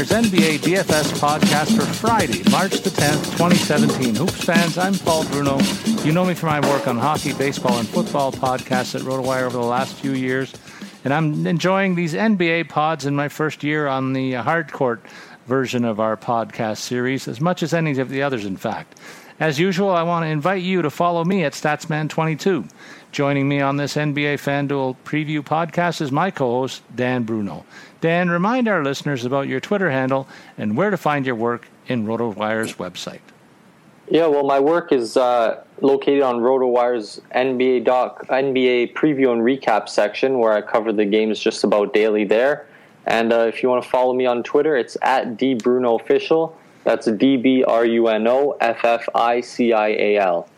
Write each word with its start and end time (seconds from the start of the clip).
RotoWire's 0.00 0.30
NBA 0.30 0.58
DFS 0.60 1.12
podcast 1.18 1.76
for 1.76 1.82
Friday, 1.82 2.42
March 2.50 2.80
the 2.80 2.88
10th, 2.88 3.32
2017. 3.32 4.14
Hoops 4.14 4.44
fans, 4.44 4.78
I'm 4.78 4.94
Paul 4.94 5.26
Bruno. 5.26 5.58
You 6.04 6.12
know 6.12 6.24
me 6.24 6.32
from 6.32 6.48
my 6.48 6.60
work 6.70 6.88
on 6.88 6.96
hockey, 6.96 7.34
baseball, 7.34 7.78
and 7.78 7.86
football 7.86 8.32
podcasts 8.32 8.94
at 8.94 9.02
RotoWire 9.02 9.42
over 9.42 9.58
the 9.58 9.62
last 9.62 9.94
few 9.96 10.12
years, 10.12 10.54
and 11.04 11.12
I'm 11.12 11.46
enjoying 11.46 11.96
these 11.96 12.14
NBA 12.14 12.70
pods 12.70 13.04
in 13.04 13.14
my 13.14 13.28
first 13.28 13.62
year 13.62 13.88
on 13.88 14.14
the 14.14 14.36
uh, 14.36 14.42
hardcourt 14.42 15.00
version 15.46 15.84
of 15.84 16.00
our 16.00 16.16
podcast 16.16 16.78
series, 16.78 17.28
as 17.28 17.38
much 17.38 17.62
as 17.62 17.74
any 17.74 17.98
of 17.98 18.08
the 18.08 18.22
others, 18.22 18.46
in 18.46 18.56
fact. 18.56 18.98
As 19.38 19.58
usual, 19.58 19.90
I 19.90 20.02
want 20.02 20.24
to 20.24 20.28
invite 20.28 20.62
you 20.62 20.80
to 20.80 20.88
follow 20.88 21.24
me 21.24 21.44
at 21.44 21.52
Statsman22. 21.52 22.70
Joining 23.12 23.48
me 23.48 23.60
on 23.60 23.76
this 23.76 23.96
NBA 23.96 24.34
FanDuel 24.34 24.94
preview 25.04 25.40
podcast 25.40 26.00
is 26.00 26.12
my 26.12 26.30
co 26.30 26.60
host, 26.60 26.82
Dan 26.94 27.24
Bruno. 27.24 27.64
Dan, 28.00 28.30
remind 28.30 28.68
our 28.68 28.84
listeners 28.84 29.24
about 29.24 29.48
your 29.48 29.58
Twitter 29.58 29.90
handle 29.90 30.28
and 30.56 30.76
where 30.76 30.90
to 30.90 30.96
find 30.96 31.26
your 31.26 31.34
work 31.34 31.66
in 31.88 32.06
RotoWire's 32.06 32.74
website. 32.74 33.18
Yeah, 34.08 34.26
well, 34.28 34.44
my 34.44 34.60
work 34.60 34.92
is 34.92 35.16
uh, 35.16 35.64
located 35.80 36.22
on 36.22 36.36
RotoWire's 36.36 37.20
NBA 37.34 37.84
doc, 37.84 38.28
NBA 38.28 38.94
preview 38.94 39.32
and 39.32 39.42
recap 39.42 39.88
section, 39.88 40.38
where 40.38 40.52
I 40.52 40.60
cover 40.60 40.92
the 40.92 41.04
games 41.04 41.40
just 41.40 41.64
about 41.64 41.92
daily 41.92 42.24
there. 42.24 42.68
And 43.06 43.32
uh, 43.32 43.40
if 43.40 43.60
you 43.60 43.68
want 43.68 43.82
to 43.82 43.90
follow 43.90 44.14
me 44.14 44.26
on 44.26 44.44
Twitter, 44.44 44.76
it's 44.76 44.96
at 45.02 45.36
dbrunofficial. 45.36 46.54
That's 46.84 47.06
D 47.06 47.36
B 47.36 47.64
R 47.64 47.84
U 47.84 48.06
N 48.06 48.28
O 48.28 48.56
F 48.60 48.84
F 48.84 49.08
I 49.16 49.40
C 49.40 49.72
I 49.72 49.88
A 49.88 50.18
L. 50.18 50.48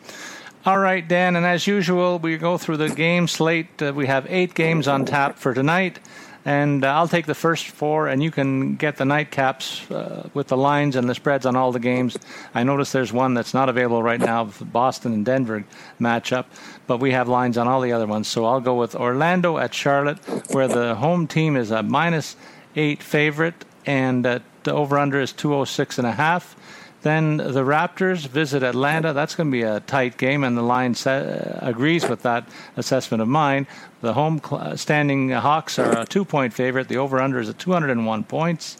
All 0.65 0.79
right, 0.79 1.05
Dan, 1.05 1.35
and 1.35 1.45
as 1.45 1.67
usual, 1.67 2.19
we 2.19 2.37
go 2.37 2.57
through 2.57 2.77
the 2.77 2.87
game 2.87 3.27
slate. 3.27 3.81
Uh, 3.81 3.91
we 3.93 4.07
have 4.07 4.25
eight 4.29 4.53
games 4.53 4.87
on 4.87 5.03
tap 5.03 5.37
for 5.37 5.53
tonight, 5.53 5.99
and 6.45 6.85
uh, 6.85 6.87
I'll 6.87 7.09
take 7.09 7.25
the 7.25 7.35
first 7.35 7.67
four, 7.67 8.07
and 8.07 8.23
you 8.23 8.31
can 8.31 8.77
get 8.77 8.95
the 8.95 9.03
nightcaps 9.03 9.91
uh, 9.91 10.29
with 10.33 10.47
the 10.47 10.55
lines 10.55 10.95
and 10.95 11.09
the 11.09 11.15
spreads 11.15 11.45
on 11.45 11.57
all 11.57 11.73
the 11.73 11.81
games. 11.81 12.17
I 12.55 12.63
notice 12.63 12.93
there's 12.93 13.11
one 13.11 13.33
that's 13.33 13.53
not 13.53 13.67
available 13.67 14.01
right 14.01 14.21
now, 14.21 14.45
the 14.45 14.63
Boston 14.63 15.11
and 15.11 15.25
Denver 15.25 15.65
matchup, 15.99 16.45
but 16.87 17.01
we 17.01 17.11
have 17.11 17.27
lines 17.27 17.57
on 17.57 17.67
all 17.67 17.81
the 17.81 17.91
other 17.91 18.07
ones. 18.07 18.29
So 18.29 18.45
I'll 18.45 18.61
go 18.61 18.75
with 18.75 18.95
Orlando 18.95 19.57
at 19.57 19.73
Charlotte, 19.73 20.19
where 20.53 20.69
the 20.69 20.95
home 20.95 21.27
team 21.27 21.57
is 21.57 21.71
a 21.71 21.83
minus 21.83 22.37
eight 22.77 23.03
favorite, 23.03 23.65
and 23.85 24.25
uh, 24.25 24.39
the 24.63 24.71
over/under 24.71 25.19
is 25.19 25.33
206 25.33 25.97
and 25.97 26.07
a 26.07 26.13
half. 26.13 26.55
Then 27.03 27.37
the 27.37 27.63
Raptors 27.63 28.27
visit 28.27 28.63
Atlanta. 28.63 29.11
That's 29.11 29.35
going 29.35 29.49
to 29.49 29.51
be 29.51 29.63
a 29.63 29.81
tight 29.81 30.17
game, 30.17 30.43
and 30.43 30.57
the 30.57 30.61
line 30.61 30.95
sa- 30.95 31.11
uh, 31.11 31.59
agrees 31.61 32.07
with 32.07 32.23
that 32.23 32.47
assessment 32.77 33.21
of 33.21 33.27
mine. 33.27 33.67
The 33.99 34.13
home 34.13 34.41
cl- 34.43 34.77
standing 34.77 35.29
Hawks 35.29 35.77
are 35.77 35.99
a 35.99 36.05
two 36.05 36.23
point 36.23 36.53
favorite. 36.53 36.87
The 36.87 36.97
over 36.97 37.19
under 37.19 37.39
is 37.39 37.49
at 37.49 37.59
201 37.59 38.23
points. 38.23 38.77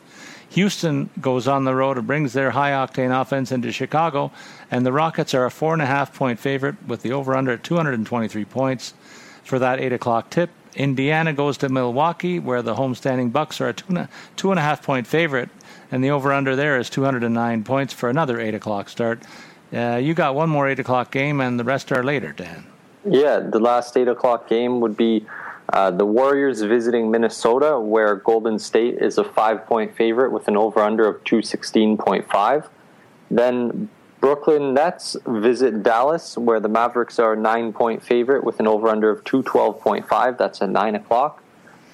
Houston 0.51 1.09
goes 1.19 1.47
on 1.47 1.65
the 1.65 1.75
road 1.75 1.97
and 1.97 2.07
brings 2.07 2.31
their 2.31 2.51
high 2.51 2.71
octane 2.71 3.11
offense 3.19 3.51
into 3.51 3.71
Chicago, 3.71 4.31
and 4.71 4.85
the 4.85 4.93
Rockets 4.93 5.33
are 5.33 5.45
a 5.45 5.51
four 5.51 5.73
and 5.73 5.81
a 5.81 5.85
half 5.85 6.13
point 6.13 6.39
favorite 6.39 6.75
with 6.87 7.01
the 7.01 7.11
over 7.11 7.35
under 7.35 7.51
at 7.51 7.63
223 7.63 8.45
points 8.45 8.93
for 9.43 9.59
that 9.59 9.81
8 9.81 9.91
o'clock 9.91 10.29
tip. 10.29 10.49
Indiana 10.75 11.33
goes 11.33 11.57
to 11.57 11.69
Milwaukee, 11.69 12.39
where 12.39 12.61
the 12.61 12.75
homestanding 12.75 13.31
Bucks 13.33 13.59
are 13.59 13.69
a 13.69 13.73
two 13.73 13.85
and 13.89 13.97
a, 13.97 14.09
two 14.35 14.51
and 14.51 14.59
a 14.59 14.63
half 14.63 14.81
point 14.81 15.07
favorite, 15.07 15.49
and 15.93 16.03
the 16.03 16.09
over 16.09 16.33
under 16.33 16.55
there 16.55 16.79
is 16.79 16.89
209 16.89 17.63
points 17.63 17.93
for 17.93 18.09
another 18.09 18.41
8 18.41 18.55
o'clock 18.55 18.89
start. 18.89 19.21
Uh, 19.71 19.99
you 20.01 20.15
got 20.15 20.33
one 20.33 20.49
more 20.49 20.67
8 20.67 20.79
o'clock 20.79 21.11
game, 21.11 21.39
and 21.39 21.59
the 21.59 21.63
rest 21.63 21.91
are 21.91 22.03
later, 22.03 22.33
Dan. 22.33 22.65
Yeah, 23.05 23.39
the 23.39 23.59
last 23.59 23.95
8 23.95 24.07
o'clock 24.07 24.49
game 24.49 24.79
would 24.79 24.97
be 24.97 25.27
uh, 25.71 25.91
the 25.91 26.05
Warriors 26.05 26.63
visiting 26.63 27.11
Minnesota, 27.11 27.79
where 27.79 28.15
Golden 28.15 28.57
State 28.57 28.95
is 28.95 29.19
a 29.19 29.23
five 29.23 29.67
point 29.67 29.95
favorite 29.95 30.31
with 30.31 30.47
an 30.47 30.57
over 30.57 30.79
under 30.79 31.07
of 31.07 31.23
216.5. 31.25 32.67
Then 33.29 33.87
Brooklyn 34.19 34.73
Nets 34.73 35.15
visit 35.27 35.83
Dallas, 35.83 36.39
where 36.39 36.59
the 36.59 36.69
Mavericks 36.69 37.19
are 37.19 37.33
a 37.33 37.37
nine 37.37 37.71
point 37.71 38.01
favorite 38.03 38.43
with 38.43 38.59
an 38.59 38.65
over 38.65 38.87
under 38.87 39.11
of 39.11 39.23
212.5. 39.25 40.39
That's 40.39 40.59
at 40.59 40.71
9 40.71 40.95
o'clock. 40.95 41.43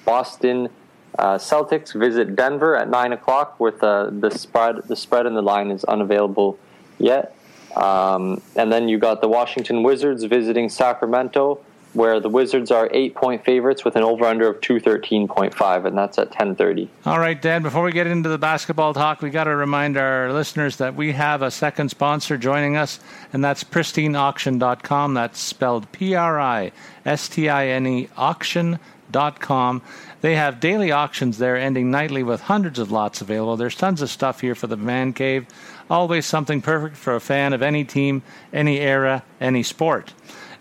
Boston 0.06 0.70
uh, 1.18 1.36
Celtics 1.36 1.98
visit 1.98 2.36
Denver 2.36 2.76
at 2.76 2.88
9 2.88 3.12
o'clock, 3.12 3.58
with 3.58 3.82
uh, 3.82 4.10
the, 4.10 4.30
spread, 4.30 4.76
the 4.86 4.96
spread 4.96 5.26
and 5.26 5.36
the 5.36 5.42
line 5.42 5.70
is 5.70 5.84
unavailable 5.84 6.58
yet. 6.98 7.34
Um, 7.76 8.40
and 8.56 8.72
then 8.72 8.88
you 8.88 8.98
got 8.98 9.20
the 9.20 9.28
Washington 9.28 9.82
Wizards 9.82 10.24
visiting 10.24 10.68
Sacramento, 10.68 11.60
where 11.92 12.20
the 12.20 12.28
Wizards 12.28 12.70
are 12.70 12.88
eight 12.92 13.14
point 13.14 13.44
favorites 13.44 13.84
with 13.84 13.96
an 13.96 14.02
over 14.02 14.24
under 14.24 14.48
of 14.48 14.60
213.5, 14.60 15.84
and 15.84 15.98
that's 15.98 16.18
at 16.18 16.28
1030. 16.28 16.88
All 17.04 17.18
right, 17.18 17.40
Dan, 17.40 17.62
before 17.62 17.82
we 17.82 17.92
get 17.92 18.06
into 18.06 18.28
the 18.28 18.38
basketball 18.38 18.94
talk, 18.94 19.22
we 19.22 19.30
got 19.30 19.44
to 19.44 19.54
remind 19.54 19.96
our 19.96 20.32
listeners 20.32 20.76
that 20.76 20.94
we 20.94 21.12
have 21.12 21.42
a 21.42 21.50
second 21.50 21.90
sponsor 21.90 22.36
joining 22.36 22.76
us, 22.76 23.00
and 23.32 23.42
that's 23.44 23.64
pristineauction.com. 23.64 25.14
That's 25.14 25.38
spelled 25.38 25.90
P 25.92 26.14
R 26.14 26.40
I 26.40 26.72
S 27.04 27.28
T 27.28 27.48
I 27.48 27.68
N 27.68 27.86
E 27.86 28.08
auction.com. 28.16 28.80
They 29.12 30.34
have 30.36 30.60
daily 30.60 30.92
auctions 30.92 31.38
there, 31.38 31.56
ending 31.56 31.90
nightly 31.90 32.22
with 32.22 32.42
hundreds 32.42 32.78
of 32.78 32.92
lots 32.92 33.20
available. 33.20 33.56
There's 33.56 33.74
tons 33.74 34.02
of 34.02 34.10
stuff 34.10 34.40
here 34.40 34.54
for 34.54 34.66
the 34.66 34.76
man 34.76 35.12
cave. 35.12 35.46
Always 35.88 36.26
something 36.26 36.62
perfect 36.62 36.96
for 36.96 37.14
a 37.14 37.20
fan 37.20 37.52
of 37.52 37.62
any 37.62 37.84
team, 37.84 38.22
any 38.52 38.78
era, 38.80 39.24
any 39.40 39.62
sport. 39.62 40.12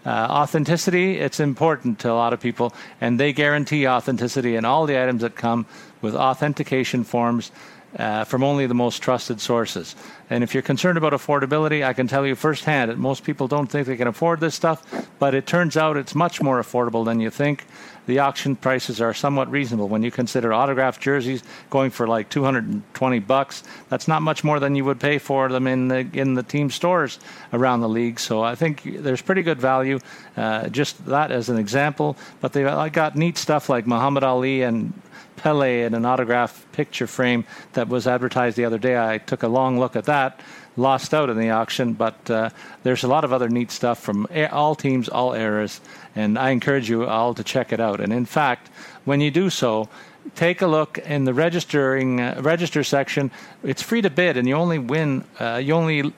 Uh, 0.06 0.10
authenticity, 0.10 1.20
it's 1.20 1.40
important 1.40 2.00
to 2.00 2.12
a 2.12 2.14
lot 2.14 2.32
of 2.32 2.40
people, 2.40 2.74
and 3.02 3.20
they 3.20 3.34
guarantee 3.34 3.86
authenticity 3.88 4.56
in 4.56 4.64
all 4.64 4.86
the 4.86 5.02
items 5.02 5.22
that 5.22 5.36
come 5.36 5.66
with 6.02 6.16
authentication 6.16 7.04
forms 7.04 7.52
uh, 7.98 8.24
from 8.24 8.44
only 8.44 8.66
the 8.66 8.74
most 8.74 9.00
trusted 9.00 9.42
sources. 9.42 9.96
And 10.30 10.44
if 10.44 10.54
you're 10.54 10.64
concerned 10.64 10.98
about 10.98 11.14
affordability, 11.14 11.84
I 11.84 11.94
can 11.94 12.08
tell 12.08 12.26
you 12.26 12.36
firsthand 12.36 12.92
that 12.92 12.98
most 12.98 13.24
people 13.24 13.48
don't 13.48 13.68
think 13.68 13.88
they 13.88 13.98
can 13.98 14.08
afford 14.08 14.40
this 14.40 14.54
stuff, 14.54 15.08
but 15.18 15.34
it 15.34 15.48
turns 15.48 15.76
out 15.76 15.98
it's 15.98 16.14
much 16.14 16.42
more 16.42 16.62
affordable 16.62 17.04
than 17.04 17.20
you 17.20 17.32
think. 17.32 17.66
The 18.06 18.20
auction 18.20 18.56
prices 18.56 19.02
are 19.02 19.14
somewhat 19.14 19.52
reasonable 19.52 19.88
when 19.88 20.02
you 20.02 20.10
consider 20.10 20.52
autographed 20.52 21.00
jerseys 21.00 21.44
going 21.70 21.92
for 21.92 22.08
like 22.08 22.30
220 22.30 23.20
bucks. 23.20 23.64
That's 23.90 24.08
not 24.08 24.24
much 24.24 24.44
more 24.44 24.60
than 24.60 24.76
you 24.76 24.84
would 24.86 25.00
pay 25.00 25.20
for 25.20 25.48
them 25.50 25.68
in 25.68 25.90
the 25.90 26.10
in 26.14 26.34
the 26.34 26.42
team 26.42 26.72
stores 26.72 27.20
around 27.54 27.82
the 27.82 27.90
league. 27.90 28.20
So 28.20 28.42
I 28.42 28.56
think 28.56 28.82
there's 28.84 29.22
pretty 29.22 29.44
good 29.44 29.62
value. 29.62 30.00
Uh, 30.36 30.70
just 30.70 31.06
that 31.06 31.32
as 31.32 31.50
an 31.50 31.58
example, 31.58 32.18
but 32.42 32.54
they 32.54 32.66
I 32.66 32.90
got 32.90 33.16
neat 33.16 33.38
stuff 33.38 33.70
like 33.70 33.86
Muhammad 33.86 34.24
Ali 34.24 34.64
and 34.64 34.94
Pele 35.40 35.84
in 35.84 35.94
an 35.94 36.06
autograph 36.06 36.66
picture 36.74 37.08
frame 37.08 37.46
that 37.74 37.88
was 37.88 38.08
advertised 38.08 38.58
the 38.58 38.66
other 38.66 38.78
day. 38.78 38.98
I 38.98 39.18
took 39.18 39.44
a 39.44 39.48
long 39.48 39.80
look 39.80 39.96
at 39.96 40.06
that, 40.06 40.42
lost 40.76 41.14
out 41.14 41.30
in 41.30 41.38
the 41.38 41.52
auction, 41.52 41.94
but 41.94 42.30
uh, 42.30 42.50
there's 42.84 43.04
a 43.04 43.08
lot 43.08 43.24
of 43.24 43.32
other 43.32 43.48
neat 43.48 43.72
stuff 43.72 44.00
from 44.00 44.28
all 44.52 44.76
teams, 44.76 45.08
all 45.08 45.34
eras, 45.34 45.80
and 46.16 46.38
I 46.38 46.50
encourage 46.50 46.90
you 46.90 47.06
all 47.06 47.34
to 47.34 47.44
check 47.44 47.72
it 47.72 47.80
out. 47.80 48.02
And 48.02 48.12
in 48.12 48.26
fact, 48.26 48.70
when 49.06 49.22
you 49.22 49.32
do 49.32 49.50
so, 49.50 49.88
take 50.36 50.62
a 50.62 50.68
look 50.68 50.98
in 50.98 51.24
the 51.24 51.34
registering 51.34 52.20
uh, 52.20 52.42
register 52.44 52.84
section. 52.84 53.32
It's 53.64 53.82
free 53.82 54.02
to 54.02 54.10
bid, 54.10 54.38
and 54.38 54.48
you 54.48 54.56
only 54.56 54.80
win. 54.80 55.24
Uh, 55.40 55.62
you 55.64 55.74
only 55.74 56.14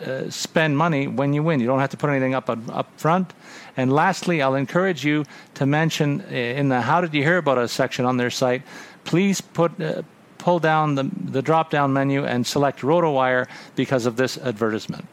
uh, 0.00 0.30
spend 0.30 0.76
money 0.76 1.06
when 1.06 1.32
you 1.32 1.42
win. 1.42 1.60
You 1.60 1.66
don't 1.66 1.80
have 1.80 1.90
to 1.90 1.96
put 1.96 2.10
anything 2.10 2.34
up 2.34 2.48
up 2.48 2.88
front. 2.96 3.32
And 3.76 3.92
lastly, 3.92 4.42
I'll 4.42 4.54
encourage 4.54 5.04
you 5.04 5.24
to 5.54 5.66
mention 5.66 6.20
uh, 6.22 6.34
in 6.34 6.68
the 6.68 6.80
"How 6.80 7.00
did 7.00 7.14
you 7.14 7.22
hear 7.22 7.38
about 7.38 7.58
us?" 7.58 7.72
section 7.72 8.04
on 8.04 8.16
their 8.16 8.30
site. 8.30 8.62
Please 9.04 9.40
put. 9.40 9.80
Uh, 9.80 10.02
pull 10.40 10.58
down 10.58 10.94
the, 10.94 11.04
the 11.22 11.42
drop 11.42 11.68
down 11.68 11.92
menu 11.92 12.24
and 12.24 12.46
select 12.46 12.80
RotoWire 12.80 13.46
because 13.76 14.06
of 14.06 14.16
this 14.16 14.38
advertisement. 14.38 15.06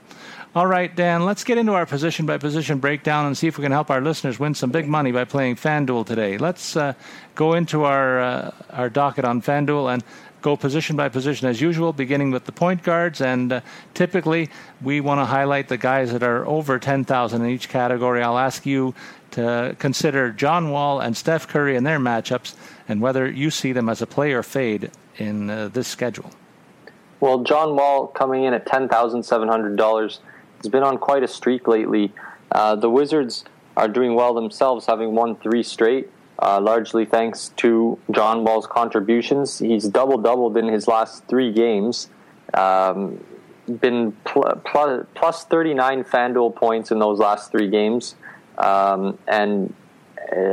All 0.55 0.65
right, 0.65 0.95
Dan, 0.95 1.23
let's 1.25 1.43
get 1.43 1.59
into 1.59 1.73
our 1.73 1.85
position 1.85 2.25
by 2.25 2.37
position 2.37 2.79
breakdown 2.79 3.27
and 3.27 3.37
see 3.37 3.45
if 3.45 3.57
we 3.59 3.61
can 3.61 3.71
help 3.71 3.91
our 3.91 4.01
listeners 4.01 4.39
win 4.39 4.55
some 4.55 4.71
big 4.71 4.87
money 4.87 5.11
by 5.11 5.25
playing 5.25 5.55
FanDuel 5.55 6.05
today. 6.05 6.37
Let's 6.37 6.75
uh, 6.75 6.93
go 7.35 7.53
into 7.53 7.83
our, 7.83 8.19
uh, 8.19 8.51
our 8.71 8.89
docket 8.89 9.25
on 9.25 9.41
FanDuel 9.41 9.93
and 9.93 10.03
go 10.41 10.55
position 10.55 10.95
by 10.95 11.09
position 11.09 11.47
as 11.47 11.59
usual, 11.61 11.93
beginning 11.93 12.31
with 12.31 12.45
the 12.45 12.51
point 12.51 12.83
guards. 12.83 13.21
And 13.21 13.51
uh, 13.51 13.61
typically, 13.93 14.49
we 14.81 15.01
want 15.01 15.19
to 15.19 15.25
highlight 15.25 15.67
the 15.67 15.77
guys 15.77 16.11
that 16.11 16.23
are 16.23 16.45
over 16.45 16.79
10,000 16.79 17.41
in 17.41 17.49
each 17.49 17.69
category. 17.69 18.21
I'll 18.21 18.37
ask 18.37 18.65
you 18.65 18.93
to 19.31 19.75
consider 19.79 20.31
John 20.31 20.69
Wall 20.69 20.99
and 20.99 21.15
Steph 21.15 21.47
Curry 21.47 21.75
in 21.75 21.83
their 21.83 21.99
matchups 21.99 22.55
and 22.87 23.01
whether 23.01 23.29
you 23.29 23.51
see 23.51 23.71
them 23.71 23.89
as 23.89 24.01
a 24.01 24.07
play 24.07 24.33
or 24.33 24.43
fade 24.43 24.91
in 25.17 25.49
uh, 25.49 25.67
this 25.69 25.87
schedule. 25.87 26.31
Well, 27.19 27.43
John 27.43 27.75
Wall 27.75 28.07
coming 28.07 28.43
in 28.43 28.53
at 28.53 28.65
$10,700 28.65 30.19
has 30.57 30.69
been 30.69 30.83
on 30.83 30.97
quite 30.97 31.23
a 31.23 31.27
streak 31.27 31.67
lately. 31.67 32.13
Uh, 32.51 32.75
the 32.75 32.89
Wizards 32.89 33.43
are 33.75 33.87
doing 33.87 34.15
well 34.15 34.33
themselves, 34.33 34.85
having 34.85 35.13
won 35.13 35.35
three 35.35 35.63
straight 35.63 36.09
uh, 36.39 36.61
largely 36.61 37.05
thanks 37.05 37.49
to 37.57 37.97
John 38.11 38.43
Wall's 38.43 38.67
contributions. 38.67 39.59
He's 39.59 39.87
double 39.87 40.17
doubled 40.17 40.57
in 40.57 40.67
his 40.67 40.87
last 40.87 41.25
three 41.27 41.51
games. 41.51 42.09
Um, 42.53 43.23
been 43.81 44.13
pl- 44.23 44.61
pl- 44.63 45.05
plus 45.15 45.43
39 45.45 46.03
FanDuel 46.03 46.55
points 46.55 46.91
in 46.91 46.99
those 46.99 47.19
last 47.19 47.51
three 47.51 47.69
games. 47.69 48.15
Um, 48.57 49.17
and 49.27 49.73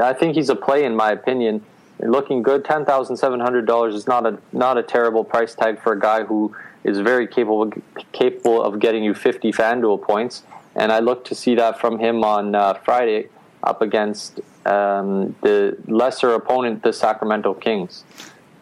I 0.03 0.13
think 0.13 0.35
he's 0.35 0.49
a 0.49 0.57
play, 0.57 0.85
in 0.85 0.97
my 0.97 1.13
opinion. 1.13 1.65
Looking 2.01 2.43
good, 2.43 2.65
ten 2.65 2.85
thousand 2.85 3.17
seven 3.17 3.39
hundred 3.39 3.67
dollars 3.67 3.95
is 3.95 4.09
not 4.09 4.27
a 4.27 4.39
not 4.53 4.77
a 4.77 4.83
terrible 4.83 5.23
price 5.23 5.55
tag 5.55 5.81
for 5.81 5.93
a 5.93 6.01
guy 6.01 6.25
who 6.25 6.55
is 6.83 6.99
very 6.99 7.27
capable 7.27 7.73
capable 8.13 8.61
of 8.61 8.81
getting 8.81 9.05
you 9.05 9.15
fifty 9.15 9.53
FanDuel 9.53 10.03
points. 10.03 10.43
And 10.75 10.91
I 10.91 10.99
look 10.99 11.25
to 11.27 11.37
see 11.37 11.55
that 11.55 11.79
from 11.79 12.01
him 12.01 12.25
on 12.25 12.57
uh, 12.57 12.75
Friday 12.75 13.29
up 13.65 13.83
against 13.83 14.41
um, 14.67 15.35
the 15.41 15.77
lesser 15.89 16.35
opponent, 16.35 16.83
the 16.83 16.93
Sacramento 16.93 17.55
Kings. 17.55 18.05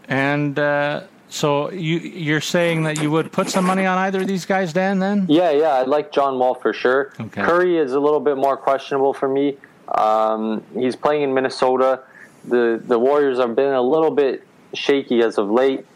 And 0.09 0.59
uh, 0.59 1.03
so 1.29 1.71
you 1.71 1.99
you're 1.99 2.41
saying 2.41 2.85
that 2.85 3.01
you 3.01 3.11
would 3.11 3.33
put 3.33 3.49
some 3.49 3.65
money 3.65 3.87
on 3.87 3.99
either 3.99 4.21
of 4.21 4.27
these 4.27 4.47
guys, 4.47 4.73
Dan? 4.73 4.99
Then? 4.99 5.27
Yeah, 5.29 5.51
yeah, 5.51 5.75
I 5.75 5.83
like 5.83 6.13
John 6.13 6.39
Wall 6.39 6.55
for 6.55 6.73
sure. 6.73 7.13
Okay. 7.21 7.43
Curry 7.43 7.79
is 7.79 7.93
a 7.93 8.01
little 8.01 8.21
bit 8.21 8.37
more 8.37 8.57
questionable 8.57 9.13
for 9.13 9.29
me. 9.29 9.57
Um, 9.89 10.63
he's 10.75 10.97
playing 10.97 11.23
in 11.23 11.35
Minnesota. 11.35 12.01
The 12.45 12.83
the 12.85 12.99
Warriors 12.99 13.39
have 13.39 13.55
been 13.55 13.73
a 13.73 13.83
little 13.83 14.11
bit 14.11 14.47
shaky 14.75 15.23
as 15.23 15.39
of 15.39 15.51
late. 15.51 15.87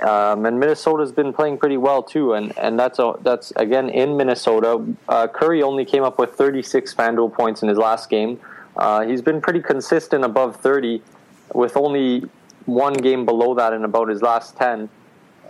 Um, 0.00 0.46
and 0.46 0.58
Minnesota's 0.58 1.12
been 1.12 1.32
playing 1.32 1.58
pretty 1.58 1.76
well 1.76 2.02
too, 2.02 2.32
and, 2.32 2.56
and 2.58 2.78
that's 2.78 2.98
a, 2.98 3.14
that's 3.22 3.52
again 3.56 3.88
in 3.90 4.16
Minnesota. 4.16 4.84
Uh, 5.08 5.28
Curry 5.28 5.62
only 5.62 5.84
came 5.84 6.02
up 6.02 6.18
with 6.18 6.34
36 6.34 6.94
FanDuel 6.94 7.32
points 7.32 7.62
in 7.62 7.68
his 7.68 7.78
last 7.78 8.08
game. 8.08 8.40
Uh, 8.76 9.04
he's 9.04 9.20
been 9.20 9.40
pretty 9.40 9.60
consistent 9.60 10.24
above 10.24 10.56
30, 10.56 11.02
with 11.54 11.76
only 11.76 12.24
one 12.64 12.94
game 12.94 13.26
below 13.26 13.54
that 13.54 13.72
in 13.72 13.84
about 13.84 14.08
his 14.08 14.22
last 14.22 14.56
10. 14.56 14.88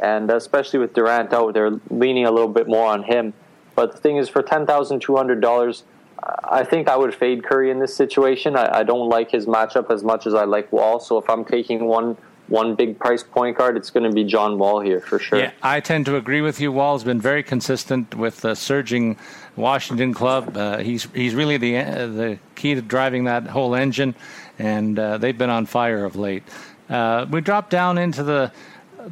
And 0.01 0.31
especially 0.31 0.81
with 0.81 0.95
Durant 0.95 1.33
out, 1.33 1.55
they're 1.55 1.79
leaning 1.91 2.27
a 2.27 2.31
little 2.31 2.49
bit 2.49 2.67
more 2.67 2.91
on 2.91 3.05
him. 3.05 3.33
But 3.75 3.93
the 3.93 3.99
thing 3.99 4.17
is, 4.17 4.29
for 4.29 4.43
ten 4.43 4.67
thousand 4.67 5.01
two 5.01 5.17
hundred 5.17 5.41
dollars, 5.41 5.85
I 6.45 6.65
think 6.65 6.89
I 6.89 6.97
would 6.97 7.15
fade 7.15 7.45
Curry 7.45 7.71
in 7.71 7.79
this 7.79 7.95
situation. 7.95 8.57
I, 8.57 8.81
I 8.81 8.83
don't 8.83 9.09
like 9.09 9.31
his 9.31 9.47
matchup 9.47 9.91
as 9.91 10.03
much 10.03 10.27
as 10.27 10.35
I 10.35 10.45
like 10.45 10.73
Wall. 10.73 11.01
So 11.01 11.19
if 11.19 11.29
I'm 11.29 11.45
taking 11.45 11.87
one 11.87 12.17
one 12.53 12.75
big 12.75 12.99
price 12.99 13.23
point 13.23 13.57
guard, 13.57 13.77
it's 13.77 13.91
going 13.91 14.05
to 14.05 14.13
be 14.13 14.25
John 14.25 14.59
Wall 14.59 14.79
here 14.79 15.01
for 15.01 15.19
sure. 15.19 15.39
Yeah, 15.39 15.53
I 15.63 15.81
tend 15.81 16.05
to 16.07 16.17
agree 16.17 16.43
with 16.43 16.61
you. 16.61 16.71
Wall's 16.71 17.03
been 17.03 17.21
very 17.21 17.43
consistent 17.43 18.15
with 18.15 18.43
the 18.43 18.55
surging 18.55 19.17
Washington 19.57 20.13
club. 20.13 20.57
Uh, 20.57 20.79
he's 20.79 21.09
he's 21.15 21.35
really 21.35 21.57
the 21.57 21.79
uh, 21.79 22.07
the 22.07 22.39
key 22.55 22.75
to 22.75 22.83
driving 22.83 23.25
that 23.25 23.47
whole 23.47 23.75
engine, 23.75 24.15
and 24.59 24.99
uh, 24.99 25.17
they've 25.19 25.37
been 25.37 25.51
on 25.51 25.65
fire 25.67 26.05
of 26.05 26.15
late. 26.15 26.43
Uh, 26.91 27.27
we 27.31 27.41
drop 27.41 27.71
down 27.71 27.97
into 27.97 28.23
the 28.23 28.53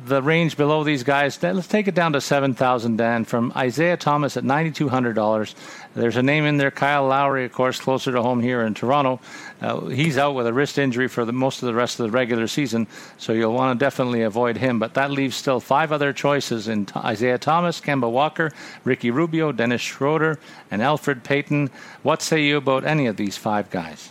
the 0.05 0.23
range 0.23 0.57
below 0.57 0.85
these 0.85 1.03
guys. 1.03 1.43
Let's 1.43 1.67
take 1.67 1.89
it 1.89 1.95
down 1.95 2.13
to 2.13 2.21
seven 2.21 2.55
thousand. 2.55 2.97
Dan 2.97 3.25
from 3.25 3.53
Isaiah 3.57 3.97
Thomas 3.97 4.37
at 4.37 4.45
ninety 4.45 4.71
two 4.71 4.89
hundred 4.89 5.15
dollars. 5.15 5.55
There's 5.95 6.17
a 6.17 6.23
name 6.23 6.45
in 6.45 6.57
there, 6.57 6.71
Kyle 6.71 7.07
Lowry, 7.07 7.45
of 7.45 7.53
course, 7.53 7.81
closer 7.81 8.13
to 8.13 8.23
home 8.23 8.41
here 8.41 8.63
in 8.63 8.75
Toronto. 8.75 9.21
Uh, 9.61 9.87
he's 9.87 10.17
out 10.19 10.35
with 10.35 10.47
a 10.47 10.53
wrist 10.53 10.79
injury 10.79 11.09
for 11.09 11.25
the, 11.25 11.33
most 11.33 11.63
of 11.63 11.67
the 11.67 11.75
rest 11.75 11.99
of 11.99 12.07
the 12.07 12.13
regular 12.13 12.47
season, 12.47 12.87
so 13.19 13.33
you'll 13.33 13.53
want 13.53 13.79
to 13.79 13.85
definitely 13.85 14.23
avoid 14.23 14.57
him. 14.57 14.79
But 14.79 14.95
that 14.95 15.11
leaves 15.11 15.35
still 15.37 15.59
five 15.59 15.91
other 15.91 16.13
choices 16.13 16.69
in 16.69 16.87
t- 16.87 16.93
Isaiah 16.97 17.39
Thomas, 17.39 17.81
Kemba 17.81 18.11
Walker, 18.11 18.53
Ricky 18.85 19.11
Rubio, 19.11 19.51
Dennis 19.51 19.81
Schroeder, 19.81 20.39
and 20.71 20.81
Elfrid 20.81 21.25
Payton. 21.25 21.71
What 22.05 22.23
say 22.23 22.43
you 22.43 22.57
about 22.57 22.85
any 22.85 23.07
of 23.07 23.17
these 23.17 23.37
five 23.37 23.69
guys? 23.71 24.11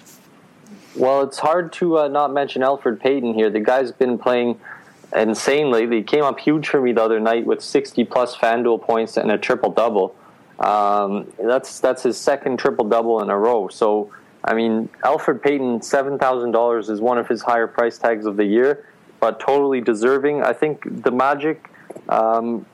Well, 0.95 1.21
it's 1.21 1.39
hard 1.39 1.71
to 1.73 1.99
uh, 1.99 2.07
not 2.09 2.33
mention 2.33 2.61
Elfrid 2.61 2.99
Payton 2.99 3.33
here. 3.33 3.49
The 3.49 3.61
guy's 3.61 3.91
been 3.93 4.17
playing 4.17 4.59
insanely. 5.15 5.87
He 5.89 6.03
came 6.03 6.23
up 6.23 6.39
huge 6.39 6.67
for 6.67 6.81
me 6.81 6.91
the 6.91 7.03
other 7.03 7.19
night 7.19 7.45
with 7.45 7.61
60 7.61 8.03
plus 8.05 8.35
FanDuel 8.35 8.81
points 8.81 9.17
and 9.17 9.31
a 9.31 9.37
triple 9.37 9.71
double. 9.71 10.15
Um, 10.59 11.31
that's 11.41 11.79
that's 11.79 12.03
his 12.03 12.17
second 12.17 12.59
triple 12.59 12.85
double 12.85 13.21
in 13.21 13.29
a 13.29 13.37
row. 13.37 13.69
So 13.69 14.11
I 14.43 14.53
mean, 14.53 14.89
Elfrid 15.03 15.41
Payton, 15.41 15.81
seven 15.81 16.17
thousand 16.17 16.51
dollars 16.51 16.89
is 16.89 16.99
one 16.99 17.17
of 17.17 17.27
his 17.27 17.41
higher 17.41 17.67
price 17.67 17.97
tags 17.97 18.25
of 18.25 18.37
the 18.37 18.45
year, 18.45 18.85
but 19.19 19.39
totally 19.39 19.81
deserving. 19.81 20.43
I 20.43 20.53
think 20.53 21.03
the 21.03 21.11
Magic. 21.11 21.69
Um, 22.07 22.65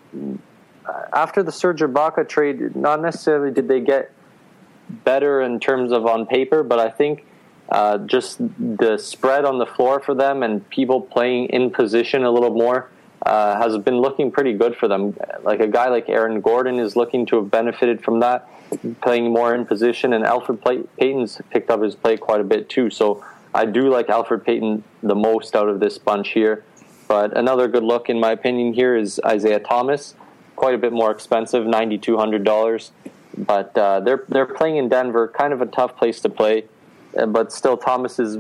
after 1.14 1.42
the 1.42 1.52
Serge 1.52 1.82
Ibaka 1.82 2.28
trade, 2.28 2.76
not 2.76 3.02
necessarily 3.02 3.52
did 3.52 3.68
they 3.68 3.80
get 3.80 4.12
better 5.04 5.42
in 5.42 5.60
terms 5.60 5.92
of 5.92 6.06
on 6.06 6.28
paper, 6.28 6.64
but 6.64 6.80
I 6.80 6.90
think 6.90 7.26
uh, 7.70 7.98
just 8.00 8.40
the 8.80 8.98
spread 8.98 9.46
on 9.46 9.58
the 9.58 9.66
floor 9.66 10.00
for 10.00 10.14
them 10.14 10.44
and 10.44 10.68
people 10.70 11.02
playing 11.02 11.48
in 11.48 11.72
position 11.72 12.24
a 12.24 12.32
little 12.32 12.54
more 12.54 12.90
uh, 13.26 13.58
has 13.58 13.78
been 13.80 13.98
looking 13.98 14.32
pretty 14.32 14.54
good 14.54 14.76
for 14.76 14.88
them. 14.88 15.18
Like 15.42 15.60
a 15.60 15.68
guy 15.68 15.90
like 15.90 16.10
Aaron 16.10 16.42
Gordon 16.42 16.80
is 16.80 16.96
looking 16.96 17.26
to 17.28 17.38
have 17.38 17.50
benefited 17.50 18.04
from 18.04 18.20
that, 18.20 18.48
playing 19.02 19.32
more 19.32 19.56
in 19.56 19.66
position, 19.66 20.14
and 20.14 20.24
Elfrid 20.24 20.62
Payton's 21.00 21.42
picked 21.50 21.72
up 21.72 21.82
his 21.82 21.96
play 21.96 22.18
quite 22.18 22.40
a 22.40 22.44
bit 22.44 22.70
too. 22.70 22.90
So 22.90 23.26
I 23.54 23.66
do 23.66 23.90
like 23.90 24.08
Elfrid 24.08 24.44
Payton 24.44 24.84
the 25.02 25.16
most 25.16 25.56
out 25.56 25.70
of 25.70 25.80
this 25.80 25.98
bunch 25.98 26.30
here. 26.30 26.64
But 27.08 27.38
another 27.38 27.68
good 27.68 27.84
look, 27.84 28.10
in 28.10 28.20
my 28.20 28.32
opinion, 28.32 28.74
here 28.74 28.96
is 28.96 29.20
Isaiah 29.26 29.60
Thomas. 29.60 30.16
Quite 30.56 30.76
a 30.76 30.78
bit 30.78 30.94
more 30.94 31.12
expensive, 31.12 31.66
ninety 31.66 31.98
two 31.98 32.18
hundred 32.18 32.44
dollars. 32.44 32.92
But 33.38 33.78
uh, 33.78 34.00
they're 34.00 34.24
they're 34.30 34.46
playing 34.46 34.78
in 34.78 34.90
Denver, 34.90 35.28
kind 35.28 35.52
of 35.52 35.62
a 35.62 35.66
tough 35.66 35.98
place 35.98 36.20
to 36.22 36.30
play. 36.30 36.66
Uh, 37.18 37.26
but 37.26 37.52
still, 37.52 37.78
Thomas 37.78 38.20
is 38.20 38.38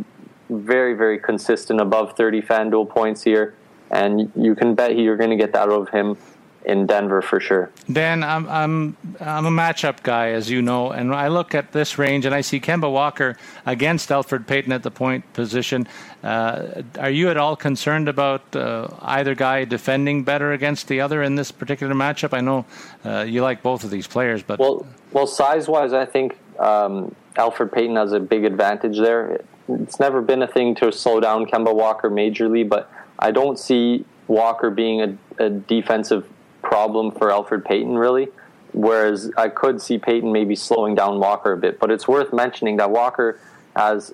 very 0.49 0.93
very 0.93 1.19
consistent, 1.19 1.81
above 1.81 2.15
thirty 2.15 2.41
FanDuel 2.41 2.89
points 2.89 3.23
here, 3.23 3.55
and 3.91 4.31
you 4.35 4.55
can 4.55 4.75
bet 4.75 4.97
you're 4.97 5.17
going 5.17 5.31
to 5.31 5.37
get 5.37 5.53
that 5.53 5.69
out 5.69 5.81
of 5.81 5.89
him 5.89 6.17
in 6.65 6.87
Denver 6.87 7.21
for 7.21 7.39
sure. 7.39 7.71
Dan, 7.91 8.23
I'm 8.23 8.49
I'm 8.49 8.97
I'm 9.19 9.45
a 9.45 9.51
matchup 9.51 10.01
guy, 10.03 10.29
as 10.29 10.49
you 10.49 10.61
know, 10.61 10.91
and 10.91 11.13
I 11.13 11.27
look 11.27 11.53
at 11.55 11.71
this 11.71 11.97
range 11.97 12.25
and 12.25 12.33
I 12.33 12.41
see 12.41 12.59
Kemba 12.59 12.91
Walker 12.91 13.37
against 13.65 14.09
Elfrid 14.09 14.47
Payton 14.47 14.71
at 14.71 14.83
the 14.83 14.91
point 14.91 15.31
position. 15.33 15.87
Uh, 16.23 16.81
are 16.99 17.09
you 17.09 17.29
at 17.29 17.37
all 17.37 17.55
concerned 17.55 18.09
about 18.09 18.55
uh, 18.55 18.87
either 19.01 19.35
guy 19.35 19.65
defending 19.65 20.23
better 20.23 20.53
against 20.53 20.87
the 20.87 21.01
other 21.01 21.21
in 21.21 21.35
this 21.35 21.51
particular 21.51 21.93
matchup? 21.93 22.33
I 22.33 22.41
know 22.41 22.65
uh, 23.05 23.21
you 23.21 23.43
like 23.43 23.61
both 23.61 23.83
of 23.83 23.91
these 23.91 24.07
players, 24.07 24.41
but 24.41 24.59
well, 24.59 24.87
well, 25.11 25.27
size 25.27 25.67
wise, 25.67 25.93
I 25.93 26.05
think 26.05 26.37
um, 26.59 27.15
Elfrid 27.35 27.71
Payton 27.71 27.95
has 27.95 28.11
a 28.11 28.19
big 28.19 28.45
advantage 28.45 28.97
there. 28.97 29.41
It's 29.67 29.99
never 29.99 30.21
been 30.21 30.41
a 30.41 30.47
thing 30.47 30.75
to 30.75 30.91
slow 30.91 31.19
down 31.19 31.45
Kemba 31.45 31.73
Walker 31.73 32.09
majorly, 32.09 32.67
but 32.67 32.91
I 33.19 33.31
don't 33.31 33.57
see 33.57 34.05
Walker 34.27 34.69
being 34.69 35.01
a, 35.01 35.43
a 35.43 35.49
defensive 35.49 36.27
problem 36.61 37.11
for 37.11 37.29
Elfrid 37.29 37.65
Payton, 37.65 37.97
really. 37.97 38.29
Whereas 38.73 39.31
I 39.37 39.49
could 39.49 39.81
see 39.81 39.97
Payton 39.97 40.31
maybe 40.31 40.55
slowing 40.55 40.95
down 40.95 41.19
Walker 41.19 41.53
a 41.53 41.57
bit. 41.57 41.79
But 41.79 41.91
it's 41.91 42.07
worth 42.07 42.33
mentioning 42.33 42.77
that 42.77 42.91
Walker 42.91 43.39
has 43.75 44.13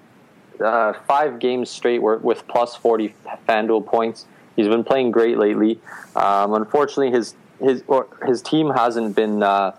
uh, 0.60 0.93
five 1.07 1.39
games 1.39 1.69
straight 1.69 2.00
with 2.01 2.48
plus 2.48 2.75
40 2.75 3.15
FanDuel 3.48 3.86
points. 3.86 4.25
He's 4.55 4.67
been 4.67 4.83
playing 4.83 5.12
great 5.12 5.38
lately. 5.38 5.79
Um, 6.15 6.53
unfortunately, 6.53 7.12
his 7.12 7.36
his 7.60 7.83
his 8.25 8.41
team 8.41 8.71
hasn't 8.71 9.15
been 9.15 9.41
uh, 9.43 9.75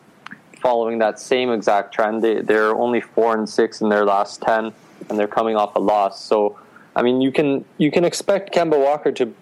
following 0.62 0.98
that 0.98 1.18
same 1.18 1.50
exact 1.50 1.92
trend. 1.92 2.22
They, 2.22 2.40
they're 2.40 2.74
only 2.74 3.00
four 3.00 3.34
and 3.34 3.48
six 3.48 3.80
in 3.80 3.88
their 3.88 4.04
last 4.04 4.40
ten, 4.40 4.72
and 5.10 5.18
they're 5.18 5.28
coming 5.28 5.56
off 5.56 5.74
a 5.76 5.80
loss. 5.80 6.24
So, 6.24 6.58
I 6.96 7.02
mean, 7.02 7.20
you 7.20 7.32
can 7.32 7.64
you 7.76 7.90
can 7.90 8.04
expect 8.04 8.54
Kemba 8.54 8.78
Walker 8.78 9.12
to 9.12 9.34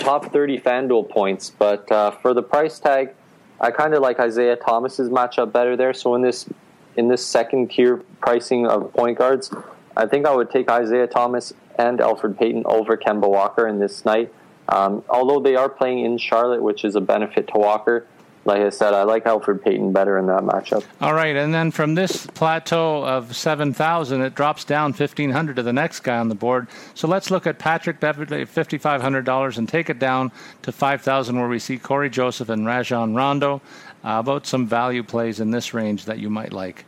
top 0.00 0.32
30 0.32 0.60
FanDuel 0.60 1.08
points. 1.08 1.50
But 1.50 1.90
uh, 1.92 2.10
for 2.10 2.34
the 2.34 2.42
price 2.42 2.78
tag, 2.78 3.14
I 3.60 3.70
kind 3.70 3.94
of 3.94 4.02
like 4.02 4.18
Isaiah 4.18 4.56
Thomas's 4.56 5.08
matchup 5.08 5.52
better 5.52 5.76
there. 5.76 5.94
So 5.94 6.14
in 6.14 6.22
this 6.22 6.48
in 6.96 7.08
this 7.08 7.24
second 7.24 7.70
tier 7.70 7.98
pricing 8.20 8.66
of 8.66 8.92
point 8.92 9.16
guards, 9.16 9.52
I 9.96 10.06
think 10.06 10.26
I 10.26 10.34
would 10.34 10.50
take 10.50 10.68
Isaiah 10.68 11.06
Thomas 11.06 11.52
and 11.78 12.00
Elfrid 12.00 12.38
Payton 12.38 12.64
over 12.66 12.96
Kemba 12.96 13.28
Walker 13.28 13.68
in 13.68 13.78
this 13.78 14.04
night. 14.04 14.32
Um, 14.68 15.04
although 15.08 15.40
they 15.40 15.56
are 15.56 15.68
playing 15.68 16.04
in 16.04 16.18
Charlotte, 16.18 16.62
which 16.62 16.84
is 16.84 16.96
a 16.96 17.00
benefit 17.00 17.48
to 17.48 17.58
Walker 17.58 18.06
like 18.44 18.62
I 18.62 18.70
said, 18.70 18.94
I 18.94 19.02
like 19.02 19.24
Elfrid 19.24 19.62
Payton 19.62 19.92
better 19.92 20.18
in 20.18 20.26
that 20.26 20.42
matchup. 20.42 20.84
All 21.00 21.12
right, 21.12 21.36
and 21.36 21.52
then 21.52 21.70
from 21.70 21.94
this 21.94 22.26
plateau 22.26 23.04
of 23.04 23.36
7,000, 23.36 24.22
it 24.22 24.34
drops 24.34 24.64
down 24.64 24.92
1,500 24.92 25.56
to 25.56 25.62
the 25.62 25.72
next 25.72 26.00
guy 26.00 26.18
on 26.18 26.28
the 26.28 26.34
board. 26.34 26.68
So 26.94 27.06
let's 27.06 27.30
look 27.30 27.46
at 27.46 27.58
Patrick 27.58 28.00
Beverley, 28.00 28.46
$5,500, 28.46 29.58
and 29.58 29.68
take 29.68 29.90
it 29.90 29.98
down 29.98 30.32
to 30.62 30.72
5,000, 30.72 31.38
where 31.38 31.48
we 31.48 31.58
see 31.58 31.78
Cory 31.78 32.08
Joseph 32.08 32.48
and 32.48 32.66
Rajon 32.66 33.14
Rondo. 33.14 33.60
Uh, 34.02 34.16
about 34.18 34.46
some 34.46 34.66
value 34.66 35.02
plays 35.02 35.40
in 35.40 35.50
this 35.50 35.74
range 35.74 36.06
that 36.06 36.18
you 36.18 36.30
might 36.30 36.54
like. 36.54 36.86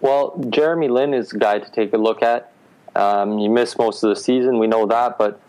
Well, 0.00 0.44
Jeremy 0.50 0.88
Lin 0.88 1.14
is 1.14 1.32
a 1.32 1.38
guy 1.38 1.60
to 1.60 1.70
take 1.70 1.92
a 1.92 1.96
look 1.96 2.20
at. 2.20 2.52
Um, 2.96 3.38
you 3.38 3.48
missed 3.48 3.78
most 3.78 4.02
of 4.02 4.10
the 4.10 4.16
season, 4.16 4.58
we 4.58 4.66
know 4.66 4.84
that, 4.88 5.18
but 5.18 5.40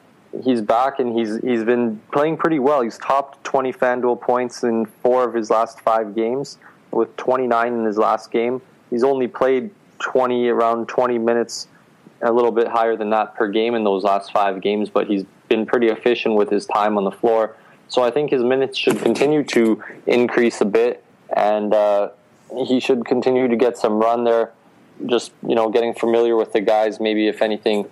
he's 0.42 0.62
back 0.62 1.00
and 1.00 1.18
he's 1.18 1.38
he's 1.42 1.64
been 1.64 2.02
playing 2.12 2.38
pretty 2.38 2.60
well. 2.60 2.82
He's 2.82 2.98
topped 2.98 3.44
20 3.44 3.74
FanDuel 3.74 4.22
points 4.22 4.64
in 4.64 4.86
four 4.86 5.28
of 5.28 5.34
his 5.34 5.50
last 5.50 5.80
five 5.82 6.16
games, 6.16 6.58
with 6.92 7.16
29 7.18 7.74
in 7.74 7.86
his 7.86 7.98
last 7.98 8.32
game. 8.32 8.62
He's 8.90 9.04
only 9.04 9.28
played 9.28 9.72
20 10.00 10.48
around 10.50 10.88
20 10.88 11.18
minutes, 11.18 11.68
a 12.22 12.32
little 12.32 12.52
bit 12.52 12.68
higher 12.68 12.96
than 12.96 13.10
that 13.12 13.36
per 13.36 13.48
game 13.48 13.76
in 13.76 13.84
those 13.84 14.04
last 14.04 14.32
five 14.32 14.62
games, 14.62 14.90
but 14.90 15.08
he's 15.08 15.24
been 15.50 15.66
pretty 15.66 15.88
efficient 15.88 16.36
with 16.36 16.50
his 16.50 16.66
time 16.66 16.98
on 16.98 17.04
the 17.04 17.12
floor. 17.12 17.56
So 17.88 18.04
I 18.04 18.12
think 18.12 18.32
his 18.32 18.44
minutes 18.44 18.78
should 18.78 19.00
continue 19.00 19.44
to 19.46 19.84
increase 20.08 20.62
a 20.62 20.66
bit, 20.66 21.04
and 21.36 21.74
uh, 21.74 22.10
he 22.66 22.80
should 22.80 23.06
continue 23.06 23.48
to 23.48 23.56
get 23.56 23.78
some 23.78 24.00
run 24.00 24.24
there 24.24 24.52
just 25.06 25.32
you 25.48 25.56
know 25.56 25.70
getting 25.70 25.94
familiar 25.94 26.36
with 26.36 26.54
the 26.54 26.62
guys. 26.62 27.00
Maybe 27.00 27.28
if 27.28 27.42
anything, 27.42 27.86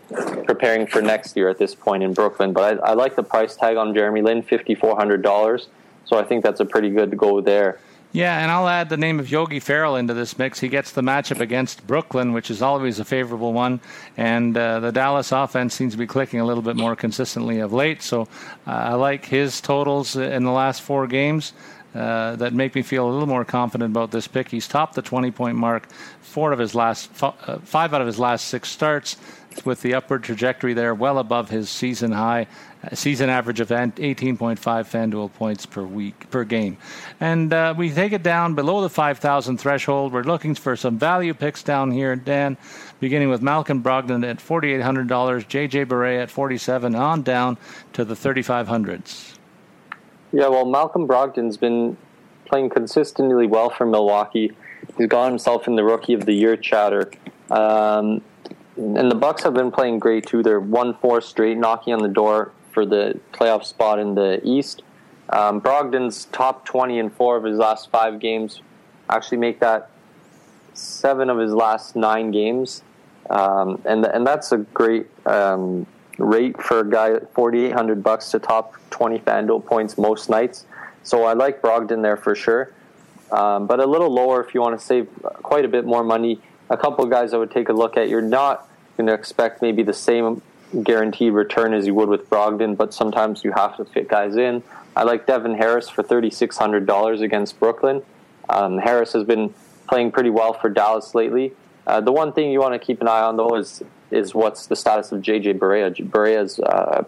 preparing 0.46 0.88
for 0.88 1.02
next 1.02 1.36
year 1.36 1.50
at 1.50 1.58
this 1.58 1.76
point 1.76 2.04
in 2.04 2.14
Brooklyn. 2.14 2.54
But 2.54 2.80
I, 2.80 2.92
I 2.92 2.94
like 2.94 3.16
the 3.16 3.24
price 3.24 3.56
tag 3.56 3.78
on 3.78 3.94
Jeremy 3.94 4.22
Lin, 4.22 4.42
fifty 4.42 4.76
four 4.76 4.96
hundred 4.96 5.22
dollars. 5.22 5.68
So 6.06 6.18
I 6.18 6.24
think 6.24 6.44
that's 6.44 6.60
a 6.60 6.66
pretty 6.66 6.90
good 6.90 7.18
go 7.18 7.42
there. 7.42 7.80
Yeah, 8.14 8.40
and 8.40 8.52
I'll 8.52 8.68
add 8.68 8.90
the 8.90 8.98
name 8.98 9.22
of 9.22 9.32
Yogi 9.32 9.62
Ferrell 9.62 9.96
into 9.96 10.14
this 10.14 10.38
mix. 10.38 10.60
He 10.60 10.68
gets 10.68 10.92
the 10.92 11.02
matchup 11.02 11.40
against 11.40 11.88
Brooklyn, 11.88 12.34
which 12.34 12.52
is 12.52 12.62
always 12.62 13.00
a 13.00 13.06
favorable 13.06 13.54
one, 13.54 13.80
and 14.18 14.58
uh, 14.58 14.82
the 14.82 14.92
Dallas 14.92 15.32
offense 15.32 15.74
seems 15.74 15.94
to 15.94 15.98
be 15.98 16.08
clicking 16.08 16.42
a 16.42 16.46
little 16.46 16.64
bit 16.64 16.76
more 16.76 16.94
consistently 16.94 17.60
of 17.60 17.72
late. 17.72 18.02
So 18.02 18.24
uh, 18.68 18.72
I 18.72 18.94
like 18.96 19.24
his 19.26 19.62
totals 19.62 20.18
in 20.18 20.44
the 20.44 20.52
last 20.52 20.82
four 20.82 21.08
games 21.08 21.54
uh, 21.94 22.36
that 22.38 22.54
make 22.54 22.76
me 22.76 22.82
feel 22.82 23.10
a 23.10 23.12
little 23.12 23.28
more 23.28 23.44
confident 23.44 23.92
about 23.92 24.12
this 24.12 24.28
pick. 24.28 24.50
He's 24.50 24.68
topped 24.68 24.96
the 24.96 25.02
20 25.02 25.32
point 25.32 25.58
mark 25.58 25.92
four 26.22 26.54
of 26.54 26.60
his 26.60 26.74
last 26.74 27.12
uh, 27.22 27.58
five 27.60 27.94
out 27.94 28.02
of 28.02 28.08
his 28.08 28.20
last 28.20 28.48
six 28.48 28.70
starts 28.70 29.18
with 29.66 29.82
the 29.82 29.94
upward 29.94 30.24
trajectory 30.24 30.74
there 30.74 30.96
well 30.96 31.18
above 31.20 31.50
his 31.50 31.70
season 31.70 32.14
high 32.14 32.48
uh, 32.84 32.96
season 32.96 33.30
average 33.30 33.60
of 33.60 33.68
18.5 33.68 34.58
FanDuel 34.58 35.32
points 35.34 35.66
per 35.66 35.84
week 35.84 36.30
per 36.32 36.44
game. 36.44 36.78
And 37.20 37.54
uh, 37.54 37.74
we 37.78 37.92
take 37.92 38.14
it 38.14 38.24
down 38.24 38.56
below 38.56 38.82
the 38.82 38.90
5,000 38.90 39.58
threshold. 39.58 40.14
We're 40.14 40.24
looking 40.24 40.56
for 40.56 40.76
some 40.76 40.98
value 40.98 41.34
picks 41.34 41.62
down 41.62 41.92
here, 41.92 42.16
Dan, 42.16 42.58
beginning 43.00 43.30
with 43.30 43.42
Malcolm 43.42 43.84
Brogdon 43.84 44.28
at 44.28 44.38
$4,800, 44.38 45.08
JJ 45.46 45.86
Barea 45.86 46.24
at 46.24 46.32
47 46.32 46.96
on 46.96 47.22
down 47.22 47.58
to 47.94 48.04
the 48.04 48.16
3,500s. 48.16 49.31
Yeah, 50.32 50.48
well, 50.48 50.66
Malcolm 50.66 51.08
Brogdon's 51.08 51.58
been 51.58 51.98
playing 52.46 52.70
consistently 52.70 53.48
well 53.48 53.70
for 53.70 53.86
Milwaukee. 53.86 54.52
He's 54.98 55.08
got 55.08 55.30
himself 55.30 55.68
in 55.68 55.76
the 55.76 55.84
Rookie 55.84 56.14
of 56.14 56.26
the 56.26 56.34
Year 56.34 56.56
chatter. 56.56 57.12
Um, 57.50 58.22
and 58.78 59.12
the 59.12 59.16
Bucks 59.16 59.44
have 59.44 59.54
been 59.54 59.72
playing 59.72 60.00
great 60.00 60.26
too. 60.26 60.42
They're 60.42 60.60
one 60.60 60.94
four 60.96 61.22
straight, 61.22 61.58
knocking 61.58 61.94
on 61.94 62.02
the 62.02 62.10
door 62.10 62.52
for 62.72 62.86
the 62.86 63.20
playoff 63.34 63.66
spot 63.66 64.00
in 64.00 64.16
the 64.16 64.40
East. 64.44 64.84
Um, 65.30 65.60
Brogdon's 65.60 66.26
top 66.26 66.66
twenty 66.66 66.98
in 66.98 67.10
four 67.10 67.38
of 67.38 67.44
his 67.44 67.58
last 67.58 67.90
five 67.92 68.20
games. 68.20 68.62
Actually, 69.10 69.38
make 69.40 69.60
that 69.60 69.90
seven 70.74 71.30
of 71.30 71.38
his 71.38 71.54
last 71.54 71.96
nine 71.96 72.32
games, 72.32 72.84
um, 73.30 73.82
and 73.86 74.06
and 74.06 74.26
that's 74.26 74.52
a 74.54 74.58
great 74.58 75.08
um, 75.28 75.86
rate 76.22 76.62
for 76.62 76.80
a 76.80 76.90
guy 76.90 77.14
at 77.14 77.34
4800 77.34 78.04
bucks 78.04 78.32
to 78.32 78.40
top 78.40 78.76
20 78.92 79.20
FanDuel 79.20 79.66
points 79.66 79.98
most 79.98 80.30
nights. 80.30 80.66
So 81.04 81.24
I 81.24 81.34
like 81.34 81.62
Brogdon 81.62 82.02
there 82.02 82.18
for 82.18 82.36
sure. 82.36 82.74
Um, 83.32 83.66
but 83.66 83.80
a 83.80 83.86
little 83.86 84.10
lower 84.10 84.44
if 84.44 84.54
you 84.54 84.62
want 84.62 84.80
to 84.80 84.86
save 84.86 85.08
quite 85.42 85.66
a 85.66 85.68
bit 85.68 85.86
more 85.86 86.04
money. 86.04 86.40
A 86.70 86.78
couple 86.78 87.06
guys 87.06 87.34
I 87.34 87.38
would 87.38 87.52
take 87.52 87.70
a 87.70 87.74
look 87.74 87.98
at. 87.98 88.10
You're 88.10 88.22
not 88.22 88.68
going 88.98 89.08
to 89.08 89.14
expect 89.14 89.62
maybe 89.62 89.84
the 89.84 89.94
same 89.94 90.42
guaranteed 90.84 91.34
return 91.34 91.74
as 91.74 91.86
you 91.86 91.94
would 91.96 92.10
with 92.10 92.30
Brogdon, 92.30 92.78
but 92.78 92.94
sometimes 92.94 93.44
you 93.44 93.52
have 93.52 93.78
to 93.78 93.86
fit 93.86 94.08
guys 94.08 94.36
in. 94.36 94.64
I 94.96 95.04
like 95.04 95.26
Devin 95.26 95.56
Harris 95.56 95.90
for 95.90 96.04
$3,600 96.04 97.22
against 97.22 97.60
Brooklyn. 97.60 98.04
Um, 98.50 98.78
Harris 98.78 99.14
has 99.14 99.24
been 99.24 99.54
playing 99.88 100.12
pretty 100.12 100.30
well 100.30 100.54
for 100.54 100.70
Dallas 100.70 101.16
lately. 101.16 101.54
Uh, 101.88 102.02
the 102.02 102.12
one 102.12 102.32
thing 102.34 102.52
you 102.52 102.60
want 102.60 102.74
to 102.74 102.80
keep 102.80 103.02
an 103.02 103.08
eye 103.08 103.22
on, 103.22 103.38
though, 103.38 103.56
is 103.56 103.82
is 104.12 104.36
what's 104.36 104.68
the 104.68 104.76
status 104.76 105.12
of 105.12 105.22
JJ 105.22 105.60
Barea. 105.60 105.94
Barea 106.10 106.44
is 106.44 106.60
uh, 106.60 107.04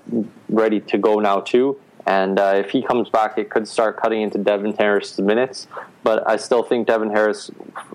ready 0.49 0.79
to 0.81 0.97
go 0.97 1.19
now 1.19 1.39
too, 1.41 1.79
and 2.05 2.39
uh, 2.39 2.53
if 2.55 2.69
he 2.71 2.81
comes 2.81 3.09
back, 3.09 3.37
it 3.37 3.49
could 3.49 3.67
start 3.67 3.97
cutting 3.97 4.21
into 4.21 4.37
Devin 4.37 4.73
Harris's 4.73 5.19
minutes. 5.19 5.67
But 6.03 6.27
I 6.27 6.37
still 6.37 6.63
think 6.63 6.87
Devin 6.87 7.09
Harris 7.09 7.49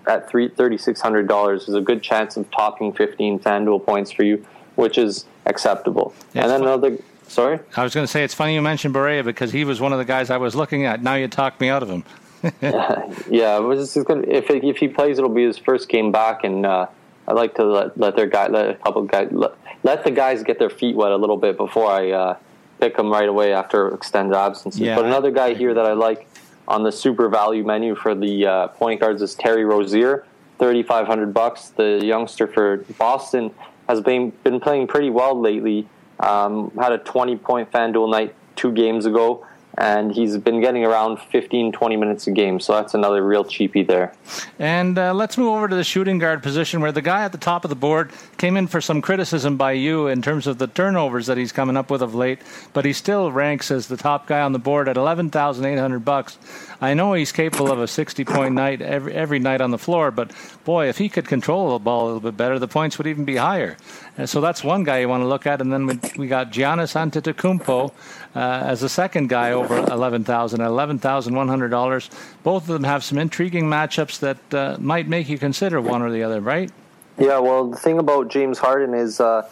at 0.07 0.29
three 0.29 0.49
thirty 0.49 0.77
six 0.77 0.99
hundred 1.01 1.27
dollars 1.27 1.67
is 1.67 1.75
a 1.75 1.81
good 1.81 2.01
chance 2.01 2.37
of 2.37 2.49
topping 2.51 2.93
fifteen 2.93 3.39
FanDuel 3.39 3.85
points 3.85 4.11
for 4.11 4.23
you, 4.23 4.45
which 4.75 4.97
is 4.97 5.25
acceptable. 5.45 6.13
Yeah, 6.33 6.43
and 6.43 6.51
then 6.51 6.59
fun. 6.59 6.67
another. 6.67 6.97
Sorry, 7.27 7.59
I 7.77 7.83
was 7.83 7.93
going 7.93 8.05
to 8.05 8.11
say 8.11 8.23
it's 8.23 8.33
funny 8.33 8.55
you 8.55 8.61
mentioned 8.61 8.95
Barea 8.95 9.23
because 9.23 9.51
he 9.51 9.63
was 9.63 9.79
one 9.79 9.93
of 9.93 9.99
the 9.99 10.05
guys 10.05 10.31
I 10.31 10.37
was 10.37 10.55
looking 10.55 10.85
at. 10.85 11.03
Now 11.03 11.13
you 11.13 11.27
talked 11.27 11.61
me 11.61 11.69
out 11.69 11.83
of 11.83 11.89
him. 11.89 12.03
yeah, 12.61 13.59
gonna, 13.59 14.23
if 14.27 14.49
if 14.49 14.77
he 14.77 14.87
plays, 14.87 15.19
it'll 15.19 15.29
be 15.29 15.45
his 15.45 15.57
first 15.59 15.89
game 15.89 16.11
back, 16.11 16.43
and 16.43 16.65
uh, 16.65 16.87
I 17.29 17.33
like 17.33 17.53
to 17.55 17.63
let, 17.63 17.97
let 17.97 18.15
their 18.15 18.25
guy 18.25 18.47
let 18.47 18.69
a 18.71 18.73
couple 18.73 19.03
guys 19.03 19.29
let, 19.31 19.51
let 19.83 20.03
the 20.03 20.09
guys 20.09 20.41
get 20.41 20.57
their 20.57 20.69
feet 20.69 20.95
wet 20.95 21.11
a 21.11 21.15
little 21.15 21.37
bit 21.37 21.57
before 21.57 21.89
I 21.89 22.09
uh, 22.09 22.37
pick 22.79 22.97
them 22.97 23.11
right 23.11 23.29
away 23.29 23.53
after 23.53 23.93
extended 23.93 24.35
absences. 24.35 24.81
Yeah, 24.81 24.95
but 24.95 25.05
another 25.05 25.29
guy 25.29 25.53
here 25.53 25.75
that 25.75 25.85
I 25.85 25.93
like 25.93 26.27
on 26.67 26.81
the 26.83 26.91
super 26.91 27.29
value 27.29 27.63
menu 27.63 27.93
for 27.93 28.15
the 28.15 28.47
uh, 28.47 28.67
point 28.69 28.99
guards 28.99 29.21
is 29.21 29.35
Terry 29.35 29.63
Rozier, 29.63 30.25
thirty 30.57 30.81
five 30.81 31.05
hundred 31.05 31.31
bucks. 31.33 31.69
The 31.69 32.01
youngster 32.03 32.47
for 32.47 32.77
Boston 32.97 33.51
has 33.87 34.01
been 34.01 34.31
been 34.43 34.59
playing 34.59 34.87
pretty 34.87 35.11
well 35.11 35.39
lately. 35.39 35.87
Um, 36.19 36.71
had 36.71 36.91
a 36.91 36.97
twenty 36.97 37.35
point 37.35 37.71
FanDuel 37.71 38.09
night 38.11 38.33
two 38.55 38.71
games 38.71 39.05
ago 39.05 39.45
and 39.77 40.11
he's 40.11 40.37
been 40.37 40.59
getting 40.61 40.83
around 40.83 41.19
15, 41.31 41.71
20 41.71 41.95
minutes 41.95 42.27
a 42.27 42.31
game. 42.31 42.59
So 42.59 42.73
that's 42.73 42.93
another 42.93 43.23
real 43.23 43.43
cheapie 43.45 43.85
there. 43.85 44.13
And 44.57 44.97
uh, 44.97 45.13
let's 45.13 45.37
move 45.37 45.53
over 45.53 45.67
to 45.67 45.75
the 45.75 45.83
shooting 45.83 46.17
guard 46.17 46.43
position, 46.43 46.81
where 46.81 46.91
the 46.91 47.01
guy 47.01 47.23
at 47.23 47.31
the 47.31 47.37
top 47.37 47.63
of 47.63 47.69
the 47.69 47.75
board 47.75 48.11
came 48.37 48.57
in 48.57 48.67
for 48.67 48.81
some 48.81 49.01
criticism 49.01 49.57
by 49.57 49.73
you 49.73 50.07
in 50.07 50.21
terms 50.21 50.47
of 50.47 50.57
the 50.57 50.67
turnovers 50.67 51.27
that 51.27 51.37
he's 51.37 51.51
coming 51.51 51.77
up 51.77 51.89
with 51.89 52.01
of 52.01 52.13
late, 52.15 52.39
but 52.73 52.85
he 52.85 52.93
still 52.93 53.31
ranks 53.31 53.71
as 53.71 53.87
the 53.87 53.97
top 53.97 54.27
guy 54.27 54.41
on 54.41 54.51
the 54.51 54.59
board 54.59 54.87
at 54.89 54.97
11,800 54.97 56.03
bucks. 56.03 56.37
I 56.81 56.93
know 56.93 57.13
he's 57.13 57.33
capable 57.33 57.71
of 57.71 57.79
a 57.79 57.87
60 57.87 58.23
point 58.23 58.55
night 58.55 58.81
every, 58.81 59.13
every 59.13 59.39
night 59.39 59.59
on 59.59 59.71
the 59.71 59.77
floor, 59.77 60.11
but 60.11 60.31
boy, 60.63 60.87
if 60.87 60.97
he 60.97 61.09
could 61.09 61.27
control 61.27 61.73
the 61.73 61.79
ball 61.79 62.05
a 62.05 62.07
little 62.07 62.21
bit 62.21 62.37
better, 62.37 62.57
the 62.57 62.69
points 62.69 62.97
would 62.97 63.07
even 63.07 63.25
be 63.25 63.35
higher. 63.35 63.75
And 64.17 64.29
so 64.29 64.39
that's 64.39 64.63
one 64.63 64.83
guy 64.83 64.99
you 64.99 65.09
want 65.09 65.21
to 65.21 65.27
look 65.27 65.45
at. 65.45 65.59
And 65.59 65.73
then 65.73 65.87
we, 65.87 65.99
we 66.17 66.27
got 66.27 66.51
Giannis 66.51 66.95
Antetokounmpo 66.95 67.91
uh, 68.35 68.39
as 68.39 68.79
the 68.79 68.89
second 68.89 69.27
guy 69.27 69.51
over 69.51 69.77
11,000 69.77 70.59
$11,100. 70.59 72.09
Both 72.43 72.63
of 72.63 72.67
them 72.69 72.83
have 72.85 73.03
some 73.03 73.17
intriguing 73.17 73.65
matchups 73.65 74.19
that 74.19 74.53
uh, 74.53 74.77
might 74.79 75.07
make 75.07 75.27
you 75.27 75.37
consider 75.37 75.81
one 75.81 76.01
or 76.01 76.11
the 76.11 76.23
other, 76.23 76.39
right? 76.39 76.71
Yeah, 77.17 77.39
well, 77.39 77.69
the 77.69 77.77
thing 77.77 77.99
about 77.99 78.29
James 78.29 78.57
Harden 78.57 78.93
is 78.93 79.19
uh, 79.19 79.49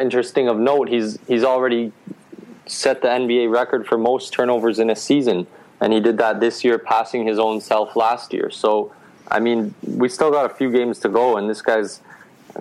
interesting 0.00 0.48
of 0.48 0.58
note. 0.58 0.88
He's 0.88 1.18
he's 1.28 1.44
already 1.44 1.92
set 2.64 3.02
the 3.02 3.08
NBA 3.08 3.52
record 3.52 3.86
for 3.86 3.98
most 3.98 4.32
turnovers 4.32 4.78
in 4.78 4.88
a 4.88 4.96
season 4.96 5.46
and 5.82 5.92
he 5.92 5.98
did 5.98 6.16
that 6.18 6.38
this 6.38 6.62
year, 6.62 6.78
passing 6.78 7.26
his 7.26 7.40
own 7.40 7.60
self 7.60 7.96
last 7.96 8.32
year. 8.32 8.50
So, 8.50 8.94
I 9.28 9.40
mean, 9.40 9.74
we 9.82 10.08
still 10.08 10.30
got 10.30 10.48
a 10.48 10.54
few 10.54 10.70
games 10.70 11.00
to 11.00 11.08
go, 11.08 11.36
and 11.36 11.50
this 11.50 11.60
guy's 11.60 12.00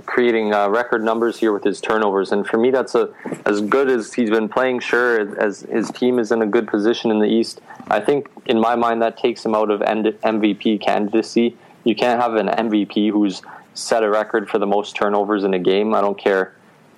creating 0.07 0.53
uh, 0.53 0.69
record 0.69 1.03
numbers 1.03 1.37
here 1.37 1.53
with 1.53 1.63
his 1.63 1.79
turnovers. 1.79 2.31
And 2.31 2.47
for 2.47 2.57
me, 2.57 2.71
that's 2.71 2.95
a 2.95 3.13
as 3.45 3.61
good 3.61 3.89
as 3.89 4.11
he's 4.11 4.31
been 4.31 4.49
playing. 4.49 4.79
Sure, 4.79 5.39
as 5.39 5.61
his 5.61 5.91
team 5.91 6.17
is 6.17 6.31
in 6.31 6.41
a 6.41 6.47
good 6.47 6.67
position 6.67 7.11
in 7.11 7.19
the 7.19 7.27
East, 7.27 7.61
I 7.89 7.99
think 7.99 8.27
in 8.47 8.59
my 8.59 8.75
mind 8.75 9.03
that 9.03 9.17
takes 9.17 9.45
him 9.45 9.53
out 9.53 9.69
of 9.69 9.81
MVP 9.81 10.81
candidacy. 10.81 11.55
You 11.83 11.95
can't 11.95 12.19
have 12.19 12.35
an 12.35 12.47
MVP 12.47 13.11
who's 13.11 13.43
set 13.75 14.03
a 14.03 14.09
record 14.09 14.49
for 14.49 14.57
the 14.57 14.67
most 14.67 14.95
turnovers 14.95 15.43
in 15.43 15.53
a 15.53 15.59
game. 15.59 15.93
I 15.93 16.01
don't 16.01 16.17
care, 16.17 16.55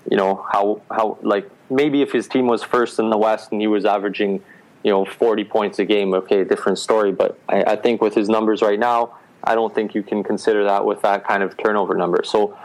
you 0.10 0.16
know 0.16 0.46
how 0.50 0.82
how 0.90 1.18
like 1.22 1.50
maybe 1.70 2.02
if 2.02 2.14
his 2.14 2.30
team 2.30 2.48
was 2.48 2.64
first 2.64 2.98
in 2.98 3.10
the 3.10 3.18
West 3.18 3.52
and 3.52 3.60
he 3.60 3.68
was 3.68 3.84
averaging 3.84 4.42
you 4.84 4.92
know 4.92 5.06
40 5.06 5.44
points 5.46 5.80
a 5.80 5.86
game 5.86 6.14
okay 6.14 6.44
different 6.44 6.78
story 6.78 7.12
but 7.12 7.40
I, 7.50 7.64
I, 7.64 7.76
think 7.76 8.02
with 8.02 8.14
his 8.14 8.30
numbers 8.30 8.62
right 8.62 8.80
now 8.80 9.18
i 9.44 9.56
don't 9.56 9.74
think 9.74 9.96
you 9.96 10.04
can 10.04 10.24
consider 10.24 10.64
that 10.66 10.86
with 10.86 11.02
that 11.02 11.26
kind 11.26 11.44
of 11.44 11.58
turnover 11.58 11.96
number. 11.96 12.24
So 12.24 12.58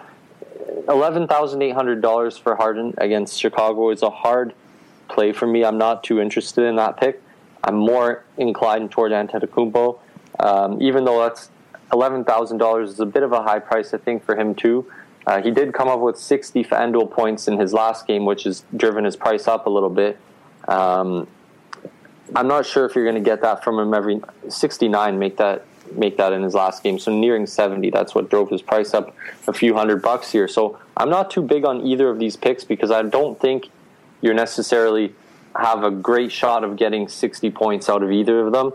$11800 0.87 2.41
for 2.41 2.57
harden 2.57 2.95
against 2.99 3.39
chicago 3.41 3.91
is 3.91 4.03
a 4.03 4.11
hard 4.11 4.55
play 5.09 5.33
for 5.33 5.47
me. 5.47 5.65
I'm 5.65 5.79
not 5.79 6.05
too 6.05 6.21
interested 6.21 6.65
in 6.65 6.77
that 6.77 6.99
pick. 6.99 7.23
I'm 7.65 7.77
more 7.77 8.25
inclined 8.37 8.91
toward 8.91 9.13
antetokounmpo. 9.13 9.99
Um, 10.39 10.81
even 10.81 11.05
though 11.05 11.23
that's 11.23 11.51
$11000 11.91 12.85
is 12.85 13.01
a 13.01 13.07
bit 13.07 13.23
of 13.23 13.33
a 13.33 13.43
high 13.43 13.59
price 13.59 13.95
i 13.95 13.99
think 13.99 14.25
for 14.25 14.37
him 14.37 14.55
too. 14.55 14.91
Uh, 15.27 15.43
he 15.43 15.51
did 15.51 15.75
come 15.75 15.89
up 15.89 16.01
with 16.01 16.19
60 16.19 16.65
FanDuel 16.65 17.11
points 17.11 17.49
in 17.49 17.59
his 17.59 17.75
last 17.75 18.07
game, 18.07 18.25
which 18.25 18.45
has 18.45 18.65
driven 18.75 19.05
his 19.05 19.17
price 19.17 19.47
up 19.47 19.67
a 19.67 19.71
little 19.71 19.91
bit. 19.91 20.19
Um, 20.69 21.27
I'm 22.35 22.49
not 22.49 22.67
sure 22.67 22.85
if 22.85 22.95
you're 22.95 23.05
going 23.05 23.23
to 23.23 23.29
get 23.31 23.41
that 23.43 23.65
from 23.65 23.79
him 23.79 23.95
every 23.95 24.21
69. 24.49 25.19
Make 25.19 25.37
that 25.39 25.65
make 25.93 26.19
that 26.19 26.33
in 26.33 26.43
his 26.43 26.55
last 26.55 26.83
game. 26.83 26.99
So 26.99 27.11
nearing 27.11 27.47
70. 27.47 27.91
That's 27.91 28.15
what 28.15 28.29
drove 28.29 28.51
his 28.51 28.63
price 28.63 28.95
up 28.95 29.15
a 29.47 29.53
few 29.53 29.75
hundred 29.75 30.03
bucks 30.03 30.31
here. 30.31 30.47
So 30.49 30.79
I'm 30.97 31.09
not 31.09 31.31
too 31.31 31.43
big 31.43 31.65
on 31.65 31.87
either 31.87 32.11
of 32.11 32.19
these 32.19 32.37
picks 32.37 32.65
because 32.65 32.91
I 32.91 33.03
don't 33.03 33.41
think 33.41 33.69
you're 34.21 34.35
necessarily 34.35 35.15
have 35.57 35.85
a 35.85 35.91
great 35.91 36.31
shot 36.31 36.63
of 36.65 36.77
getting 36.77 37.09
60 37.09 37.51
points 37.51 37.89
out 37.89 38.03
of 38.03 38.13
either 38.13 38.47
of 38.47 38.53
them. 38.53 38.73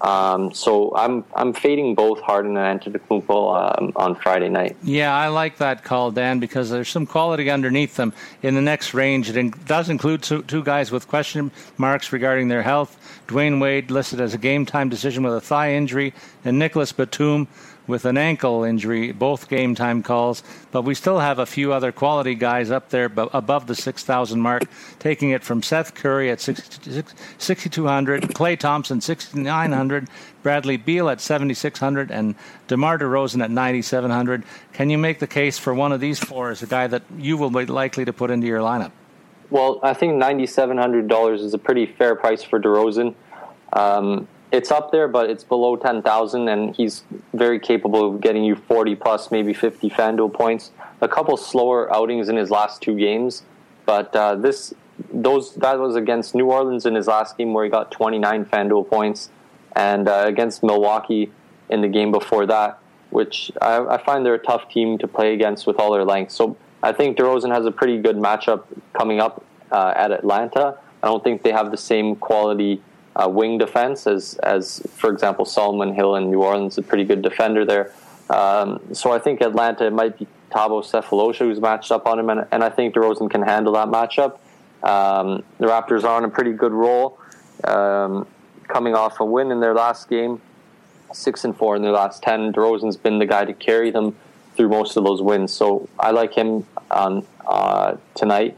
Um, 0.00 0.52
so 0.52 0.94
I'm 0.94 1.24
I'm 1.34 1.52
fading 1.52 1.94
both 1.94 2.20
Harden 2.20 2.56
and 2.56 2.80
Antetokounmpo 2.80 3.78
um, 3.78 3.92
on 3.96 4.14
Friday 4.14 4.48
night. 4.48 4.76
Yeah, 4.82 5.14
I 5.14 5.28
like 5.28 5.58
that 5.58 5.84
call, 5.84 6.10
Dan, 6.10 6.38
because 6.38 6.70
there's 6.70 6.88
some 6.88 7.06
quality 7.06 7.50
underneath 7.50 7.96
them 7.96 8.12
in 8.42 8.54
the 8.54 8.62
next 8.62 8.92
range. 8.94 9.30
It 9.30 9.36
in, 9.36 9.54
does 9.66 9.88
include 9.88 10.22
two, 10.22 10.42
two, 10.42 10.62
guys 10.62 10.90
with 10.92 11.08
question 11.08 11.50
marks 11.78 12.12
regarding 12.12 12.48
their 12.48 12.62
health. 12.62 13.15
Dwyane 13.28 13.60
Wade 13.60 13.90
listed 13.90 14.20
as 14.20 14.34
a 14.34 14.38
game 14.38 14.66
time 14.66 14.88
decision 14.88 15.24
with 15.24 15.34
a 15.34 15.40
thigh 15.40 15.72
injury, 15.74 16.14
and 16.44 16.58
Nicolas 16.58 16.92
Batum 16.92 17.48
with 17.86 18.04
an 18.04 18.16
ankle 18.16 18.64
injury, 18.64 19.12
both 19.12 19.48
game 19.48 19.74
time 19.74 20.02
calls. 20.02 20.42
But 20.72 20.82
we 20.82 20.94
still 20.94 21.20
have 21.20 21.38
a 21.38 21.46
few 21.46 21.72
other 21.72 21.92
quality 21.92 22.34
guys 22.34 22.70
up 22.70 22.90
there 22.90 23.10
above 23.14 23.66
the 23.66 23.74
6,000 23.74 24.40
mark, 24.40 24.64
taking 24.98 25.30
it 25.30 25.44
from 25.44 25.62
Seth 25.62 25.94
Curry 25.94 26.30
at 26.30 26.40
6,200, 26.40 28.22
Klay 28.22 28.58
Thompson 28.58 29.00
6,900, 29.00 30.08
Bradley 30.42 30.76
Beal 30.76 31.08
at 31.08 31.20
7,600, 31.20 32.10
and 32.10 32.34
DeMar 32.66 32.98
DeRozan 32.98 33.42
at 33.42 33.50
9,700. 33.50 34.42
Can 34.72 34.90
you 34.90 34.98
make 34.98 35.20
the 35.20 35.26
case 35.26 35.58
for 35.58 35.72
one 35.74 35.92
of 35.92 36.00
these 36.00 36.18
four 36.18 36.50
as 36.50 36.62
a 36.62 36.66
guy 36.66 36.88
that 36.88 37.02
you 37.16 37.36
will 37.36 37.50
be 37.50 37.66
likely 37.66 38.04
to 38.04 38.12
put 38.12 38.30
into 38.30 38.46
your 38.46 38.60
lineup? 38.60 38.90
Well, 39.50 39.78
I 39.82 39.94
think 39.94 40.20
$9,700 40.20 41.34
is 41.40 41.54
a 41.54 41.58
pretty 41.58 41.86
fair 41.86 42.16
price 42.16 42.42
for 42.42 42.58
DeRozan. 42.58 43.14
Um, 43.72 44.26
it's 44.52 44.70
up 44.70 44.92
there, 44.92 45.08
but 45.08 45.28
it's 45.30 45.44
below 45.44 45.76
10,000, 45.76 46.48
and 46.48 46.74
he's 46.74 47.04
very 47.34 47.58
capable 47.58 48.14
of 48.14 48.20
getting 48.20 48.44
you 48.44 48.56
40 48.56 48.96
plus, 48.96 49.30
maybe 49.30 49.52
50 49.52 49.90
FanDuel 49.90 50.32
points. 50.32 50.70
A 51.00 51.08
couple 51.08 51.36
slower 51.36 51.92
outings 51.94 52.28
in 52.28 52.36
his 52.36 52.50
last 52.50 52.80
two 52.80 52.96
games, 52.96 53.42
but 53.84 54.14
uh, 54.16 54.34
this 54.34 54.72
those 55.12 55.54
that 55.56 55.78
was 55.78 55.94
against 55.94 56.34
New 56.34 56.50
Orleans 56.50 56.86
in 56.86 56.94
his 56.94 57.06
last 57.06 57.36
game 57.36 57.52
where 57.52 57.64
he 57.64 57.70
got 57.70 57.90
29 57.90 58.46
FanDuel 58.46 58.88
points, 58.88 59.30
and 59.74 60.08
uh, 60.08 60.24
against 60.26 60.62
Milwaukee 60.62 61.30
in 61.68 61.82
the 61.82 61.88
game 61.88 62.12
before 62.12 62.46
that, 62.46 62.78
which 63.10 63.50
I, 63.60 63.84
I 63.84 64.02
find 64.02 64.24
they're 64.24 64.34
a 64.34 64.38
tough 64.38 64.70
team 64.70 64.96
to 64.98 65.08
play 65.08 65.34
against 65.34 65.66
with 65.66 65.78
all 65.78 65.92
their 65.92 66.04
length. 66.04 66.32
So 66.32 66.56
I 66.82 66.92
think 66.92 67.16
DeRozan 67.16 67.52
has 67.52 67.66
a 67.66 67.70
pretty 67.72 67.98
good 67.98 68.16
matchup 68.16 68.64
coming 68.92 69.20
up 69.20 69.44
uh, 69.70 69.92
at 69.96 70.12
Atlanta. 70.12 70.78
I 71.02 71.06
don't 71.06 71.22
think 71.22 71.42
they 71.42 71.52
have 71.52 71.70
the 71.70 71.76
same 71.76 72.16
quality 72.16 72.82
uh, 73.14 73.28
wing 73.28 73.58
defense 73.58 74.06
as, 74.06 74.34
as, 74.42 74.82
for 74.94 75.10
example, 75.10 75.44
Solomon 75.44 75.94
Hill 75.94 76.16
in 76.16 76.30
New 76.30 76.42
Orleans, 76.42 76.78
a 76.78 76.82
pretty 76.82 77.04
good 77.04 77.22
defender 77.22 77.64
there. 77.64 77.92
Um, 78.28 78.80
so 78.92 79.12
I 79.12 79.18
think 79.18 79.40
Atlanta 79.40 79.90
might 79.90 80.18
be 80.18 80.26
Thabo 80.50 80.82
Sefolosha 80.84 81.38
who's 81.38 81.60
matched 81.60 81.90
up 81.90 82.06
on 82.06 82.18
him, 82.18 82.30
and, 82.30 82.46
and 82.50 82.62
I 82.62 82.70
think 82.70 82.94
DeRozan 82.94 83.30
can 83.30 83.42
handle 83.42 83.72
that 83.74 83.88
matchup. 83.88 84.38
Um, 84.82 85.42
the 85.58 85.66
Raptors 85.66 86.04
are 86.04 86.16
on 86.16 86.24
a 86.24 86.28
pretty 86.28 86.52
good 86.52 86.72
roll, 86.72 87.18
um, 87.64 88.26
coming 88.68 88.94
off 88.94 89.18
a 89.20 89.24
win 89.24 89.50
in 89.50 89.60
their 89.60 89.74
last 89.74 90.08
game, 90.08 90.40
six 91.12 91.44
and 91.44 91.56
four 91.56 91.76
in 91.76 91.82
their 91.82 91.92
last 91.92 92.22
ten. 92.22 92.52
DeRozan's 92.52 92.96
been 92.96 93.18
the 93.18 93.26
guy 93.26 93.44
to 93.44 93.54
carry 93.54 93.90
them 93.90 94.14
through 94.56 94.68
most 94.68 94.96
of 94.96 95.04
those 95.04 95.22
wins, 95.22 95.52
so 95.52 95.88
I 95.98 96.10
like 96.10 96.34
him 96.34 96.66
on 96.90 97.26
uh, 97.46 97.96
tonight. 98.14 98.56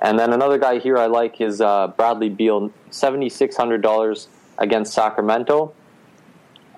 And 0.00 0.18
then 0.18 0.32
another 0.32 0.58
guy 0.58 0.78
here 0.78 0.96
I 0.96 1.06
like 1.06 1.40
is 1.40 1.60
uh, 1.60 1.88
Bradley 1.88 2.28
Beal, 2.28 2.70
seventy 2.90 3.28
six 3.28 3.56
hundred 3.56 3.82
dollars 3.82 4.28
against 4.58 4.92
Sacramento. 4.92 5.72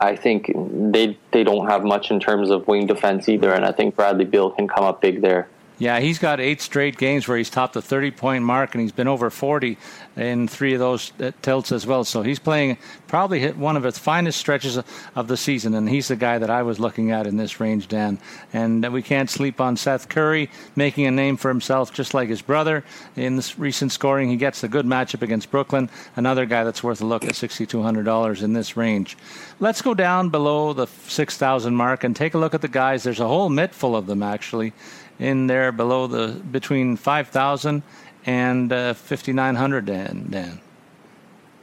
I 0.00 0.16
think 0.16 0.50
they 0.54 1.18
they 1.30 1.44
don't 1.44 1.68
have 1.68 1.84
much 1.84 2.10
in 2.10 2.20
terms 2.20 2.50
of 2.50 2.66
wing 2.66 2.86
defense 2.86 3.28
either, 3.28 3.52
and 3.52 3.64
I 3.64 3.72
think 3.72 3.96
Bradley 3.96 4.24
Beal 4.24 4.50
can 4.50 4.66
come 4.66 4.84
up 4.84 5.02
big 5.02 5.20
there. 5.20 5.48
Yeah, 5.80 5.98
he's 5.98 6.18
got 6.18 6.40
eight 6.40 6.60
straight 6.60 6.98
games 6.98 7.26
where 7.26 7.38
he's 7.38 7.48
topped 7.48 7.72
the 7.72 7.80
30 7.80 8.10
point 8.10 8.44
mark, 8.44 8.74
and 8.74 8.82
he's 8.82 8.92
been 8.92 9.08
over 9.08 9.30
40 9.30 9.78
in 10.14 10.46
three 10.46 10.74
of 10.74 10.78
those 10.78 11.10
uh, 11.18 11.32
tilts 11.40 11.72
as 11.72 11.86
well. 11.86 12.04
So 12.04 12.20
he's 12.20 12.38
playing 12.38 12.76
probably 13.08 13.40
hit 13.40 13.56
one 13.56 13.78
of 13.78 13.82
his 13.84 13.96
finest 13.96 14.38
stretches 14.38 14.78
of 15.16 15.26
the 15.26 15.38
season, 15.38 15.72
and 15.72 15.88
he's 15.88 16.08
the 16.08 16.16
guy 16.16 16.36
that 16.36 16.50
I 16.50 16.62
was 16.62 16.78
looking 16.78 17.12
at 17.12 17.26
in 17.26 17.38
this 17.38 17.60
range, 17.60 17.88
Dan. 17.88 18.18
And 18.52 18.92
we 18.92 19.00
can't 19.00 19.30
sleep 19.30 19.58
on 19.58 19.78
Seth 19.78 20.10
Curry 20.10 20.50
making 20.76 21.06
a 21.06 21.10
name 21.10 21.38
for 21.38 21.48
himself 21.48 21.94
just 21.94 22.12
like 22.12 22.28
his 22.28 22.42
brother 22.42 22.84
in 23.16 23.36
this 23.36 23.58
recent 23.58 23.90
scoring. 23.90 24.28
He 24.28 24.36
gets 24.36 24.62
a 24.62 24.68
good 24.68 24.84
matchup 24.84 25.22
against 25.22 25.50
Brooklyn, 25.50 25.88
another 26.14 26.44
guy 26.44 26.62
that's 26.62 26.82
worth 26.82 27.00
a 27.00 27.06
look 27.06 27.24
at 27.24 27.32
$6,200 27.32 28.42
in 28.42 28.52
this 28.52 28.76
range. 28.76 29.16
Let's 29.60 29.80
go 29.80 29.94
down 29.94 30.28
below 30.28 30.74
the 30.74 30.86
6,000 30.86 31.74
mark 31.74 32.04
and 32.04 32.14
take 32.14 32.34
a 32.34 32.38
look 32.38 32.52
at 32.52 32.60
the 32.60 32.68
guys. 32.68 33.02
There's 33.02 33.20
a 33.20 33.26
whole 33.26 33.48
mitt 33.48 33.74
full 33.74 33.96
of 33.96 34.06
them, 34.06 34.22
actually 34.22 34.74
in 35.20 35.46
there 35.46 35.70
below 35.70 36.06
the 36.06 36.28
between 36.50 36.96
5,000 36.96 37.82
and 38.26 38.72
uh, 38.72 38.94
5,900, 38.94 39.86
Dan, 39.86 40.26
Dan. 40.30 40.60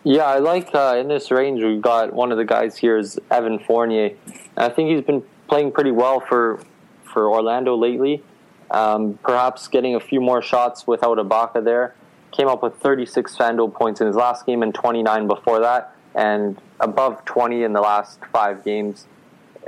Yeah, 0.04 0.26
I 0.26 0.38
like 0.38 0.74
uh, 0.74 0.96
in 0.98 1.10
this 1.10 1.32
range. 1.32 1.62
We've 1.62 1.82
got 1.82 2.14
one 2.14 2.32
of 2.32 2.38
the 2.38 2.46
guys 2.46 2.78
here 2.78 2.98
is 2.98 3.20
Evan 3.30 3.60
Fournier. 3.60 4.12
I 4.56 4.70
think 4.70 4.90
he's 4.90 5.02
been 5.02 5.24
playing 5.50 5.72
pretty 5.72 5.92
well 5.92 6.22
for 6.22 6.62
for 7.04 7.30
Orlando 7.30 7.76
lately. 7.76 8.24
Um, 8.70 9.18
perhaps 9.24 9.68
getting 9.68 9.96
a 9.96 10.00
few 10.00 10.22
more 10.22 10.42
shots 10.42 10.86
without 10.86 11.18
Ibaka 11.18 11.64
there. 11.64 11.96
came 12.32 12.48
up 12.48 12.62
with 12.62 12.76
36 12.76 13.36
FanDuel 13.36 13.74
points 13.74 14.02
in 14.02 14.08
his 14.08 14.16
last 14.16 14.46
game 14.46 14.62
and 14.62 14.76
29 14.76 15.28
before 15.28 15.62
that, 15.62 15.96
and 16.14 16.60
above 16.80 17.24
20 17.26 17.64
in 17.64 17.74
the 17.74 17.82
last 17.82 18.20
five 18.32 18.64
games. 18.64 19.06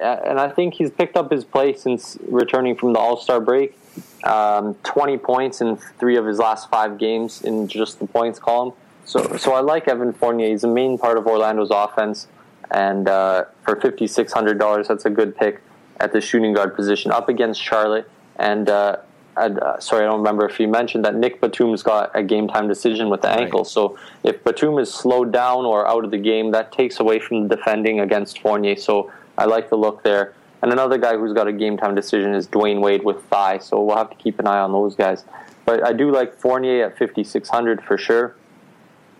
And 0.01 0.39
I 0.39 0.49
think 0.49 0.75
he's 0.75 0.91
picked 0.91 1.17
up 1.17 1.31
his 1.31 1.43
play 1.43 1.73
since 1.73 2.17
returning 2.27 2.75
from 2.75 2.93
the 2.93 2.99
All 2.99 3.17
Star 3.17 3.39
break. 3.39 3.77
Um, 4.23 4.75
20 4.83 5.17
points 5.17 5.61
in 5.61 5.77
three 5.77 6.17
of 6.17 6.25
his 6.25 6.39
last 6.39 6.69
five 6.69 6.97
games 6.97 7.41
in 7.41 7.67
just 7.67 7.99
the 7.99 8.07
points 8.07 8.37
column. 8.37 8.73
So, 9.05 9.37
so 9.37 9.53
I 9.53 9.61
like 9.61 9.87
Evan 9.87 10.13
Fournier. 10.13 10.49
He's 10.49 10.63
a 10.63 10.67
main 10.67 10.97
part 10.97 11.17
of 11.17 11.25
Orlando's 11.25 11.71
offense, 11.71 12.27
and 12.69 13.07
uh, 13.07 13.45
for 13.63 13.75
fifty 13.77 14.05
six 14.05 14.31
hundred 14.31 14.59
dollars, 14.59 14.87
that's 14.87 15.05
a 15.05 15.09
good 15.09 15.35
pick 15.35 15.61
at 15.99 16.13
the 16.13 16.21
shooting 16.21 16.53
guard 16.53 16.75
position 16.75 17.11
up 17.11 17.27
against 17.27 17.61
Charlotte. 17.61 18.09
And 18.35 18.69
uh, 18.69 18.97
uh, 19.39 19.79
sorry, 19.79 20.03
I 20.03 20.07
don't 20.07 20.19
remember 20.19 20.47
if 20.47 20.59
you 20.59 20.67
mentioned 20.67 21.05
that 21.05 21.15
Nick 21.15 21.39
Batum's 21.41 21.81
got 21.81 22.11
a 22.13 22.21
game 22.21 22.47
time 22.47 22.67
decision 22.67 23.09
with 23.09 23.21
the 23.21 23.29
right. 23.29 23.41
ankle. 23.41 23.63
So 23.63 23.97
if 24.23 24.43
Batum 24.43 24.77
is 24.79 24.93
slowed 24.93 25.31
down 25.31 25.65
or 25.65 25.87
out 25.87 26.03
of 26.03 26.11
the 26.11 26.17
game, 26.17 26.51
that 26.51 26.71
takes 26.71 26.99
away 26.99 27.19
from 27.19 27.47
the 27.47 27.55
defending 27.55 27.99
against 28.01 28.41
Fournier. 28.41 28.75
So 28.75 29.11
I 29.37 29.45
like 29.45 29.69
the 29.69 29.77
look 29.77 30.03
there. 30.03 30.33
And 30.61 30.73
another 30.73 30.97
guy 30.97 31.17
who's 31.17 31.33
got 31.33 31.47
a 31.47 31.53
game 31.53 31.77
time 31.77 31.95
decision 31.95 32.33
is 32.33 32.47
Dwyane 32.47 32.81
Wade 32.81 33.03
with 33.03 33.23
thigh. 33.25 33.59
So 33.59 33.81
we'll 33.81 33.97
have 33.97 34.09
to 34.09 34.15
keep 34.15 34.39
an 34.39 34.47
eye 34.47 34.59
on 34.59 34.71
those 34.71 34.95
guys. 34.95 35.23
But 35.65 35.85
I 35.85 35.93
do 35.93 36.11
like 36.11 36.35
Fournier 36.35 36.85
at 36.85 36.97
5,600 36.97 37.81
for 37.83 37.97
sure. 37.97 38.35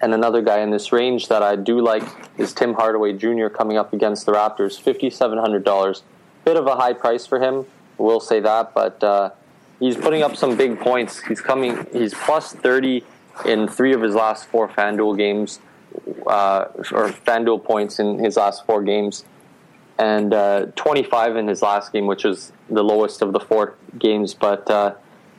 And 0.02 0.13
another 0.13 0.41
guy 0.41 0.60
in 0.60 0.71
this 0.71 0.91
range 0.91 1.28
that 1.28 1.43
I 1.43 1.56
do 1.56 1.82
like 1.82 2.04
is 2.38 2.54
Tim 2.54 2.73
Hardaway 2.73 3.13
Jr. 3.13 3.47
coming 3.47 3.78
up 3.78 3.93
against 3.93 4.25
the 4.25 4.32
Raptors, 4.32 4.82
$5,700. 4.82 6.02
Bit 6.45 6.58
of 6.58 6.67
a 6.67 6.75
high 6.75 6.93
price 6.93 7.25
for 7.25 7.39
him, 7.39 7.65
we'll 7.97 8.21
say 8.21 8.39
that, 8.39 8.73
but 8.73 9.04
uh, 9.04 9.32
he's 9.80 9.97
putting 9.97 10.23
up 10.23 10.38
some 10.38 10.56
big 10.56 10.80
points. 10.80 11.19
He's 11.19 11.41
coming, 11.41 11.86
he's 11.91 12.13
plus 12.13 12.54
30 12.54 13.04
in 13.45 13.67
three 13.67 13.93
of 13.93 14.02
his 14.02 14.15
last 14.15 14.45
four 14.45 14.69
FanDuel 14.69 15.17
games, 15.17 15.60
uh, 16.25 16.65
or 16.93 17.10
FanDuel 17.10 17.63
points 17.63 17.99
in 17.99 18.19
his 18.19 18.38
last 18.38 18.65
four 18.65 18.82
games 18.82 19.25
and 20.00 20.34
uh, 20.34 20.68
25 20.78 21.36
in 21.36 21.48
his 21.48 21.62
last 21.62 21.92
game, 21.92 22.08
which 22.08 22.24
was 22.24 22.52
the 22.70 22.84
lowest 22.84 23.22
of 23.22 23.34
the 23.34 23.40
four 23.40 23.76
games. 24.00 24.34
But 24.34 24.70
uh, 24.72 24.96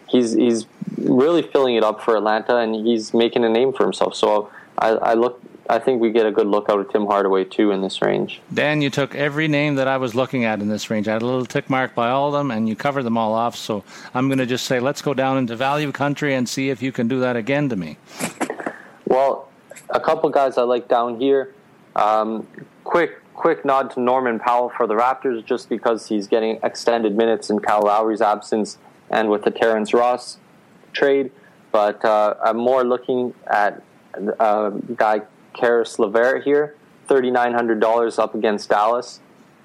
he's 0.07 0.35
he's 0.35 0.67
really 0.99 1.43
filling 1.43 1.77
it 1.77 1.83
up 1.83 2.03
for 2.03 2.17
Atlanta, 2.17 2.59
and 2.59 2.75
he's 2.75 3.15
making 3.15 3.45
a 3.45 3.49
name 3.49 3.73
for 3.73 3.83
himself. 3.83 4.15
So 4.15 4.51
I, 4.79 4.89
I 4.91 5.15
look. 5.15 5.43
I 5.69 5.79
think 5.79 6.01
we 6.01 6.11
get 6.11 6.27
a 6.27 6.33
good 6.33 6.49
look 6.49 6.69
out 6.69 6.81
of 6.81 6.91
Tim 6.91 7.07
Hardaway 7.07 7.45
too 7.45 7.71
in 7.71 7.81
this 7.81 8.03
range. 8.03 8.41
Dan, 8.53 8.83
you 8.83 8.91
took 8.91 9.15
every 9.15 9.47
name 9.47 9.77
that 9.77 9.87
I 9.87 9.99
was 9.99 10.17
looking 10.17 10.45
at 10.45 10.61
in 10.61 10.69
this 10.69 10.91
range. 10.91 11.07
I 11.07 11.13
had 11.13 11.23
a 11.23 11.27
little 11.27 11.47
tick 11.47 11.71
mark 11.71 11.95
by 11.95 12.11
all 12.11 12.27
of 12.27 12.33
them, 12.33 12.51
and 12.51 12.69
you 12.69 12.75
covered 12.75 13.05
them 13.05 13.17
all 13.17 13.33
off. 13.33 13.55
So 13.55 13.85
I'm 14.13 14.27
going 14.27 14.39
to 14.39 14.47
just 14.47 14.67
say, 14.67 14.81
let's 14.81 15.01
go 15.01 15.15
down 15.15 15.39
into 15.39 15.55
value 15.55 15.93
country 15.93 16.35
and 16.35 16.49
see 16.49 16.71
if 16.71 16.83
you 16.83 16.91
can 16.91 17.07
do 17.07 17.21
that 17.21 17.37
again 17.37 17.69
to 17.69 17.77
me. 17.77 17.99
Well, 19.07 19.49
a 19.91 20.01
couple 20.01 20.29
guys 20.31 20.59
I 20.59 20.63
like 20.63 20.89
down 20.89 21.21
here. 21.21 21.55
Um, 21.95 22.49
quick 22.83 23.20
quick 23.41 23.65
nod 23.65 23.91
to 23.91 24.01
Norman 24.01 24.39
Powell 24.39 24.69
for 24.69 24.87
the 24.87 24.93
Raptors 24.93 25.43
just 25.43 25.71
because 25.71 26.09
he's 26.09 26.27
getting 26.27 26.61
extended 26.63 27.17
minutes 27.17 27.49
in 27.49 27.59
Kyle 27.59 27.81
Lowry's 27.81 28.21
absence 28.21 28.77
and 29.09 29.31
with 29.31 29.45
the 29.45 29.51
Terrence 29.51 29.95
Ross 29.95 30.37
trade. 30.93 31.33
But 31.73 32.05
uh, 32.05 32.35
I'm 32.45 32.59
more 32.59 32.85
looking 32.85 33.33
at 33.47 33.83
uh, 34.39 34.69
guy 34.95 35.23
Caris 35.55 35.99
LeVert 35.99 36.45
here, 36.45 36.77
$3,900 37.09 38.19
up 38.19 38.35
against 38.35 38.69
Dallas. 38.69 39.21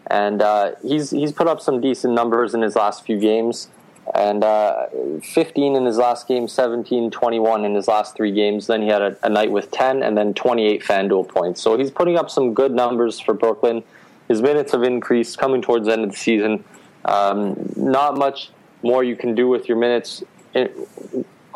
And 0.08 0.42
uh, 0.42 0.76
he's, 0.82 1.10
he's 1.10 1.34
put 1.34 1.48
up 1.48 1.60
some 1.60 1.82
decent 1.82 2.14
numbers 2.14 2.54
in 2.54 2.62
his 2.62 2.78
last 2.78 3.04
few 3.04 3.20
games 3.20 3.68
and 4.14 4.44
uh, 4.44 4.88
15 5.24 5.76
in 5.76 5.86
his 5.86 5.98
last 5.98 6.28
game, 6.28 6.48
17, 6.48 7.10
21 7.10 7.66
in 7.66 7.74
his 7.74 7.88
last 7.88 8.16
three 8.16 8.32
games. 8.32 8.68
Then 8.68 8.82
he 8.82 8.88
had 8.88 9.02
a, 9.02 9.18
a, 9.24 9.30
night 9.30 9.52
with 9.52 9.72
10 9.72 10.04
and 10.04 10.16
then 10.16 10.34
28 10.34 10.84
FanDuel 10.84 11.28
points. 11.28 11.62
So 11.62 11.78
he's 11.78 11.90
putting 11.90 12.18
up 12.18 12.30
some 12.30 12.54
good 12.54 12.72
numbers 12.72 13.20
for 13.20 13.34
Brooklyn. 13.34 13.84
His 14.28 14.42
minutes 14.42 14.74
have 14.74 14.84
increased 14.84 15.38
coming 15.38 15.62
towards 15.62 15.88
the 15.88 15.94
end 15.94 16.04
of 16.04 16.12
the 16.12 16.18
season. 16.18 16.64
Um, 17.06 17.56
not 17.76 18.18
much 18.18 18.52
more 18.84 19.04
you 19.04 19.16
can 19.16 19.34
do 19.34 19.48
with 19.48 19.68
your 19.68 19.78
minutes 19.78 20.24
in, 20.54 20.70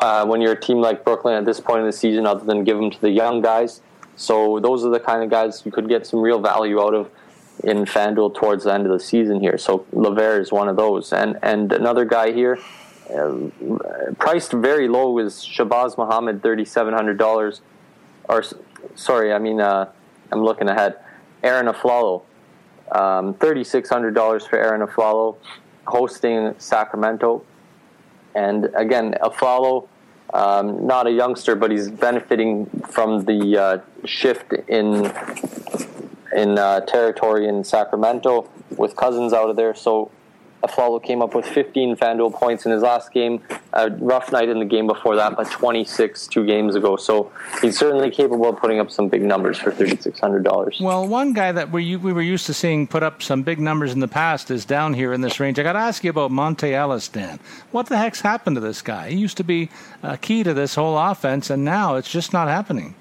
uh, 0.00 0.26
when 0.26 0.40
you're 0.40 0.52
a 0.52 0.60
team 0.60 0.80
like 0.80 1.04
Brooklyn 1.04 1.34
at 1.34 1.44
this 1.44 1.60
point 1.60 1.80
in 1.80 1.86
the 1.86 1.92
season 1.92 2.26
other 2.26 2.44
than 2.44 2.64
give 2.64 2.76
them 2.76 2.90
to 2.90 3.00
the 3.00 3.10
young 3.10 3.40
guys. 3.40 3.80
So 4.16 4.60
those 4.60 4.84
are 4.84 4.90
the 4.90 5.00
kind 5.00 5.22
of 5.22 5.30
guys 5.30 5.62
you 5.64 5.72
could 5.72 5.88
get 5.88 6.06
some 6.06 6.20
real 6.20 6.40
value 6.40 6.80
out 6.80 6.94
of 6.94 7.10
in 7.64 7.84
FanDuel 7.84 8.34
towards 8.34 8.64
the 8.64 8.72
end 8.72 8.86
of 8.86 8.92
the 8.92 9.00
season 9.00 9.40
here. 9.40 9.58
So 9.58 9.86
LeVert 9.92 10.40
is 10.40 10.52
one 10.52 10.68
of 10.68 10.76
those, 10.76 11.12
and 11.12 11.38
and 11.42 11.72
another 11.72 12.04
guy 12.04 12.32
here, 12.32 12.58
uh, 13.14 13.34
priced 14.18 14.52
very 14.52 14.88
low 14.88 15.18
is 15.18 15.34
Shabazz 15.34 15.98
Muhammad, 15.98 16.42
thirty 16.42 16.64
seven 16.64 16.94
hundred 16.94 17.18
dollars, 17.18 17.60
or 18.28 18.44
sorry, 18.94 19.32
I 19.32 19.38
mean 19.38 19.60
uh, 19.60 19.90
I'm 20.32 20.42
looking 20.42 20.68
ahead. 20.68 20.96
Arron 21.42 21.66
Afflalo, 21.66 22.22
um, 22.92 23.34
thirty 23.34 23.64
six 23.64 23.88
hundred 23.88 24.14
dollars 24.14 24.46
for 24.46 24.58
Arron 24.58 24.86
Afflalo, 24.86 25.36
hosting 25.86 26.54
Sacramento, 26.58 27.44
and 28.34 28.70
again 28.74 29.14
Afflalo. 29.22 29.88
Um, 30.32 30.86
not 30.86 31.08
a 31.08 31.10
youngster, 31.10 31.56
but 31.56 31.72
he's 31.72 31.90
benefiting 31.90 32.66
from 32.88 33.24
the 33.24 33.58
uh, 33.58 33.78
shift 34.06 34.52
in 34.68 35.12
in 36.34 36.58
uh, 36.58 36.80
territory 36.80 37.48
in 37.48 37.64
Sacramento 37.64 38.48
with 38.76 38.96
Cousins 38.96 39.32
out 39.32 39.50
of 39.50 39.56
there. 39.56 39.74
So 39.74 40.10
Afflalo 40.62 41.02
came 41.02 41.22
up 41.22 41.34
with 41.34 41.46
15 41.46 41.96
FanDuel 41.96 42.32
points 42.34 42.66
in 42.66 42.72
his 42.72 42.82
last 42.82 43.12
game. 43.12 43.40
A 43.72 43.90
rough 43.90 44.30
night 44.30 44.48
in 44.48 44.58
the 44.58 44.64
game 44.64 44.86
before 44.86 45.16
that, 45.16 45.36
but 45.36 45.50
26 45.50 46.26
two 46.26 46.44
games 46.44 46.74
ago. 46.74 46.96
So 46.96 47.32
he's 47.62 47.78
certainly 47.78 48.10
capable 48.10 48.48
of 48.48 48.58
putting 48.58 48.78
up 48.78 48.90
some 48.90 49.08
big 49.08 49.22
numbers 49.22 49.58
for 49.58 49.70
$3,600. 49.70 50.80
Well, 50.80 51.06
one 51.06 51.32
guy 51.32 51.52
that 51.52 51.70
we, 51.70 51.96
we 51.96 52.12
were 52.12 52.22
used 52.22 52.46
to 52.46 52.54
seeing 52.54 52.86
put 52.86 53.02
up 53.02 53.22
some 53.22 53.42
big 53.42 53.58
numbers 53.58 53.92
in 53.92 54.00
the 54.00 54.08
past 54.08 54.50
is 54.50 54.64
down 54.64 54.94
here 54.94 55.12
in 55.12 55.20
this 55.20 55.40
range. 55.40 55.58
I 55.58 55.62
got 55.62 55.74
to 55.74 55.78
ask 55.78 56.04
you 56.04 56.10
about 56.10 56.30
Monta 56.30 56.70
Ellis, 56.70 57.08
Dan. 57.08 57.40
What 57.70 57.86
the 57.86 57.96
heck's 57.96 58.20
happened 58.20 58.56
to 58.56 58.60
this 58.60 58.82
guy? 58.82 59.10
He 59.10 59.16
used 59.16 59.38
to 59.38 59.44
be 59.44 59.70
a 60.02 60.18
key 60.18 60.42
to 60.42 60.52
this 60.52 60.74
whole 60.74 60.98
offense, 60.98 61.48
and 61.48 61.64
now 61.64 61.96
it's 61.96 62.10
just 62.10 62.32
not 62.32 62.48
happening. 62.48 62.94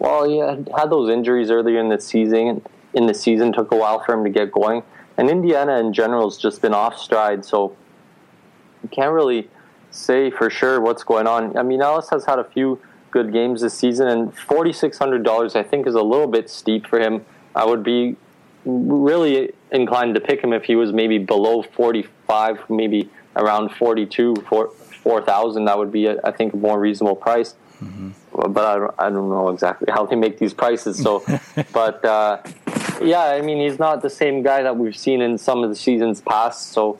Well, 0.00 0.24
he 0.24 0.38
had 0.38 0.90
those 0.90 1.10
injuries 1.10 1.50
earlier 1.50 1.78
in 1.78 1.90
the 1.90 2.00
season. 2.00 2.62
In 2.94 3.06
the 3.06 3.14
season, 3.14 3.52
took 3.52 3.70
a 3.70 3.76
while 3.76 4.02
for 4.02 4.14
him 4.14 4.24
to 4.24 4.30
get 4.30 4.50
going, 4.50 4.82
and 5.16 5.30
Indiana 5.30 5.78
in 5.78 5.92
general 5.92 6.28
has 6.28 6.38
just 6.38 6.60
been 6.60 6.74
off 6.74 6.98
stride. 6.98 7.44
So 7.44 7.76
you 8.82 8.88
can't 8.88 9.12
really 9.12 9.48
say 9.92 10.30
for 10.30 10.50
sure 10.50 10.80
what's 10.80 11.04
going 11.04 11.28
on. 11.28 11.56
I 11.56 11.62
mean, 11.62 11.82
Ellis 11.82 12.08
has 12.10 12.24
had 12.24 12.38
a 12.40 12.44
few 12.44 12.80
good 13.10 13.32
games 13.32 13.60
this 13.60 13.74
season, 13.74 14.08
and 14.08 14.34
forty 14.36 14.72
six 14.72 14.98
hundred 14.98 15.22
dollars 15.22 15.54
I 15.54 15.62
think 15.62 15.86
is 15.86 15.94
a 15.94 16.02
little 16.02 16.26
bit 16.26 16.50
steep 16.50 16.86
for 16.86 16.98
him. 16.98 17.24
I 17.54 17.66
would 17.66 17.84
be 17.84 18.16
really 18.64 19.52
inclined 19.70 20.14
to 20.14 20.20
pick 20.20 20.42
him 20.42 20.52
if 20.52 20.64
he 20.64 20.76
was 20.76 20.92
maybe 20.92 21.18
below 21.18 21.62
forty 21.62 22.06
five, 22.26 22.58
maybe 22.70 23.10
around 23.36 23.68
forty 23.68 24.06
two, 24.06 24.34
four 24.48 24.70
four 24.70 25.20
thousand. 25.20 25.66
That 25.66 25.76
would 25.78 25.92
be, 25.92 26.08
I 26.08 26.32
think, 26.32 26.54
a 26.54 26.56
more 26.56 26.80
reasonable 26.80 27.16
price. 27.16 27.54
Mm-hmm 27.82 28.10
but 28.48 28.64
I 28.64 28.78
don't, 28.78 28.94
I 28.98 29.10
don't 29.10 29.28
know 29.28 29.48
exactly 29.50 29.88
how 29.92 30.06
they 30.06 30.16
make 30.16 30.38
these 30.38 30.54
prices. 30.54 30.98
So, 31.02 31.24
but 31.72 32.04
uh, 32.04 32.38
yeah, 33.02 33.24
I 33.24 33.40
mean, 33.40 33.58
he's 33.58 33.78
not 33.78 34.02
the 34.02 34.10
same 34.10 34.42
guy 34.42 34.62
that 34.62 34.76
we've 34.76 34.96
seen 34.96 35.20
in 35.20 35.38
some 35.38 35.62
of 35.62 35.70
the 35.70 35.76
seasons 35.76 36.20
past. 36.20 36.72
So, 36.72 36.98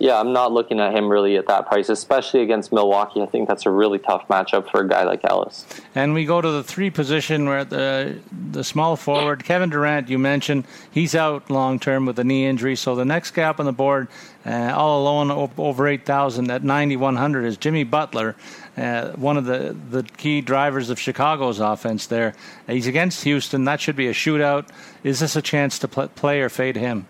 yeah, 0.00 0.18
I'm 0.18 0.32
not 0.32 0.50
looking 0.50 0.80
at 0.80 0.94
him 0.94 1.08
really 1.08 1.36
at 1.36 1.46
that 1.46 1.66
price, 1.68 1.88
especially 1.88 2.40
against 2.40 2.72
Milwaukee. 2.72 3.22
I 3.22 3.26
think 3.26 3.46
that's 3.46 3.66
a 3.66 3.70
really 3.70 3.98
tough 3.98 4.26
matchup 4.28 4.70
for 4.70 4.80
a 4.80 4.88
guy 4.88 5.04
like 5.04 5.20
Ellis. 5.24 5.66
And 5.94 6.14
we 6.14 6.24
go 6.24 6.40
to 6.40 6.50
the 6.50 6.64
three 6.64 6.90
position 6.90 7.48
where 7.48 7.64
the 7.64 8.18
the 8.50 8.64
small 8.64 8.96
forward 8.96 9.44
Kevin 9.44 9.70
Durant. 9.70 10.08
You 10.08 10.18
mentioned 10.18 10.64
he's 10.90 11.14
out 11.14 11.50
long 11.50 11.78
term 11.78 12.06
with 12.06 12.18
a 12.18 12.24
knee 12.24 12.46
injury. 12.46 12.76
So 12.76 12.96
the 12.96 13.04
next 13.04 13.30
gap 13.32 13.60
on 13.60 13.66
the 13.66 13.72
board, 13.72 14.08
uh, 14.44 14.72
all 14.74 15.02
alone 15.02 15.50
over 15.56 15.86
eight 15.86 16.04
thousand 16.04 16.50
at 16.50 16.64
ninety 16.64 16.96
one 16.96 17.16
hundred 17.16 17.44
is 17.44 17.56
Jimmy 17.56 17.84
Butler 17.84 18.36
uh, 18.76 19.12
one 19.12 19.36
of 19.36 19.44
the, 19.44 19.76
the 19.90 20.02
key 20.02 20.40
drivers 20.40 20.90
of 20.90 20.98
Chicago's 20.98 21.60
offense 21.60 22.06
there. 22.06 22.34
He's 22.66 22.86
against 22.86 23.24
Houston. 23.24 23.64
That 23.64 23.80
should 23.80 23.96
be 23.96 24.08
a 24.08 24.12
shootout. 24.12 24.68
Is 25.04 25.20
this 25.20 25.36
a 25.36 25.42
chance 25.42 25.78
to 25.80 25.88
pl- 25.88 26.08
play 26.08 26.40
or 26.40 26.48
fade 26.48 26.76
him? 26.76 27.06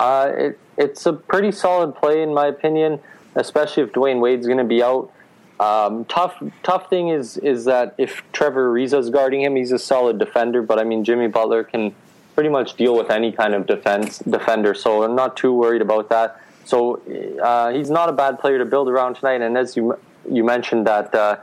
Uh, 0.00 0.32
it, 0.34 0.58
it's 0.76 1.06
a 1.06 1.12
pretty 1.12 1.52
solid 1.52 1.94
play, 1.94 2.22
in 2.22 2.34
my 2.34 2.46
opinion, 2.46 3.00
especially 3.34 3.82
if 3.82 3.92
Dwyane 3.92 4.20
Wade's 4.20 4.46
going 4.46 4.58
to 4.58 4.64
be 4.64 4.82
out. 4.82 5.10
Um, 5.60 6.04
tough, 6.06 6.42
tough 6.62 6.90
thing 6.90 7.10
is 7.10 7.36
is 7.38 7.64
that 7.66 7.94
if 7.96 8.22
Trevor 8.32 8.72
Ariza's 8.72 9.08
guarding 9.10 9.42
him, 9.42 9.54
he's 9.54 9.70
a 9.70 9.78
solid 9.78 10.18
defender. 10.18 10.62
But 10.62 10.78
I 10.78 10.84
mean, 10.84 11.04
Jimmy 11.04 11.28
Butler 11.28 11.62
can 11.62 11.94
pretty 12.34 12.50
much 12.50 12.76
deal 12.76 12.96
with 12.96 13.10
any 13.10 13.30
kind 13.30 13.54
of 13.54 13.66
defense 13.66 14.18
defender, 14.18 14.74
so 14.74 15.04
I'm 15.04 15.14
not 15.14 15.36
too 15.36 15.52
worried 15.52 15.82
about 15.82 16.08
that. 16.08 16.40
So 16.64 17.00
uh, 17.40 17.72
he's 17.72 17.90
not 17.90 18.08
a 18.08 18.12
bad 18.12 18.40
player 18.40 18.58
to 18.58 18.64
build 18.64 18.88
around 18.88 19.14
tonight. 19.14 19.42
And 19.42 19.56
as 19.56 19.76
you 19.76 19.96
you 20.28 20.42
mentioned 20.42 20.86
that 20.86 21.14
uh, 21.14 21.36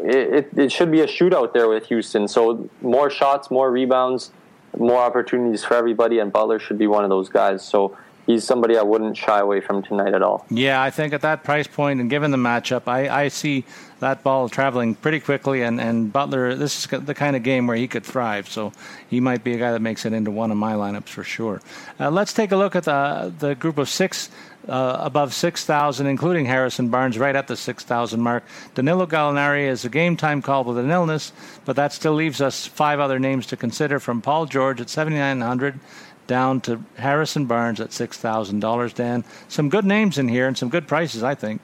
it, 0.00 0.48
it 0.56 0.72
should 0.72 0.90
be 0.90 1.00
a 1.00 1.06
shootout 1.06 1.52
there 1.52 1.68
with 1.68 1.86
Houston. 1.86 2.28
So 2.28 2.68
more 2.82 3.08
shots, 3.08 3.50
more 3.50 3.70
rebounds, 3.70 4.30
more 4.76 5.00
opportunities 5.00 5.64
for 5.64 5.74
everybody, 5.74 6.18
and 6.18 6.32
Butler 6.32 6.58
should 6.58 6.78
be 6.78 6.86
one 6.86 7.04
of 7.04 7.10
those 7.10 7.28
guys. 7.28 7.64
So 7.64 7.96
he's 8.28 8.44
somebody 8.44 8.76
I 8.76 8.82
wouldn't 8.82 9.16
shy 9.16 9.40
away 9.40 9.60
from 9.60 9.82
tonight 9.82 10.14
at 10.14 10.22
all. 10.22 10.44
Yeah, 10.50 10.80
I 10.80 10.90
think 10.90 11.12
at 11.14 11.22
that 11.22 11.42
price 11.42 11.66
point 11.66 11.98
and 12.00 12.08
given 12.08 12.30
the 12.30 12.36
matchup, 12.36 12.82
I, 12.86 13.08
I 13.24 13.28
see 13.28 13.64
that 14.00 14.22
ball 14.22 14.48
traveling 14.48 14.94
pretty 14.94 15.18
quickly. 15.18 15.62
And, 15.62 15.80
and 15.80 16.12
Butler, 16.12 16.54
this 16.54 16.84
is 16.84 17.04
the 17.04 17.14
kind 17.14 17.34
of 17.34 17.42
game 17.42 17.66
where 17.66 17.76
he 17.76 17.88
could 17.88 18.04
thrive. 18.04 18.48
So 18.48 18.72
he 19.08 19.18
might 19.18 19.42
be 19.42 19.54
a 19.54 19.58
guy 19.58 19.72
that 19.72 19.80
makes 19.80 20.04
it 20.04 20.12
into 20.12 20.30
one 20.30 20.50
of 20.50 20.58
my 20.58 20.74
lineups 20.74 21.08
for 21.08 21.24
sure. 21.24 21.62
Uh, 21.98 22.10
let's 22.10 22.34
take 22.34 22.52
a 22.52 22.56
look 22.56 22.76
at 22.76 22.84
the, 22.84 23.32
the 23.38 23.54
group 23.54 23.78
of 23.78 23.88
six 23.88 24.30
uh, 24.68 24.98
above 25.00 25.32
6,000, 25.32 26.06
including 26.06 26.44
Harrison 26.44 26.88
Barnes, 26.88 27.18
right 27.18 27.34
at 27.34 27.46
the 27.46 27.56
6,000 27.56 28.20
mark. 28.20 28.44
Danilo 28.74 29.06
Gallinari 29.06 29.66
is 29.66 29.84
a 29.84 29.88
game 29.88 30.16
time 30.16 30.42
call 30.42 30.64
with 30.64 30.76
an 30.76 30.90
illness, 30.90 31.32
but 31.64 31.76
that 31.76 31.92
still 31.92 32.12
leaves 32.12 32.40
us 32.40 32.66
five 32.66 33.00
other 33.00 33.18
names 33.18 33.46
to 33.46 33.56
consider 33.56 33.98
from 33.98 34.20
Paul 34.20 34.44
George 34.44 34.80
at 34.80 34.90
7,900 34.90 35.80
down 36.28 36.60
to 36.60 36.84
Harrison 36.96 37.46
Barnes 37.46 37.80
at 37.80 37.90
$6,000, 37.90 38.94
Dan. 38.94 39.24
Some 39.48 39.68
good 39.68 39.84
names 39.84 40.18
in 40.18 40.28
here 40.28 40.46
and 40.46 40.56
some 40.56 40.68
good 40.68 40.86
prices, 40.86 41.24
I 41.24 41.34
think. 41.34 41.62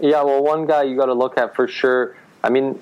Yeah, 0.00 0.22
well, 0.22 0.42
one 0.42 0.66
guy 0.66 0.82
you 0.82 0.96
got 0.96 1.06
to 1.06 1.14
look 1.14 1.38
at 1.38 1.54
for 1.54 1.66
sure. 1.66 2.16
I 2.42 2.50
mean, 2.50 2.78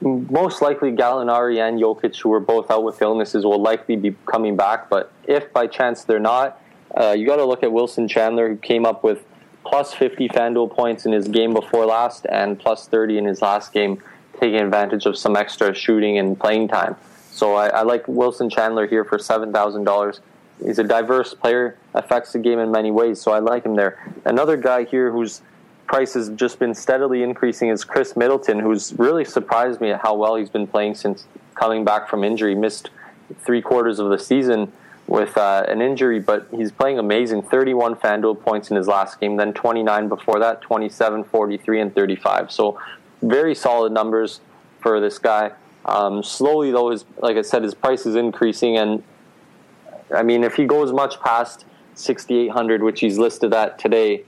most 0.00 0.60
likely 0.60 0.92
Gallinari 0.92 1.66
and 1.66 1.80
Jokic, 1.80 2.20
who 2.20 2.32
are 2.32 2.40
both 2.40 2.70
out 2.70 2.84
with 2.84 3.00
illnesses, 3.00 3.44
will 3.44 3.62
likely 3.62 3.96
be 3.96 4.14
coming 4.26 4.56
back. 4.56 4.90
But 4.90 5.10
if 5.24 5.52
by 5.52 5.66
chance 5.66 6.04
they're 6.04 6.20
not, 6.20 6.60
uh, 6.94 7.12
you 7.12 7.26
got 7.26 7.36
to 7.36 7.44
look 7.44 7.62
at 7.62 7.72
Wilson 7.72 8.08
Chandler, 8.08 8.48
who 8.48 8.56
came 8.56 8.84
up 8.84 9.02
with 9.02 9.24
plus 9.64 9.94
50 9.94 10.28
FanDuel 10.28 10.74
points 10.74 11.06
in 11.06 11.12
his 11.12 11.28
game 11.28 11.54
before 11.54 11.86
last 11.86 12.26
and 12.26 12.58
plus 12.58 12.88
30 12.88 13.18
in 13.18 13.24
his 13.24 13.40
last 13.40 13.72
game, 13.72 14.02
taking 14.40 14.60
advantage 14.60 15.06
of 15.06 15.16
some 15.16 15.36
extra 15.36 15.74
shooting 15.74 16.18
and 16.18 16.38
playing 16.38 16.68
time. 16.68 16.96
So 17.30 17.54
I, 17.54 17.68
I 17.68 17.82
like 17.82 18.06
Wilson 18.08 18.50
Chandler 18.50 18.86
here 18.86 19.04
for 19.04 19.18
$7,000. 19.18 20.20
He's 20.64 20.78
a 20.78 20.84
diverse 20.84 21.34
player, 21.34 21.76
affects 21.94 22.32
the 22.32 22.38
game 22.38 22.58
in 22.58 22.70
many 22.70 22.90
ways, 22.90 23.20
so 23.20 23.32
I 23.32 23.38
like 23.40 23.64
him 23.64 23.76
there. 23.76 23.98
Another 24.24 24.56
guy 24.56 24.84
here 24.84 25.10
whose 25.10 25.42
price 25.86 26.14
has 26.14 26.30
just 26.30 26.58
been 26.58 26.74
steadily 26.74 27.22
increasing 27.22 27.68
is 27.68 27.84
Khris 27.84 28.16
Middleton, 28.16 28.58
who's 28.58 28.92
really 28.98 29.24
surprised 29.24 29.80
me 29.80 29.90
at 29.90 30.00
how 30.00 30.14
well 30.14 30.36
he's 30.36 30.50
been 30.50 30.66
playing 30.66 30.94
since 30.94 31.26
coming 31.54 31.84
back 31.84 32.08
from 32.08 32.24
injury. 32.24 32.54
Missed 32.54 32.90
three 33.40 33.60
quarters 33.60 33.98
of 33.98 34.08
the 34.10 34.18
season 34.18 34.72
with 35.06 35.36
uh, 35.36 35.64
an 35.68 35.82
injury, 35.82 36.20
but 36.20 36.46
he's 36.50 36.72
playing 36.72 36.98
amazing. 36.98 37.42
31 37.42 37.96
FanDuel 37.96 38.40
points 38.40 38.70
in 38.70 38.76
his 38.76 38.88
last 38.88 39.20
game, 39.20 39.36
then 39.36 39.52
29 39.52 40.08
before 40.08 40.38
that, 40.38 40.62
27, 40.62 41.24
43, 41.24 41.80
and 41.80 41.94
35. 41.94 42.50
So 42.50 42.80
very 43.20 43.54
solid 43.54 43.92
numbers 43.92 44.40
for 44.80 45.00
this 45.00 45.18
guy. 45.18 45.52
Um, 45.84 46.22
slowly, 46.22 46.70
though, 46.70 46.90
his 46.90 47.04
like 47.18 47.36
I 47.36 47.42
said, 47.42 47.62
his 47.64 47.74
price 47.74 48.06
is 48.06 48.14
increasing, 48.14 48.76
and 48.76 49.02
I 50.14 50.22
mean, 50.22 50.44
if 50.44 50.54
he 50.54 50.64
goes 50.64 50.92
much 50.92 51.20
past 51.20 51.64
6,800, 51.94 52.82
which 52.82 53.00
he's 53.00 53.18
listed 53.18 53.52
at 53.52 53.78
today, 53.78 54.24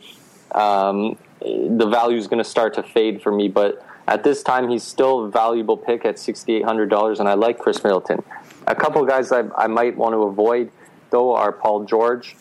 um, 0.52 1.16
the 1.40 1.86
value 1.86 2.16
is 2.16 2.26
going 2.26 2.42
to 2.42 2.48
start 2.48 2.74
to 2.74 2.82
fade 2.82 3.22
for 3.22 3.32
me. 3.32 3.48
But 3.48 3.84
at 4.06 4.24
this 4.24 4.42
time, 4.42 4.68
he's 4.68 4.82
still 4.82 5.24
a 5.24 5.30
valuable 5.30 5.76
pick 5.76 6.04
at 6.04 6.16
$6,800, 6.16 7.20
and 7.20 7.28
I 7.28 7.34
like 7.34 7.58
Khris 7.58 7.82
Middleton. 7.82 8.22
A 8.66 8.74
couple 8.74 9.04
guys 9.04 9.32
I, 9.32 9.44
I 9.56 9.66
might 9.66 9.96
want 9.96 10.14
to 10.14 10.22
avoid, 10.22 10.70
though, 11.10 11.34
are 11.34 11.52
Paul 11.52 11.84
George. 11.84 12.36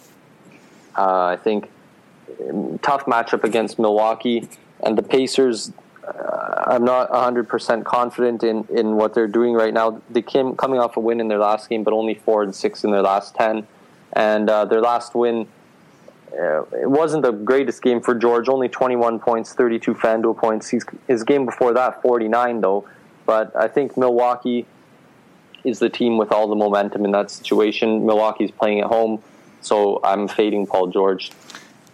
Uh, 0.97 1.25
I 1.25 1.37
think 1.37 1.69
um, 2.49 2.79
tough 2.79 3.05
matchup 3.05 3.43
against 3.43 3.79
Milwaukee 3.79 4.47
and 4.81 4.97
the 4.97 5.03
Pacers. 5.03 5.71
I'm 6.05 6.83
not 6.83 7.09
100% 7.11 7.85
confident 7.85 8.43
in, 8.43 8.65
in 8.69 8.95
what 8.95 9.13
they're 9.13 9.27
doing 9.27 9.53
right 9.53 9.73
now. 9.73 10.01
They 10.09 10.21
came 10.21 10.55
coming 10.55 10.79
off 10.79 10.97
a 10.97 10.99
win 10.99 11.19
in 11.19 11.27
their 11.27 11.37
last 11.37 11.69
game, 11.69 11.83
but 11.83 11.93
only 11.93 12.15
four 12.15 12.43
and 12.43 12.55
six 12.55 12.83
in 12.83 12.91
their 12.91 13.01
last 13.01 13.35
ten. 13.35 13.67
And 14.13 14.49
uh, 14.49 14.65
their 14.65 14.81
last 14.81 15.15
win, 15.15 15.47
uh, 16.31 16.63
it 16.63 16.89
wasn't 16.89 17.23
the 17.23 17.31
greatest 17.31 17.81
game 17.81 18.01
for 18.01 18.15
George. 18.15 18.49
Only 18.49 18.69
21 18.69 19.19
points, 19.19 19.53
32 19.53 19.95
FanDuel 19.95 20.37
points. 20.37 20.69
He's, 20.69 20.85
his 21.07 21.23
game 21.23 21.45
before 21.45 21.73
that, 21.73 22.01
49 22.01 22.61
though. 22.61 22.87
But 23.25 23.55
I 23.55 23.67
think 23.67 23.97
Milwaukee 23.97 24.65
is 25.63 25.79
the 25.79 25.89
team 25.89 26.17
with 26.17 26.31
all 26.31 26.47
the 26.47 26.55
momentum 26.55 27.05
in 27.05 27.11
that 27.11 27.31
situation. 27.31 28.05
Milwaukee's 28.05 28.51
playing 28.51 28.81
at 28.81 28.87
home, 28.87 29.23
so 29.61 29.99
I'm 30.03 30.27
fading 30.27 30.67
Paul 30.67 30.87
George. 30.87 31.31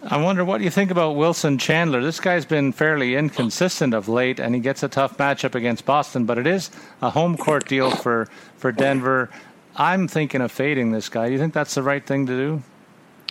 I 0.02 0.16
wonder 0.16 0.46
what 0.46 0.62
you 0.62 0.70
think 0.70 0.90
about 0.90 1.16
Wilson 1.16 1.58
Chandler. 1.58 2.02
This 2.02 2.20
guy's 2.20 2.46
been 2.46 2.72
fairly 2.72 3.16
inconsistent 3.16 3.92
of 3.92 4.08
late, 4.08 4.40
and 4.40 4.54
he 4.54 4.60
gets 4.60 4.82
a 4.82 4.88
tough 4.88 5.18
matchup 5.18 5.54
against 5.54 5.84
Boston, 5.84 6.24
but 6.24 6.38
it 6.38 6.46
is 6.46 6.70
a 7.02 7.10
home 7.10 7.36
court 7.36 7.68
deal 7.68 7.90
for, 7.90 8.26
for 8.56 8.72
Denver. 8.72 9.28
I'm 9.76 10.08
thinking 10.08 10.40
of 10.40 10.50
fading 10.50 10.90
this 10.90 11.10
guy. 11.10 11.26
Do 11.26 11.32
you 11.32 11.38
think 11.38 11.52
that's 11.52 11.74
the 11.74 11.82
right 11.82 12.04
thing 12.04 12.24
to 12.26 12.32
do? 12.32 12.62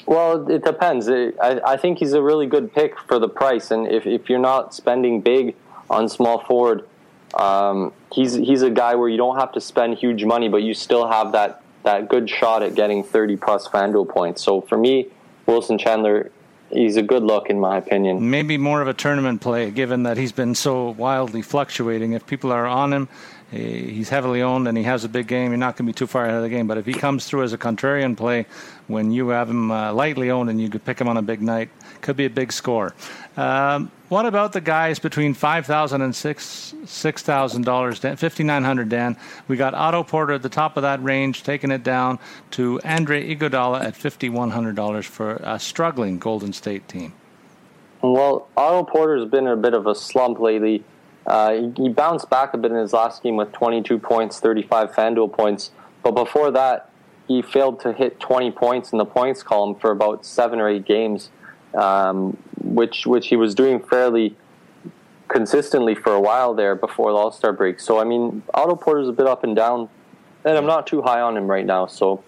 Well, 0.05 0.47
it 0.47 0.63
depends. 0.63 1.09
I, 1.09 1.31
I 1.41 1.77
think 1.77 1.97
he's 1.97 2.13
a 2.13 2.21
really 2.21 2.45
good 2.45 2.71
pick 2.71 2.99
for 2.99 3.17
the 3.17 3.29
price, 3.29 3.71
and 3.71 3.87
if, 3.87 4.05
if 4.05 4.29
you're 4.29 4.37
not 4.37 4.75
spending 4.75 5.21
big 5.21 5.55
on 5.89 6.07
small 6.07 6.39
forward, 6.39 6.87
um, 7.33 7.93
he's 8.11 8.33
he's 8.33 8.63
a 8.63 8.71
guy 8.71 8.95
where 8.95 9.07
you 9.07 9.17
don't 9.17 9.37
have 9.37 9.51
to 9.51 9.61
spend 9.61 9.97
huge 9.97 10.23
money, 10.23 10.49
but 10.49 10.63
you 10.63 10.73
still 10.73 11.07
have 11.07 11.31
that 11.33 11.61
that 11.83 12.09
good 12.09 12.29
shot 12.29 12.63
at 12.63 12.75
getting 12.75 13.03
30 13.03 13.37
plus 13.37 13.67
FanDuel 13.67 14.09
points. 14.09 14.43
So 14.43 14.61
for 14.61 14.77
me, 14.77 15.07
Wilson 15.45 15.77
Chandler, 15.77 16.31
he's 16.71 16.95
a 16.97 17.01
good 17.01 17.23
look 17.23 17.49
in 17.49 17.59
my 17.59 17.77
opinion. 17.77 18.29
Maybe 18.29 18.57
more 18.57 18.81
of 18.81 18.87
a 18.87 18.93
tournament 18.93 19.41
play, 19.41 19.71
given 19.71 20.03
that 20.03 20.17
he's 20.17 20.31
been 20.31 20.55
so 20.55 20.89
wildly 20.91 21.41
fluctuating. 21.41 22.13
If 22.13 22.25
people 22.25 22.51
are 22.51 22.65
on 22.65 22.93
him, 22.93 23.09
he's 23.51 24.09
heavily 24.09 24.41
owned 24.41 24.67
and 24.67 24.77
he 24.77 24.83
has 24.83 25.03
a 25.03 25.09
big 25.09 25.27
game. 25.27 25.51
You're 25.51 25.57
not 25.57 25.75
going 25.75 25.87
to 25.87 25.93
be 25.93 25.93
too 25.93 26.07
far 26.07 26.25
ahead 26.25 26.37
of 26.37 26.43
the 26.43 26.49
game. 26.49 26.67
But 26.67 26.77
if 26.77 26.85
he 26.85 26.93
comes 26.93 27.25
through 27.25 27.43
as 27.43 27.53
a 27.53 27.57
contrarian 27.57 28.15
play 28.15 28.45
when 28.87 29.11
you 29.11 29.29
have 29.29 29.49
him 29.49 29.71
uh, 29.71 29.93
lightly 29.93 30.29
owned 30.31 30.49
and 30.49 30.61
you 30.61 30.69
could 30.69 30.85
pick 30.85 30.99
him 30.99 31.07
on 31.07 31.17
a 31.17 31.21
big 31.21 31.41
night, 31.41 31.69
could 32.01 32.15
be 32.15 32.25
a 32.25 32.29
big 32.29 32.51
score. 32.51 32.93
Um, 33.39 33.89
what 34.09 34.25
about 34.25 34.51
the 34.51 34.59
guys 34.59 34.99
between 34.99 35.33
five 35.33 35.65
thousand 35.65 36.01
and 36.01 36.13
six 36.13 36.75
six 36.85 37.23
thousand 37.23 37.63
dollars, 37.63 37.99
fifty 37.99 38.43
nine 38.43 38.65
hundred? 38.65 38.89
Dan, 38.89 39.15
we 39.47 39.55
got 39.55 39.73
Otto 39.73 40.03
Porter 40.03 40.33
at 40.33 40.41
the 40.41 40.49
top 40.49 40.75
of 40.75 40.83
that 40.83 41.01
range, 41.01 41.43
taking 41.43 41.71
it 41.71 41.81
down 41.81 42.19
to 42.51 42.81
Andre 42.83 43.33
Iguodala 43.33 43.81
at 43.81 43.95
fifty 43.95 44.27
one 44.27 44.49
hundred 44.49 44.75
dollars 44.75 45.05
for 45.05 45.35
a 45.41 45.57
struggling 45.57 46.19
Golden 46.19 46.51
State 46.51 46.89
team. 46.89 47.13
Well, 48.01 48.49
Otto 48.57 48.83
Porter's 48.83 49.29
been 49.29 49.47
in 49.47 49.53
a 49.53 49.55
bit 49.55 49.73
of 49.73 49.87
a 49.87 49.95
slump 49.95 50.39
lately. 50.39 50.83
Uh, 51.25 51.71
he, 51.77 51.87
bounced 51.87 52.29
back 52.29 52.53
a 52.53 52.57
bit 52.57 52.71
in 52.71 52.77
his 52.77 52.91
last 52.91 53.23
game 53.23 53.37
with 53.37 53.53
22 53.53 53.99
points, 53.99 54.39
35 54.39 54.91
FanDuel 54.91 55.31
points. 55.31 55.71
But 56.03 56.11
before 56.11 56.51
that, 56.51 56.89
he 57.27 57.41
failed 57.41 57.79
to 57.81 57.93
hit 57.93 58.19
20 58.19 58.51
points 58.51 58.91
in 58.91 58.97
the 58.97 59.05
points 59.05 59.43
column 59.43 59.75
for 59.75 59.91
about 59.91 60.25
seven 60.25 60.59
or 60.59 60.67
eight 60.67 60.85
games, 60.85 61.29
um, 61.75 62.35
which 62.73 63.05
which 63.05 63.27
he 63.27 63.35
was 63.35 63.55
doing 63.55 63.79
fairly 63.79 64.35
consistently 65.27 65.93
for 65.93 66.13
a 66.13 66.19
while 66.19 66.53
there 66.53 66.75
before 66.75 67.11
the 67.11 67.17
All 67.17 67.31
Star 67.31 67.53
break. 67.53 67.79
So 67.79 67.99
I 67.99 68.03
mean, 68.03 68.43
Otto 68.53 68.75
Porter's 68.75 69.07
a 69.07 69.13
bit 69.13 69.27
up 69.27 69.43
and 69.43 69.55
down, 69.55 69.89
and 70.43 70.57
I'm 70.57 70.65
not 70.65 70.87
too 70.87 71.01
high 71.01 71.21
on 71.21 71.37
him 71.37 71.47
right 71.47 71.65
now. 71.65 71.87
So 71.87 72.23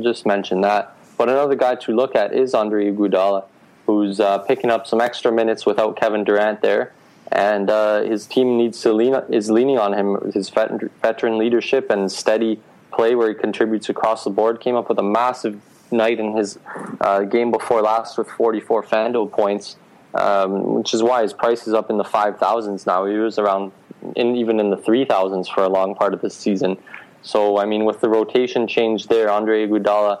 just 0.00 0.26
mention 0.26 0.60
that. 0.62 0.94
But 1.16 1.28
another 1.28 1.54
guy 1.54 1.76
to 1.76 1.92
look 1.92 2.14
at 2.14 2.34
is 2.34 2.52
Andre 2.52 2.92
Iguodala, 2.92 3.44
who's 3.86 4.20
uh, 4.20 4.38
picking 4.38 4.70
up 4.70 4.86
some 4.86 5.00
extra 5.00 5.32
minutes 5.32 5.64
without 5.64 5.96
Kevin 5.96 6.24
Durant 6.24 6.60
there 6.60 6.92
and 7.32 7.70
uh, 7.70 8.02
his 8.02 8.26
team 8.26 8.56
needs 8.56 8.80
to 8.82 8.92
lean 8.92 9.14
is 9.28 9.50
leaning 9.50 9.78
on 9.78 9.92
him. 9.92 10.30
His 10.32 10.48
veteran 10.50 11.38
leadership 11.38 11.90
and 11.90 12.10
steady 12.10 12.60
play, 12.92 13.14
where 13.14 13.28
he 13.28 13.34
contributes 13.34 13.88
across 13.88 14.24
the 14.24 14.30
board, 14.30 14.60
came 14.60 14.76
up 14.76 14.88
with 14.88 14.98
a 14.98 15.02
massive 15.02 15.60
night 15.90 16.18
in 16.18 16.36
his 16.36 16.58
uh, 17.00 17.20
game 17.20 17.50
before 17.50 17.82
last 17.82 18.18
with 18.18 18.28
44 18.28 18.82
FanDuel 18.82 19.30
points, 19.30 19.76
um, 20.14 20.74
which 20.74 20.94
is 20.94 21.02
why 21.02 21.22
his 21.22 21.32
price 21.32 21.66
is 21.66 21.74
up 21.74 21.90
in 21.90 21.98
the 21.98 22.04
5,000s 22.04 22.86
now. 22.86 23.04
He 23.06 23.16
was 23.16 23.38
around 23.38 23.72
in, 24.14 24.36
even 24.36 24.60
in 24.60 24.70
the 24.70 24.76
3,000s 24.76 25.52
for 25.52 25.64
a 25.64 25.68
long 25.68 25.94
part 25.94 26.14
of 26.14 26.20
this 26.20 26.34
season. 26.34 26.76
So, 27.22 27.58
I 27.58 27.64
mean, 27.64 27.84
with 27.84 28.00
the 28.00 28.08
rotation 28.08 28.68
change 28.68 29.08
there, 29.08 29.30
Andre 29.30 29.66
Iguodala 29.66 30.20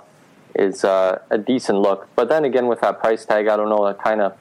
is 0.54 0.84
uh, 0.84 1.20
a 1.30 1.38
decent 1.38 1.78
look. 1.78 2.08
But 2.16 2.28
then 2.28 2.44
again, 2.44 2.66
with 2.66 2.80
that 2.80 2.98
price 3.00 3.24
tag, 3.24 3.46
I 3.46 3.56
don't 3.56 3.68
know, 3.68 3.86
that 3.86 4.02
kind 4.02 4.20
of 4.20 4.36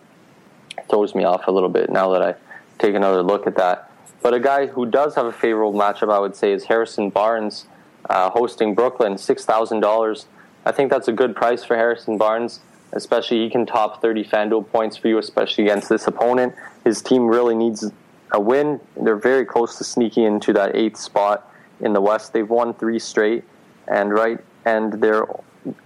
throws 0.89 1.13
me 1.13 1.23
off 1.23 1.47
a 1.47 1.51
little 1.51 1.69
bit 1.69 1.89
now 1.89 2.09
that 2.11 2.21
I 2.21 2.35
take 2.79 2.95
another 2.95 3.21
look 3.21 3.47
at 3.47 3.55
that. 3.57 3.91
But 4.21 4.33
a 4.33 4.39
guy 4.39 4.67
who 4.67 4.85
does 4.85 5.15
have 5.15 5.25
a 5.25 5.31
favorable 5.31 5.77
matchup, 5.77 6.11
I 6.11 6.19
would 6.19 6.35
say, 6.35 6.51
is 6.51 6.63
Harrison 6.63 7.09
Barnes 7.09 7.65
uh, 8.09 8.29
hosting 8.29 8.75
Brooklyn, 8.75 9.17
six 9.17 9.45
thousand 9.45 9.81
dollars. 9.81 10.25
I 10.65 10.71
think 10.71 10.89
that's 10.89 11.07
a 11.07 11.11
good 11.11 11.35
price 11.35 11.63
for 11.63 11.75
Harrison 11.75 12.17
Barnes, 12.17 12.59
especially 12.93 13.43
he 13.43 13.49
can 13.49 13.65
top 13.65 14.01
thirty 14.01 14.23
FanDuel 14.23 14.69
points 14.71 14.97
for 14.97 15.07
you, 15.07 15.17
especially 15.17 15.65
against 15.65 15.89
this 15.89 16.07
opponent. 16.07 16.55
His 16.83 17.01
team 17.01 17.27
really 17.27 17.55
needs 17.55 17.91
a 18.31 18.39
win. 18.39 18.79
They're 18.95 19.15
very 19.15 19.45
close 19.45 19.77
to 19.77 19.83
sneaking 19.83 20.23
into 20.23 20.53
that 20.53 20.75
eighth 20.75 20.97
spot 20.97 21.51
in 21.79 21.93
the 21.93 22.01
West. 22.01 22.33
They've 22.33 22.49
won 22.49 22.73
three 22.73 22.99
straight, 22.99 23.43
and 23.87 24.13
right, 24.13 24.39
and 24.65 24.93
they're 24.93 25.27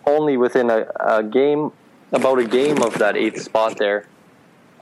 only 0.06 0.38
within 0.38 0.70
a, 0.70 0.88
a 1.00 1.24
game, 1.24 1.72
about 2.12 2.40
a 2.40 2.46
game 2.46 2.82
of 2.82 2.98
that 3.00 3.16
eighth 3.18 3.42
spot 3.42 3.78
there. 3.78 4.08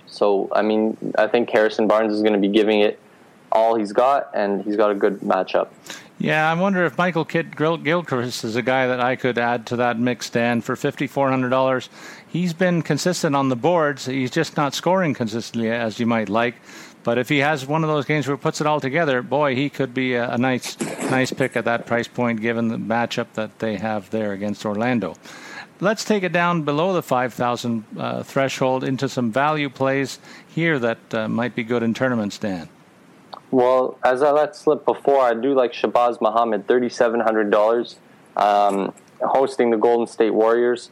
So, 0.05 0.49
I 0.53 0.62
mean, 0.62 0.97
I 1.17 1.27
think 1.27 1.49
Harrison 1.49 1.88
Barnes 1.88 2.13
is 2.13 2.21
going 2.21 2.33
to 2.33 2.39
be 2.39 2.47
giving 2.47 2.79
it 2.79 2.99
all 3.51 3.75
he's 3.75 3.93
got, 3.93 4.29
and 4.33 4.63
he's 4.63 4.75
got 4.75 4.91
a 4.91 4.95
good 4.95 5.19
matchup. 5.19 5.69
Yeah, 6.19 6.49
I 6.49 6.56
wonder 6.56 6.84
if 6.84 6.97
Michael 6.97 7.25
Kidd 7.25 7.56
Gilchrist 7.56 8.43
is 8.43 8.56
a 8.56 8.63
guy 8.63 8.88
that 8.88 8.99
I 8.99 9.15
could 9.15 9.38
add 9.38 9.67
to 9.67 9.75
that 9.75 9.99
mix, 9.99 10.32
Dan, 10.32 10.62
for 10.62 10.75
$5,400. 10.75 11.89
He's 12.27 12.53
been 12.53 12.82
consistent 12.82 13.36
on 13.36 13.49
the 13.49 13.56
boards. 13.56 14.08
He's 14.08 14.32
just 14.32 14.58
not 14.58 14.73
scoring 14.73 15.13
consistently 15.13 15.69
as 15.69 15.99
you 15.99 16.08
might 16.08 16.27
like. 16.27 16.56
But 17.03 17.19
if 17.19 17.30
he 17.30 17.38
has 17.38 17.67
one 17.67 17.84
of 17.84 17.89
those 17.89 18.06
games 18.06 18.27
where 18.27 18.36
he 18.36 18.41
puts 18.41 18.62
it 18.62 18.67
all 18.67 18.82
together, 18.82 19.21
boy, 19.21 19.56
he 19.56 19.69
could 19.69 19.93
be 19.93 20.15
a, 20.15 20.32
a 20.32 20.38
nice, 20.39 20.80
nice 20.80 21.32
pick 21.32 21.56
at 21.56 21.65
that 21.65 21.86
price 21.86 22.08
point 22.08 22.41
given 22.41 22.69
the 22.69 22.77
matchup 22.77 23.27
that 23.34 23.60
they 23.60 23.77
have 23.77 24.10
there 24.10 24.34
against 24.34 24.65
Orlando. 24.65 25.15
Let's 25.80 26.03
take 26.03 26.23
it 26.23 26.32
down 26.32 26.63
below 26.63 26.93
the 26.93 27.03
5,000 27.03 27.84
uh, 27.95 28.23
threshold 28.23 28.84
into 28.84 29.08
some 29.08 29.32
value 29.32 29.69
plays 29.69 30.17
here 30.47 30.80
that 30.80 31.13
uh, 31.13 31.27
might 31.27 31.53
be 31.53 31.63
good 31.63 31.84
in 31.84 31.93
tournaments, 31.93 32.39
Dan. 32.39 32.69
Well, 33.49 33.97
as 34.03 34.21
I 34.21 34.31
let 34.31 34.55
slip 34.55 34.86
before, 34.86 35.21
I 35.21 35.33
do 35.33 35.53
like 35.53 35.71
Shabazz 35.71 36.19
Muhammad, 36.19 36.67
$3,700, 36.67 37.95
um, 38.36 38.93
hosting 39.21 39.69
the 39.71 39.77
Golden 39.77 40.05
State 40.05 40.33
Warriors, 40.33 40.89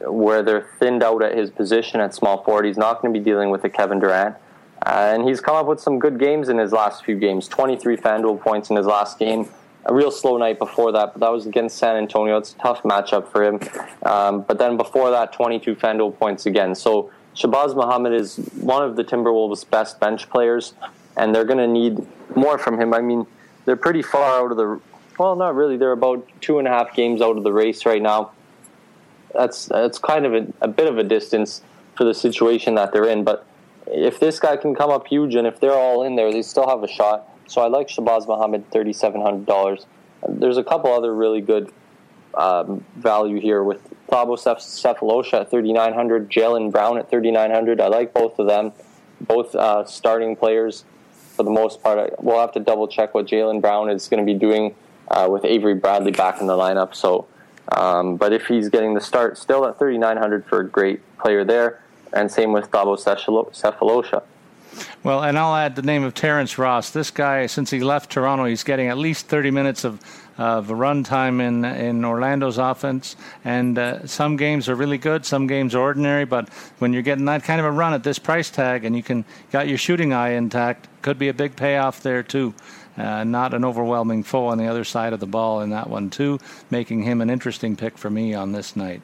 where 0.00 0.42
they're 0.42 0.68
thinned 0.78 1.02
out 1.02 1.22
at 1.22 1.36
his 1.36 1.50
position 1.50 2.00
at 2.00 2.14
small 2.14 2.44
forward. 2.44 2.66
He's 2.66 2.76
not 2.76 3.00
going 3.00 3.12
to 3.14 3.18
be 3.18 3.24
dealing 3.24 3.50
with 3.50 3.64
a 3.64 3.70
Kevin 3.70 4.00
Durant. 4.00 4.36
Uh, 4.84 5.12
and 5.14 5.26
he's 5.26 5.40
come 5.40 5.56
up 5.56 5.66
with 5.66 5.80
some 5.80 5.98
good 5.98 6.20
games 6.20 6.48
in 6.48 6.58
his 6.58 6.72
last 6.72 7.04
few 7.04 7.16
games 7.16 7.48
23 7.48 7.96
FanDuel 7.96 8.40
points 8.40 8.70
in 8.70 8.76
his 8.76 8.86
last 8.86 9.18
game. 9.18 9.48
A 9.86 9.94
real 9.94 10.10
slow 10.10 10.36
night 10.36 10.58
before 10.58 10.92
that, 10.92 11.14
but 11.14 11.20
that 11.20 11.32
was 11.32 11.46
against 11.46 11.78
San 11.78 11.96
Antonio. 11.96 12.36
It's 12.36 12.52
a 12.52 12.58
tough 12.58 12.82
matchup 12.82 13.32
for 13.32 13.42
him. 13.42 13.60
Um, 14.04 14.42
but 14.42 14.58
then 14.58 14.76
before 14.76 15.10
that, 15.10 15.32
22 15.32 15.76
FanDuel 15.76 16.18
points 16.18 16.44
again. 16.44 16.74
So 16.74 17.10
Shabazz 17.34 17.74
Muhammad 17.74 18.12
is 18.12 18.36
one 18.60 18.82
of 18.82 18.96
the 18.96 19.04
Timberwolves' 19.04 19.68
best 19.68 19.98
bench 19.98 20.28
players 20.28 20.74
and 21.18 21.34
they're 21.34 21.44
going 21.44 21.58
to 21.58 21.66
need 21.66 21.98
more 22.34 22.58
from 22.58 22.80
him. 22.80 22.94
I 22.94 23.00
mean, 23.00 23.26
they're 23.64 23.76
pretty 23.76 24.02
far 24.02 24.44
out 24.44 24.50
of 24.50 24.56
the 24.56 24.80
well, 25.18 25.34
not 25.34 25.56
really. 25.56 25.76
They're 25.76 25.92
about 25.92 26.26
two 26.40 26.60
and 26.60 26.68
a 26.68 26.70
half 26.70 26.94
games 26.94 27.20
out 27.20 27.36
of 27.36 27.42
the 27.42 27.52
race 27.52 27.84
right 27.84 28.00
now. 28.00 28.30
That's 29.34 29.66
that's 29.66 29.98
kind 29.98 30.24
of 30.24 30.34
a, 30.34 30.46
a 30.60 30.68
bit 30.68 30.86
of 30.86 30.96
a 30.96 31.02
distance 31.02 31.60
for 31.96 32.04
the 32.04 32.14
situation 32.14 32.76
that 32.76 32.92
they're 32.92 33.08
in. 33.08 33.24
But 33.24 33.44
if 33.88 34.20
this 34.20 34.38
guy 34.38 34.56
can 34.56 34.74
come 34.74 34.90
up 34.90 35.08
huge, 35.08 35.34
and 35.34 35.46
if 35.46 35.58
they're 35.58 35.72
all 35.72 36.04
in 36.04 36.14
there, 36.14 36.32
they 36.32 36.42
still 36.42 36.68
have 36.68 36.84
a 36.84 36.88
shot. 36.88 37.28
So 37.48 37.60
I 37.60 37.66
like 37.66 37.88
Shabazz 37.88 38.28
Muhammad, 38.28 38.70
thirty 38.70 38.92
seven 38.92 39.20
hundred 39.20 39.46
dollars. 39.46 39.86
There's 40.26 40.56
a 40.56 40.64
couple 40.64 40.92
other 40.92 41.14
really 41.14 41.40
good 41.40 41.72
um, 42.34 42.84
value 42.96 43.40
here 43.40 43.62
with 43.62 43.82
Thabo 44.08 44.36
Sefolosha 44.36 45.42
at 45.42 45.50
3,900, 45.50 46.28
Jaylen 46.30 46.72
Brown 46.72 46.98
at 46.98 47.10
thirty 47.10 47.30
nine 47.30 47.50
hundred. 47.50 47.80
I 47.80 47.88
like 47.88 48.14
both 48.14 48.38
of 48.38 48.46
them, 48.46 48.72
both 49.20 49.54
uh, 49.54 49.84
starting 49.84 50.36
players 50.36 50.84
for 51.38 51.44
the 51.44 51.50
most 51.50 51.80
part. 51.84 52.20
We'll 52.22 52.40
have 52.40 52.52
to 52.52 52.60
double 52.60 52.88
check 52.88 53.14
what 53.14 53.26
Jaylen 53.26 53.62
Brown 53.62 53.88
is 53.88 54.08
going 54.08 54.26
to 54.26 54.30
be 54.30 54.36
doing 54.36 54.74
uh, 55.08 55.28
with 55.30 55.44
Avery 55.44 55.74
Bradley 55.74 56.10
back 56.10 56.40
in 56.40 56.48
the 56.48 56.56
lineup. 56.56 56.96
So, 56.96 57.28
um, 57.70 58.16
but 58.16 58.32
if 58.32 58.46
he's 58.46 58.68
getting 58.68 58.94
the 58.94 59.00
start, 59.00 59.38
still 59.38 59.64
at 59.64 59.78
3,900 59.78 60.44
for 60.46 60.60
a 60.60 60.68
great 60.68 61.00
player 61.16 61.44
there, 61.44 61.80
and 62.12 62.30
same 62.30 62.52
with 62.52 62.72
Thabo 62.72 62.98
Sefolosha. 62.98 64.22
Well, 65.04 65.22
and 65.22 65.38
I'll 65.38 65.54
add 65.54 65.76
the 65.76 65.82
name 65.82 66.02
of 66.02 66.12
Terrence 66.12 66.58
Ross. 66.58 66.90
This 66.90 67.12
guy, 67.12 67.46
since 67.46 67.70
he 67.70 67.80
left 67.80 68.10
Toronto, 68.10 68.44
he's 68.44 68.64
getting 68.64 68.88
at 68.88 68.98
least 68.98 69.28
30 69.28 69.52
minutes 69.52 69.84
of 69.84 70.00
of 70.38 70.70
a 70.70 70.74
run 70.74 71.02
time 71.02 71.40
in 71.40 71.64
in 71.64 72.04
Orlando's 72.04 72.58
offense. 72.58 73.16
And 73.44 73.78
uh, 73.78 74.06
some 74.06 74.36
games 74.36 74.68
are 74.68 74.74
really 74.74 74.98
good, 74.98 75.26
some 75.26 75.46
games 75.46 75.74
are 75.74 75.80
ordinary. 75.80 76.24
But 76.24 76.48
when 76.78 76.92
you're 76.92 77.02
getting 77.02 77.26
that 77.26 77.42
kind 77.42 77.60
of 77.60 77.66
a 77.66 77.70
run 77.70 77.92
at 77.92 78.04
this 78.04 78.18
price 78.18 78.50
tag, 78.50 78.84
and 78.84 78.96
you 78.96 79.02
can 79.02 79.24
got 79.50 79.68
your 79.68 79.78
shooting 79.78 80.12
eye 80.12 80.30
intact, 80.30 80.88
could 81.02 81.18
be 81.18 81.28
a 81.28 81.34
big 81.34 81.56
payoff 81.56 82.00
there 82.02 82.22
too. 82.22 82.54
Uh, 82.96 83.22
not 83.22 83.54
an 83.54 83.64
overwhelming 83.64 84.24
foe 84.24 84.46
on 84.46 84.58
the 84.58 84.66
other 84.66 84.82
side 84.82 85.12
of 85.12 85.20
the 85.20 85.26
ball 85.26 85.60
in 85.60 85.70
that 85.70 85.88
one 85.88 86.10
too, 86.10 86.38
making 86.70 87.02
him 87.02 87.20
an 87.20 87.30
interesting 87.30 87.76
pick 87.76 87.96
for 87.96 88.10
me 88.10 88.34
on 88.34 88.52
this 88.52 88.74
night. 88.74 89.00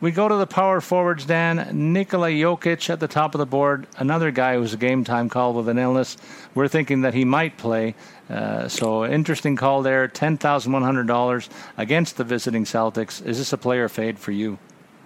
We 0.00 0.12
go 0.12 0.28
to 0.28 0.36
the 0.36 0.46
power 0.46 0.80
forwards, 0.80 1.24
Dan. 1.24 1.92
Nikola 1.92 2.28
Jokic 2.28 2.88
at 2.88 3.00
the 3.00 3.08
top 3.08 3.34
of 3.34 3.40
the 3.40 3.46
board, 3.46 3.88
another 3.96 4.30
guy 4.30 4.54
who's 4.54 4.72
a 4.72 4.76
game 4.76 5.02
time 5.02 5.28
call 5.28 5.54
with 5.54 5.68
an 5.68 5.76
illness. 5.76 6.16
We're 6.54 6.68
thinking 6.68 7.00
that 7.00 7.14
he 7.14 7.24
might 7.24 7.58
play. 7.58 7.96
Uh, 8.30 8.68
so, 8.68 9.04
interesting 9.04 9.56
call 9.56 9.82
there. 9.82 10.06
$10,100 10.06 11.48
against 11.76 12.16
the 12.16 12.22
visiting 12.22 12.64
Celtics. 12.64 13.24
Is 13.26 13.38
this 13.38 13.52
a 13.52 13.58
player 13.58 13.88
fade 13.88 14.20
for 14.20 14.30
you? 14.30 14.58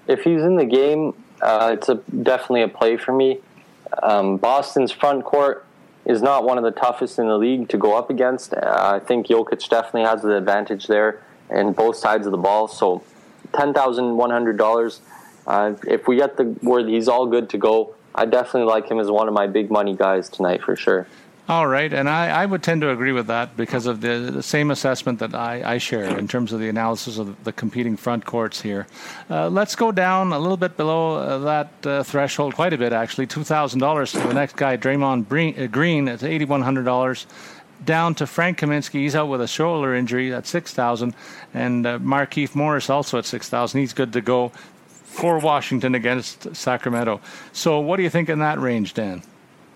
If 0.08 0.24
he's 0.24 0.42
in 0.42 0.56
the 0.56 0.66
game, 0.66 1.14
uh, 1.40 1.70
it's 1.72 1.88
a, 1.88 1.94
definitely 2.22 2.62
a 2.62 2.68
play 2.68 2.98
for 2.98 3.12
me. 3.12 3.38
Um, 4.02 4.36
Boston's 4.36 4.92
front 4.92 5.24
court 5.24 5.64
is 6.04 6.20
not 6.20 6.44
one 6.44 6.58
of 6.58 6.64
the 6.64 6.70
toughest 6.70 7.18
in 7.18 7.28
the 7.28 7.38
league 7.38 7.70
to 7.70 7.78
go 7.78 7.96
up 7.96 8.10
against. 8.10 8.52
Uh, 8.52 8.60
I 8.94 8.98
think 8.98 9.28
Jokic 9.28 9.66
definitely 9.70 10.02
has 10.02 10.20
the 10.20 10.36
advantage 10.36 10.86
there 10.86 11.22
in 11.48 11.72
both 11.72 11.96
sides 11.96 12.26
of 12.26 12.32
the 12.32 12.38
ball. 12.38 12.68
So, 12.68 13.02
ten 13.54 13.72
thousand 13.74 14.16
one 14.16 14.30
hundred 14.30 14.56
dollars. 14.56 15.00
Uh, 15.46 15.74
if 15.86 16.06
we 16.06 16.16
get 16.16 16.36
the 16.36 16.44
word 16.62 16.88
he's 16.88 17.08
all 17.08 17.26
good 17.26 17.50
to 17.50 17.58
go, 17.58 17.94
I 18.14 18.26
definitely 18.26 18.70
like 18.70 18.88
him 18.88 19.00
as 19.00 19.10
one 19.10 19.28
of 19.28 19.34
my 19.34 19.46
big 19.46 19.70
money 19.70 19.96
guys 19.96 20.28
tonight 20.28 20.62
for 20.62 20.76
sure. 20.76 21.06
All 21.48 21.66
right, 21.66 21.92
and 21.92 22.08
I, 22.08 22.28
I 22.28 22.46
would 22.46 22.62
tend 22.62 22.82
to 22.82 22.90
agree 22.90 23.10
with 23.10 23.26
that 23.26 23.56
because 23.56 23.86
of 23.86 24.00
the, 24.00 24.30
the 24.32 24.44
same 24.44 24.70
assessment 24.70 25.18
that 25.18 25.34
I, 25.34 25.74
I 25.74 25.78
share 25.78 26.04
in 26.16 26.28
terms 26.28 26.52
of 26.52 26.60
the 26.60 26.68
analysis 26.68 27.18
of 27.18 27.42
the 27.42 27.52
competing 27.52 27.96
front 27.96 28.24
courts 28.24 28.60
here. 28.60 28.86
Uh, 29.28 29.48
let's 29.48 29.74
go 29.74 29.90
down 29.90 30.32
a 30.32 30.38
little 30.38 30.56
bit 30.56 30.76
below 30.76 31.16
uh, 31.16 31.38
that 31.38 31.86
uh, 31.86 32.04
threshold, 32.04 32.54
quite 32.54 32.72
a 32.72 32.78
bit 32.78 32.92
actually, 32.92 33.26
$2,000 33.26 34.12
to 34.12 34.28
the 34.28 34.32
next 34.32 34.54
guy, 34.54 34.76
Draymond 34.76 35.24
uh, 35.60 35.66
Green, 35.66 36.08
at 36.08 36.20
$8,100 36.20 37.26
down 37.84 38.14
to 38.16 38.26
Frank 38.26 38.58
Kaminsky. 38.58 39.00
He's 39.00 39.14
out 39.14 39.28
with 39.28 39.40
a 39.40 39.48
shoulder 39.48 39.94
injury 39.94 40.32
at 40.32 40.46
6,000. 40.46 41.14
And 41.54 41.86
uh, 41.86 41.98
Markieff 41.98 42.54
Morris 42.54 42.90
also 42.90 43.18
at 43.18 43.26
6,000. 43.26 43.80
He's 43.80 43.92
good 43.92 44.12
to 44.12 44.20
go 44.20 44.50
for 44.86 45.38
Washington 45.38 45.94
against 45.94 46.54
Sacramento. 46.56 47.20
So 47.52 47.80
what 47.80 47.96
do 47.98 48.02
you 48.02 48.10
think 48.10 48.28
in 48.28 48.38
that 48.38 48.58
range, 48.58 48.94
Dan? 48.94 49.22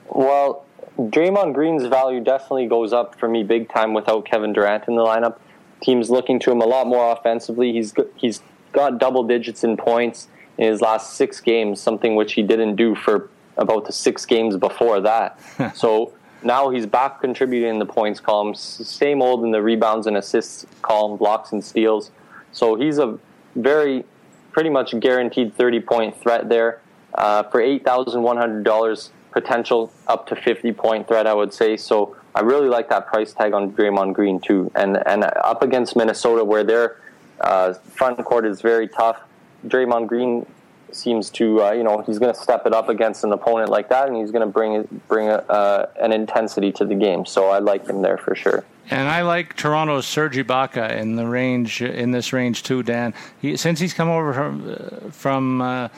Well, 0.09 0.65
Draymond 0.99 1.53
Green's 1.53 1.85
value 1.85 2.21
definitely 2.21 2.67
goes 2.67 2.93
up 2.93 3.19
for 3.19 3.29
me 3.29 3.43
big 3.43 3.69
time 3.69 3.93
without 3.93 4.25
Kevin 4.25 4.53
Durant 4.53 4.89
in 4.89 4.97
the 4.97 5.03
lineup. 5.03 5.39
Teams 5.83 6.09
looking 6.11 6.39
to 6.41 6.51
him 6.51 6.63
a 6.63 6.67
lot 6.67 6.87
more 6.87 7.13
offensively. 7.13 7.71
He's 7.71 7.93
he's 8.15 8.41
got 8.73 8.99
double 8.99 9.25
digits 9.25 9.63
in 9.63 9.77
points 9.77 10.29
in 10.57 10.71
his 10.71 10.81
last 10.81 11.15
six 11.15 11.39
games, 11.39 11.81
something 11.81 12.17
which 12.17 12.33
he 12.33 12.43
didn't 12.43 12.77
do 12.77 12.95
for 12.95 13.29
about 13.59 13.85
the 13.85 13.93
six 13.93 14.25
games 14.25 14.57
before 14.57 15.01
that. 15.01 15.39
so 15.77 16.15
now 16.47 16.71
he's 16.71 16.87
back 16.87 17.21
contributing 17.21 17.69
in 17.69 17.79
the 17.79 17.87
points 17.87 18.21
column, 18.21 18.55
same 18.55 19.21
old 19.21 19.45
in 19.45 19.51
the 19.51 19.61
rebounds 19.61 20.07
and 20.07 20.17
assists 20.17 20.65
column, 20.83 21.17
blocks 21.19 21.53
and 21.53 21.63
steals. 21.65 22.11
So 22.53 22.77
he's 22.77 22.99
a 22.99 23.19
very, 23.57 24.05
pretty 24.53 24.71
much 24.71 24.99
guaranteed 25.01 25.55
30 25.57 25.81
point 25.81 26.21
threat 26.21 26.49
there. 26.49 26.81
Uh, 27.15 27.43
for 27.45 27.61
$8,100 27.61 29.11
potential 29.33 29.93
up 30.07 30.27
to 30.29 30.37
50 30.37 30.73
point 30.73 31.09
threat, 31.09 31.27
I 31.27 31.35
would 31.35 31.53
say. 31.53 31.77
So 31.77 32.17
I 32.35 32.41
really 32.41 32.69
like 32.69 32.89
that 32.91 33.07
price 33.07 33.33
tag 33.33 33.53
on 33.53 33.73
Draymond 33.73 34.15
Green 34.15 34.41
too. 34.41 34.71
And, 34.75 35.03
and 35.07 35.25
up 35.25 35.63
against 35.63 35.97
Minnesota 35.97 36.45
where 36.45 36.63
their 36.63 37.01
uh, 37.41 37.75
front 37.75 38.23
court 38.25 38.47
is 38.47 38.61
very 38.61 38.89
tough, 38.89 39.21
Draymond 39.67 40.07
Green 40.07 40.47
seems 40.93 41.31
to 41.31 41.63
uh, 41.63 41.73
you 41.73 41.83
know 41.83 42.03
he's 42.07 42.19
going 42.19 42.35
to 42.35 42.41
step 42.41 42.67
it 42.67 42.73
up 42.73 42.89
against 42.89 43.25
an 43.25 43.33
opponent 43.33 43.71
like 43.71 43.89
that, 43.89 44.09
and 44.09 44.17
he's 44.17 44.31
going 44.31 44.47
to 44.47 44.53
bring 44.53 45.01
bring 45.09 45.29
a, 45.29 45.37
uh, 45.37 45.87
an 46.01 46.13
intensity 46.13 46.73
to 46.73 46.85
the 46.85 46.95
game. 46.95 47.27
So 47.27 47.49
I 47.49 47.59
like 47.59 47.87
him 47.87 48.03
there 48.03 48.19
for 48.19 48.35
sure. 48.35 48.65
And 48.89 49.09
I 49.09 49.23
like 49.23 49.57
Toronto's 49.57 50.07
Serge 50.07 50.37
Ibaka 50.37 50.97
in 50.97 51.17
the 51.17 51.27
range 51.27 51.83
in 51.83 52.13
this 52.13 52.33
range 52.33 52.63
too, 52.63 52.83
Dan. 52.83 53.15
He, 53.41 53.57
since 53.57 53.81
he's 53.81 53.95
come 53.95 54.09
over 54.09 54.33
from 54.33 54.71
uh, 54.71 55.11
from 55.11 55.61
uh, 55.61 55.89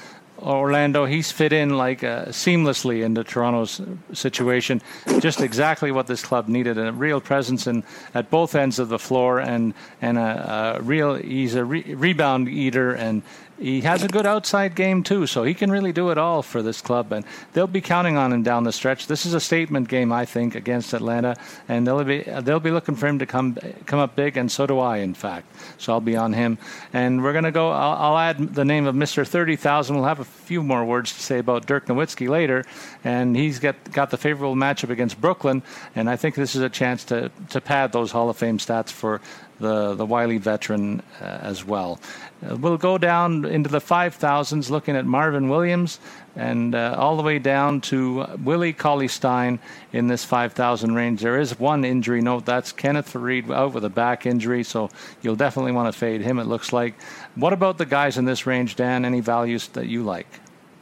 Orlando, 0.41 1.05
he's 1.05 1.31
fit 1.31 1.53
in 1.53 1.77
like 1.77 2.05
uh, 2.05 2.27
seamlessly 2.27 3.03
into 3.05 3.25
Toronto's 3.25 3.81
situation. 4.13 4.81
Just 5.19 5.41
exactly 5.41 5.91
what 5.91 6.07
this 6.07 6.23
club 6.23 6.49
needed: 6.49 6.79
a 6.79 6.93
real 6.93 7.21
presence 7.21 7.67
in 7.67 7.85
at 8.15 8.31
both 8.31 8.55
ends 8.55 8.79
of 8.79 8.89
the 8.89 8.99
floor, 8.99 9.39
and 9.41 9.75
and 10.01 10.17
a, 10.17 10.77
a 10.79 10.83
real 10.83 11.15
he's 11.17 11.57
a 11.57 11.65
re- 11.65 11.95
rebound 11.95 12.49
eater 12.49 12.93
and 12.95 13.23
he 13.59 13.81
has 13.83 14.03
a 14.03 14.09
good 14.09 14.27
outside 14.27 14.75
game 14.75 15.03
too, 15.03 15.27
so 15.27 15.45
he 15.45 15.55
can 15.55 15.71
really 15.71 15.93
do 15.93 16.11
it 16.11 16.19
all 16.19 16.43
for 16.43 16.63
this 16.63 16.81
club, 16.81 17.13
and 17.13 17.25
they'll 17.53 17.67
be 17.67 17.81
counting 17.81 18.17
on 18.17 18.33
him 18.33 18.43
down 18.43 18.65
the 18.65 18.73
stretch. 18.73 19.07
This 19.07 19.27
is 19.27 19.35
a 19.35 19.41
statement 19.41 19.89
game, 19.89 20.13
I 20.13 20.25
think, 20.25 20.55
against 20.55 20.93
Atlanta, 20.93 21.37
and 21.69 21.87
they'll 21.87 22.05
be 22.05 22.23
they'll 22.23 22.61
be 22.61 22.71
looking 22.71 22.95
for 22.95 23.07
him 23.07 23.19
to 23.19 23.27
come 23.27 23.57
come 23.87 23.99
up 23.99 24.15
big, 24.17 24.37
and 24.37 24.51
so 24.51 24.67
do 24.67 24.79
I, 24.79 24.99
in 24.99 25.15
fact. 25.15 25.47
So 25.79 25.93
I'll 25.93 26.01
be 26.01 26.17
on 26.17 26.33
him, 26.33 26.59
and 26.93 27.23
we're 27.23 27.33
gonna 27.33 27.53
go. 27.53 27.71
I'll, 27.71 28.13
I'll 28.13 28.19
add 28.19 28.55
the 28.55 28.65
name 28.65 28.87
of 28.87 28.95
Mister 28.95 29.25
Thirty 29.25 29.57
Thousand. 29.57 29.97
We'll 29.97 30.05
have 30.05 30.21
a 30.21 30.25
few 30.25 30.63
more 30.63 30.85
words 30.85 31.13
to 31.15 31.21
say 31.21 31.39
about 31.39 31.67
Dirk 31.67 31.87
Nowitzki 31.87 32.29
later, 32.29 32.65
and 33.05 33.37
he's 33.37 33.59
got 33.59 33.77
got 33.93 34.11
the 34.11 34.17
favorable 34.17 34.55
matchup 34.55 34.91
against 34.91 35.21
Brooklyn, 35.21 35.63
and 35.95 36.09
I 36.09 36.17
think 36.17 36.35
this 36.35 36.55
is 36.55 36.63
a 36.63 36.71
chance 36.71 37.05
to 37.05 37.31
to 37.51 37.61
pad 37.61 37.93
those 37.93 38.13
Hall 38.13 38.31
of 38.31 38.37
Fame 38.37 38.59
stats 38.59 38.91
for 38.91 39.21
the 39.61 39.95
the 39.95 40.07
wily 40.07 40.39
veteran 40.39 41.03
uh, 41.21 41.25
as 41.25 41.65
well. 41.65 42.01
Uh, 42.47 42.57
we'll 42.57 42.77
go 42.77 42.99
down 42.99 43.45
into 43.45 43.69
the 43.69 43.81
5,000s 43.81 44.71
looking 44.71 44.95
at 44.95 45.05
Marvin 45.05 45.49
Williams 45.49 45.99
and 46.37 46.75
uh, 46.75 46.95
all 46.97 47.17
the 47.17 47.23
way 47.23 47.41
down 47.41 47.81
to 47.81 48.25
Willie 48.45 48.73
Cauley 48.73 49.09
Stein 49.09 49.59
in 49.93 50.07
this 50.07 50.25
5,000 50.25 50.95
range. 50.95 51.21
There 51.21 51.41
is 51.41 51.59
one 51.59 51.85
injury 51.85 52.21
note. 52.21 52.47
That's 52.47 52.71
Kenneth 52.71 53.13
Faried 53.13 53.51
out 53.51 53.75
with 53.75 53.85
a 53.85 53.91
back 53.91 54.25
injury, 54.25 54.63
so 54.63 54.89
you'll 55.21 55.35
definitely 55.35 55.73
want 55.73 55.93
to 55.93 55.99
fade 55.99 56.21
him, 56.21 56.39
it 56.39 56.45
looks 56.45 56.73
like. 56.73 56.95
What 57.35 57.53
about 57.53 57.77
the 57.77 57.87
guys 57.87 58.19
in 58.19 58.25
this 58.25 58.47
range, 58.47 58.77
Dan? 58.77 59.05
Any 59.05 59.21
values 59.21 59.67
that 59.69 59.87
you 59.87 60.05
like? 60.05 60.29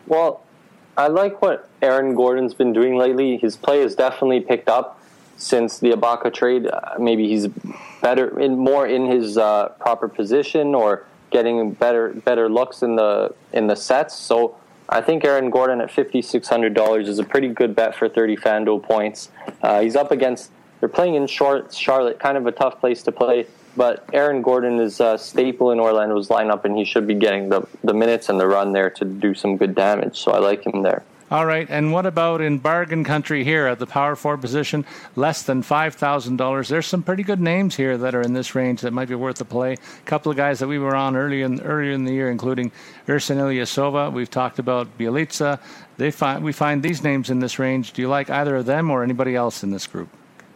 Well, 0.06 0.42
I 0.98 1.08
like 1.08 1.40
what 1.40 1.68
Aaron 1.80 2.14
Gordon's 2.14 2.52
been 2.52 2.74
doing 2.74 2.96
lately. 2.96 3.38
His 3.38 3.56
play 3.56 3.80
has 3.80 3.94
definitely 3.94 4.40
picked 4.40 4.68
up 4.68 4.95
since 5.36 5.78
the 5.78 5.90
Ibaka 5.92 6.32
trade. 6.32 6.66
Uh, 6.66 6.94
maybe 6.98 7.28
he's 7.28 7.48
better 8.02 8.38
in 8.38 8.56
more 8.56 8.86
in 8.86 9.06
his 9.06 9.38
uh, 9.38 9.68
proper 9.80 10.08
position 10.08 10.74
or 10.74 11.04
getting 11.30 11.72
better 11.72 12.10
better 12.10 12.48
looks 12.48 12.82
in 12.82 12.96
the 12.96 13.34
in 13.52 13.66
the 13.66 13.76
sets. 13.76 14.14
So 14.14 14.56
I 14.88 15.00
think 15.00 15.24
Aaron 15.24 15.50
Gordon 15.50 15.80
at 15.80 15.90
fifty 15.90 16.22
six 16.22 16.48
hundred 16.48 16.74
dollars 16.74 17.08
is 17.08 17.18
a 17.18 17.24
pretty 17.24 17.48
good 17.48 17.74
bet 17.74 17.94
for 17.94 18.08
thirty 18.08 18.36
Fanduel 18.36 18.82
points. 18.82 19.30
Uh, 19.62 19.80
he's 19.80 19.96
up 19.96 20.10
against 20.10 20.50
they're 20.80 20.88
playing 20.88 21.14
in 21.14 21.26
short 21.26 21.72
Charlotte, 21.72 22.18
kind 22.18 22.36
of 22.36 22.46
a 22.46 22.52
tough 22.52 22.80
place 22.80 23.02
to 23.04 23.12
play. 23.12 23.46
But 23.76 24.08
Aaron 24.14 24.40
Gordon 24.40 24.78
is 24.78 25.00
a 25.00 25.18
staple 25.18 25.70
in 25.70 25.78
Orlando's 25.78 26.28
lineup, 26.28 26.64
and 26.64 26.76
he 26.76 26.84
should 26.84 27.06
be 27.06 27.14
getting 27.14 27.48
the 27.50 27.66
the 27.84 27.92
minutes 27.92 28.28
and 28.28 28.40
the 28.40 28.46
run 28.46 28.72
there 28.72 28.90
to 28.90 29.04
do 29.04 29.34
some 29.34 29.56
good 29.56 29.74
damage. 29.74 30.18
So 30.18 30.32
I 30.32 30.38
like 30.38 30.64
him 30.64 30.82
there. 30.82 31.02
All 31.28 31.44
right, 31.44 31.66
and 31.68 31.92
what 31.92 32.06
about 32.06 32.40
in 32.40 32.58
bargain 32.58 33.02
country 33.02 33.42
here 33.42 33.66
at 33.66 33.80
the 33.80 33.86
power 33.86 34.14
forward 34.14 34.40
position, 34.40 34.86
less 35.16 35.42
than 35.42 35.62
five 35.62 35.96
thousand 35.96 36.36
dollars? 36.36 36.68
There's 36.68 36.86
some 36.86 37.02
pretty 37.02 37.24
good 37.24 37.40
names 37.40 37.74
here 37.74 37.98
that 37.98 38.14
are 38.14 38.20
in 38.22 38.32
this 38.32 38.54
range 38.54 38.82
that 38.82 38.92
might 38.92 39.08
be 39.08 39.16
worth 39.16 39.40
a 39.40 39.44
play. 39.44 39.72
A 39.72 40.04
couple 40.04 40.30
of 40.30 40.36
guys 40.36 40.60
that 40.60 40.68
we 40.68 40.78
were 40.78 40.94
on 40.94 41.16
earlier 41.16 41.44
in 41.44 41.60
earlier 41.62 41.90
in 41.90 42.04
the 42.04 42.12
year, 42.12 42.30
including 42.30 42.70
Ersan 43.08 43.38
Ilyasova. 43.38 44.12
We've 44.12 44.30
talked 44.30 44.60
about 44.60 44.96
Bjelica. 44.98 45.58
They 45.96 46.12
find 46.12 46.44
we 46.44 46.52
find 46.52 46.80
these 46.80 47.02
names 47.02 47.28
in 47.28 47.40
this 47.40 47.58
range. 47.58 47.92
Do 47.92 48.02
you 48.02 48.08
like 48.08 48.30
either 48.30 48.54
of 48.54 48.66
them 48.66 48.88
or 48.88 49.02
anybody 49.02 49.34
else 49.34 49.64
in 49.64 49.72
this 49.72 49.88
group? 49.88 50.08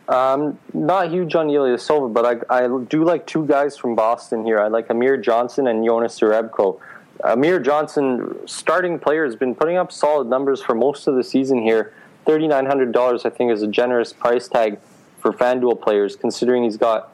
Um, 0.08 0.56
not 0.72 1.10
huge 1.10 1.34
on 1.34 1.48
Ilyasova, 1.48 2.12
but 2.12 2.44
I, 2.50 2.64
I 2.64 2.68
do 2.88 3.04
like 3.04 3.26
two 3.26 3.46
guys 3.46 3.76
from 3.76 3.94
Boston 3.96 4.44
here. 4.44 4.60
I 4.60 4.68
like 4.68 4.90
Amir 4.90 5.16
Johnson 5.16 5.66
and 5.66 5.84
Jonas 5.84 6.18
Jerebko. 6.18 6.80
Amir 7.24 7.60
Johnson, 7.60 8.46
starting 8.46 8.98
player, 8.98 9.24
has 9.24 9.36
been 9.36 9.54
putting 9.54 9.76
up 9.76 9.92
solid 9.92 10.28
numbers 10.28 10.62
for 10.62 10.74
most 10.74 11.06
of 11.06 11.14
the 11.14 11.24
season 11.24 11.62
here. 11.62 11.92
$3,900, 12.26 13.26
I 13.26 13.30
think, 13.30 13.50
is 13.50 13.62
a 13.62 13.66
generous 13.66 14.12
price 14.12 14.48
tag 14.48 14.78
for 15.18 15.32
FanDuel 15.32 15.80
players, 15.80 16.16
considering 16.16 16.64
he's 16.64 16.76
got. 16.76 17.12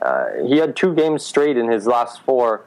Uh, 0.00 0.26
he 0.46 0.58
had 0.58 0.76
two 0.76 0.94
games 0.94 1.24
straight 1.24 1.56
in 1.56 1.70
his 1.70 1.86
last 1.86 2.20
four, 2.22 2.64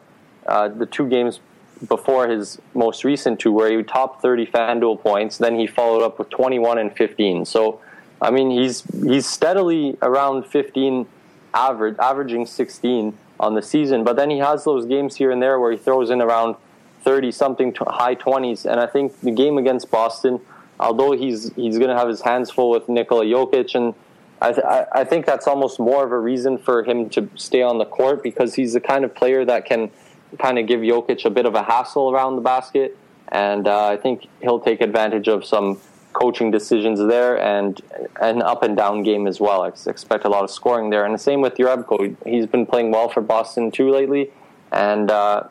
uh, 0.47 0.67
the 0.67 0.85
two 0.85 1.07
games 1.07 1.39
before 1.87 2.27
his 2.27 2.59
most 2.73 3.03
recent 3.03 3.39
two, 3.39 3.51
where 3.51 3.75
he 3.75 3.83
topped 3.83 4.21
30 4.21 4.47
FanDuel 4.47 5.01
points. 5.01 5.37
Then 5.37 5.57
he 5.59 5.67
followed 5.67 6.03
up 6.03 6.17
with 6.17 6.29
21 6.29 6.79
and 6.79 6.95
15. 6.95 7.45
So, 7.45 7.79
I 8.21 8.31
mean, 8.31 8.49
he's 8.49 8.81
he's 9.03 9.27
steadily 9.27 9.97
around 10.01 10.45
15 10.45 11.05
average, 11.53 11.95
averaging 11.99 12.45
16 12.45 13.17
on 13.39 13.53
the 13.53 13.61
season. 13.61 14.03
But 14.03 14.15
then 14.15 14.29
he 14.29 14.39
has 14.39 14.63
those 14.63 14.85
games 14.85 15.15
here 15.15 15.31
and 15.31 15.41
there 15.41 15.59
where 15.59 15.71
he 15.71 15.77
throws 15.77 16.09
in 16.09 16.21
around 16.21 16.55
30 17.03 17.31
something 17.31 17.73
high 17.75 18.15
20s. 18.15 18.65
And 18.69 18.79
I 18.79 18.87
think 18.87 19.19
the 19.21 19.31
game 19.31 19.57
against 19.57 19.89
Boston, 19.91 20.39
although 20.79 21.11
he's 21.11 21.53
he's 21.55 21.77
going 21.77 21.89
to 21.89 21.97
have 21.97 22.07
his 22.07 22.21
hands 22.21 22.51
full 22.51 22.69
with 22.69 22.89
Nikola 22.89 23.25
Jokic, 23.25 23.75
and 23.75 23.93
I, 24.41 24.53
th- 24.53 24.65
I 24.93 25.03
think 25.03 25.25
that's 25.25 25.47
almost 25.47 25.79
more 25.79 26.05
of 26.05 26.11
a 26.11 26.19
reason 26.19 26.57
for 26.57 26.83
him 26.83 27.09
to 27.11 27.29
stay 27.35 27.61
on 27.61 27.77
the 27.77 27.85
court 27.85 28.23
because 28.23 28.55
he's 28.55 28.73
the 28.73 28.79
kind 28.79 29.03
of 29.03 29.13
player 29.13 29.43
that 29.45 29.65
can 29.65 29.91
kind 30.37 30.57
of 30.57 30.67
give 30.67 30.79
Jokic 30.79 31.25
a 31.25 31.29
bit 31.29 31.45
of 31.45 31.55
a 31.55 31.63
hassle 31.63 32.11
around 32.11 32.35
the 32.35 32.41
basket. 32.41 32.97
And 33.29 33.67
uh, 33.67 33.87
I 33.87 33.97
think 33.97 34.27
he'll 34.41 34.59
take 34.59 34.81
advantage 34.81 35.27
of 35.27 35.43
some 35.45 35.79
coaching 36.13 36.51
decisions 36.51 36.99
there 36.99 37.39
and 37.39 37.81
an 38.21 38.41
up 38.41 38.63
and 38.63 38.75
down 38.75 39.03
game 39.03 39.27
as 39.27 39.39
well. 39.39 39.61
I 39.61 39.67
expect 39.67 40.25
a 40.25 40.29
lot 40.29 40.43
of 40.43 40.51
scoring 40.51 40.89
there. 40.89 41.05
And 41.05 41.13
the 41.13 41.19
same 41.19 41.41
with 41.41 41.55
Jerebko. 41.55 42.15
He's 42.25 42.47
been 42.47 42.65
playing 42.65 42.91
well 42.91 43.09
for 43.09 43.21
Boston 43.21 43.71
too 43.71 43.89
lately. 43.89 44.31
And 44.71 45.11
uh, 45.11 45.43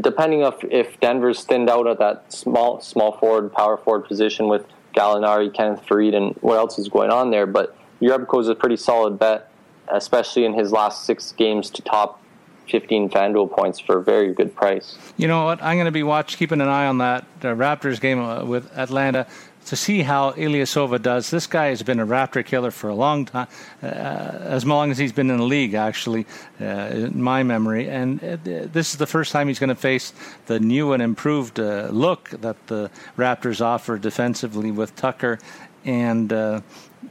depending 0.00 0.40
if 0.40 0.62
if 0.64 0.98
Denver's 1.00 1.44
thinned 1.44 1.68
out 1.68 1.86
at 1.86 1.98
that 1.98 2.32
small 2.32 2.80
small 2.80 3.12
forward, 3.12 3.52
power 3.52 3.76
forward 3.76 4.06
position 4.06 4.48
with 4.48 4.64
Gallinari, 4.94 5.52
Kenneth 5.52 5.84
Faried, 5.86 6.14
and 6.14 6.34
what 6.40 6.56
else 6.56 6.78
is 6.78 6.88
going 6.88 7.10
on 7.10 7.30
there. 7.30 7.46
But 7.46 7.76
Jerebko 8.00 8.40
is 8.40 8.48
a 8.48 8.54
pretty 8.54 8.76
solid 8.76 9.18
bet, 9.18 9.50
especially 9.88 10.44
in 10.44 10.54
his 10.54 10.72
last 10.72 11.04
six 11.04 11.32
games 11.32 11.70
to 11.70 11.82
top 11.82 12.20
15 12.68 13.10
FanDuel 13.10 13.50
points 13.50 13.78
for 13.78 13.98
a 13.98 14.02
very 14.02 14.32
good 14.32 14.54
price. 14.54 14.96
You 15.16 15.28
know 15.28 15.44
what? 15.44 15.62
I'm 15.62 15.76
going 15.76 15.86
to 15.86 15.92
be 15.92 16.02
watch 16.02 16.36
keeping 16.36 16.60
an 16.60 16.68
eye 16.68 16.86
on 16.86 16.98
that 16.98 17.24
uh, 17.40 17.48
Raptors 17.48 18.00
game 18.00 18.20
uh, 18.20 18.44
with 18.44 18.70
Atlanta 18.76 19.26
to 19.66 19.76
see 19.76 20.02
how 20.02 20.32
Ilyasova 20.32 21.00
does. 21.00 21.30
This 21.30 21.46
guy 21.46 21.66
has 21.68 21.82
been 21.82 22.00
a 22.00 22.06
Raptor 22.06 22.44
killer 22.44 22.70
for 22.70 22.90
a 22.90 22.94
long 22.94 23.24
time, 23.24 23.48
uh, 23.82 23.86
as 23.86 24.64
long 24.64 24.90
as 24.90 24.98
he's 24.98 25.12
been 25.12 25.30
in 25.30 25.38
the 25.38 25.44
league, 25.44 25.74
actually, 25.74 26.26
uh, 26.60 26.64
in 26.64 27.22
my 27.22 27.42
memory. 27.42 27.88
And 27.88 28.22
uh, 28.22 28.36
this 28.42 28.92
is 28.92 28.96
the 28.96 29.06
first 29.06 29.32
time 29.32 29.48
he's 29.48 29.58
going 29.58 29.68
to 29.68 29.74
face 29.74 30.12
the 30.46 30.60
new 30.60 30.92
and 30.92 31.02
improved 31.02 31.60
uh, 31.60 31.88
look 31.90 32.30
that 32.30 32.66
the 32.66 32.90
Raptors 33.16 33.60
offer 33.60 33.98
defensively 33.98 34.70
with 34.70 34.94
Tucker 34.96 35.38
and 35.84 36.32
uh, 36.32 36.60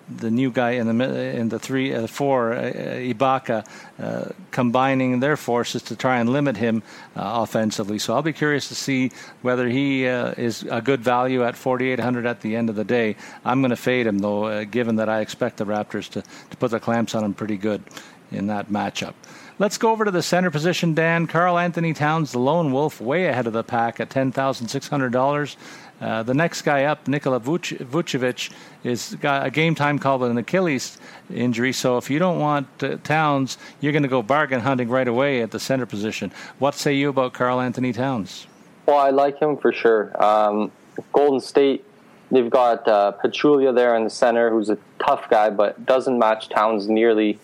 the 0.10 0.32
new 0.32 0.52
guy 0.52 0.72
in 0.72 0.98
the 0.98 1.06
in 1.36 1.50
the 1.50 1.60
three 1.60 1.94
uh, 1.94 2.08
four 2.08 2.54
uh, 2.54 2.62
Ibaka 2.64 3.66
uh, 4.00 4.30
combining 4.52 5.20
their 5.20 5.38
forces 5.38 5.82
to 5.84 5.96
try 5.96 6.20
and 6.20 6.30
limit 6.30 6.58
him 6.58 6.84
uh, 7.16 7.44
offensively. 7.44 8.00
So 8.00 8.14
I'll 8.14 8.22
be 8.22 8.34
curious 8.34 8.68
to 8.70 8.76
see 8.76 9.12
whether 9.42 9.68
he 9.68 10.08
uh, 10.08 10.32
is 10.38 10.64
a 10.64 10.82
good 10.82 11.02
value 11.02 11.44
at 11.44 11.56
4,800 11.56 12.26
at 12.26 12.42
the 12.42 12.56
end 12.56 12.70
of 12.70 12.76
the 12.76 12.84
day. 12.84 13.16
I'm 13.46 13.62
going 13.62 13.72
to 13.72 13.76
fade 13.76 14.08
him 14.08 14.20
though, 14.20 14.46
uh, 14.46 14.64
given 14.66 14.98
that 14.98 15.10
I 15.10 15.22
expect 15.22 15.58
the 15.58 15.66
Raptors 15.66 16.10
to 16.10 16.22
to 16.22 16.58
put 16.58 16.72
the 16.72 16.80
clamps 16.80 17.16
on 17.16 17.24
him 17.24 17.34
pretty 17.34 17.58
good 17.58 17.84
in 18.32 18.48
that 18.48 18.70
matchup. 18.70 19.14
Let's 19.62 19.78
go 19.78 19.92
over 19.92 20.06
to 20.06 20.12
the 20.12 20.24
center 20.24 20.50
position, 20.50 20.96
Dan. 20.96 21.28
Karl-Anthony 21.28 21.94
Towns, 21.94 22.32
the 22.32 22.39
lone 22.39 22.72
wolf, 22.72 23.00
way 23.00 23.28
ahead 23.28 23.46
of 23.46 23.54
the 23.54 23.64
pack 23.64 24.00
at 24.00 24.10
$10,600. 24.10 25.56
Uh, 26.02 26.24
the 26.24 26.34
next 26.34 26.64
guy 26.64 26.86
up, 26.86 27.08
Nikola 27.08 27.39
Vucevic, 27.39 28.52
is 28.84 29.16
got 29.22 29.45
a 29.45 29.52
game 29.52 29.76
time 29.76 29.99
call 29.99 30.18
with 30.18 30.32
an 30.32 30.38
Achilles 30.39 30.97
injury. 31.32 31.72
So 31.72 31.97
if 31.97 32.10
you 32.10 32.18
don't 32.18 32.39
want 32.39 32.68
uh, 32.84 32.97
Towns, 33.04 33.60
you're 33.80 33.91
going 33.91 34.02
to 34.02 34.10
go 34.10 34.24
bargain 34.24 34.62
hunting 34.62 34.89
right 34.89 35.08
away 35.08 35.43
at 35.43 35.52
the 35.52 35.60
center 35.60 35.86
position. 35.86 36.32
What 36.58 36.74
say 36.74 36.95
you 36.95 37.10
about 37.10 37.34
Karl-Anthony 37.34 37.93
Towns? 37.93 38.47
Well, 38.88 38.97
I 38.97 39.12
like 39.12 39.39
him 39.39 39.58
for 39.58 39.72
sure. 39.72 40.12
Um, 40.22 40.72
Golden 41.14 41.39
State, 41.39 41.86
they've 42.32 42.49
got 42.49 42.88
uh, 42.88 43.14
there 43.22 43.95
in 43.95 44.04
the 44.04 44.10
center, 44.10 44.49
who's 44.49 44.72
a 44.72 44.80
tough 44.97 45.30
guy, 45.30 45.52
but 45.52 45.86
doesn't 45.86 46.18
match 46.18 46.49
Towns 46.49 46.89
nearly 46.89 47.38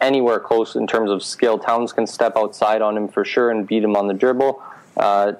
anywhere 0.00 0.38
close 0.38 0.76
in 0.76 0.86
terms 0.86 1.10
of 1.10 1.24
skill. 1.24 1.58
Towns 1.58 1.92
can 1.92 2.06
step 2.06 2.36
outside 2.36 2.82
on 2.82 2.96
him 2.96 3.08
for 3.08 3.24
sure 3.24 3.50
and 3.50 3.66
beat 3.66 3.82
him 3.82 3.96
on 3.96 4.06
the 4.06 4.14
dribble. 4.14 4.62
Uh, 4.96 5.32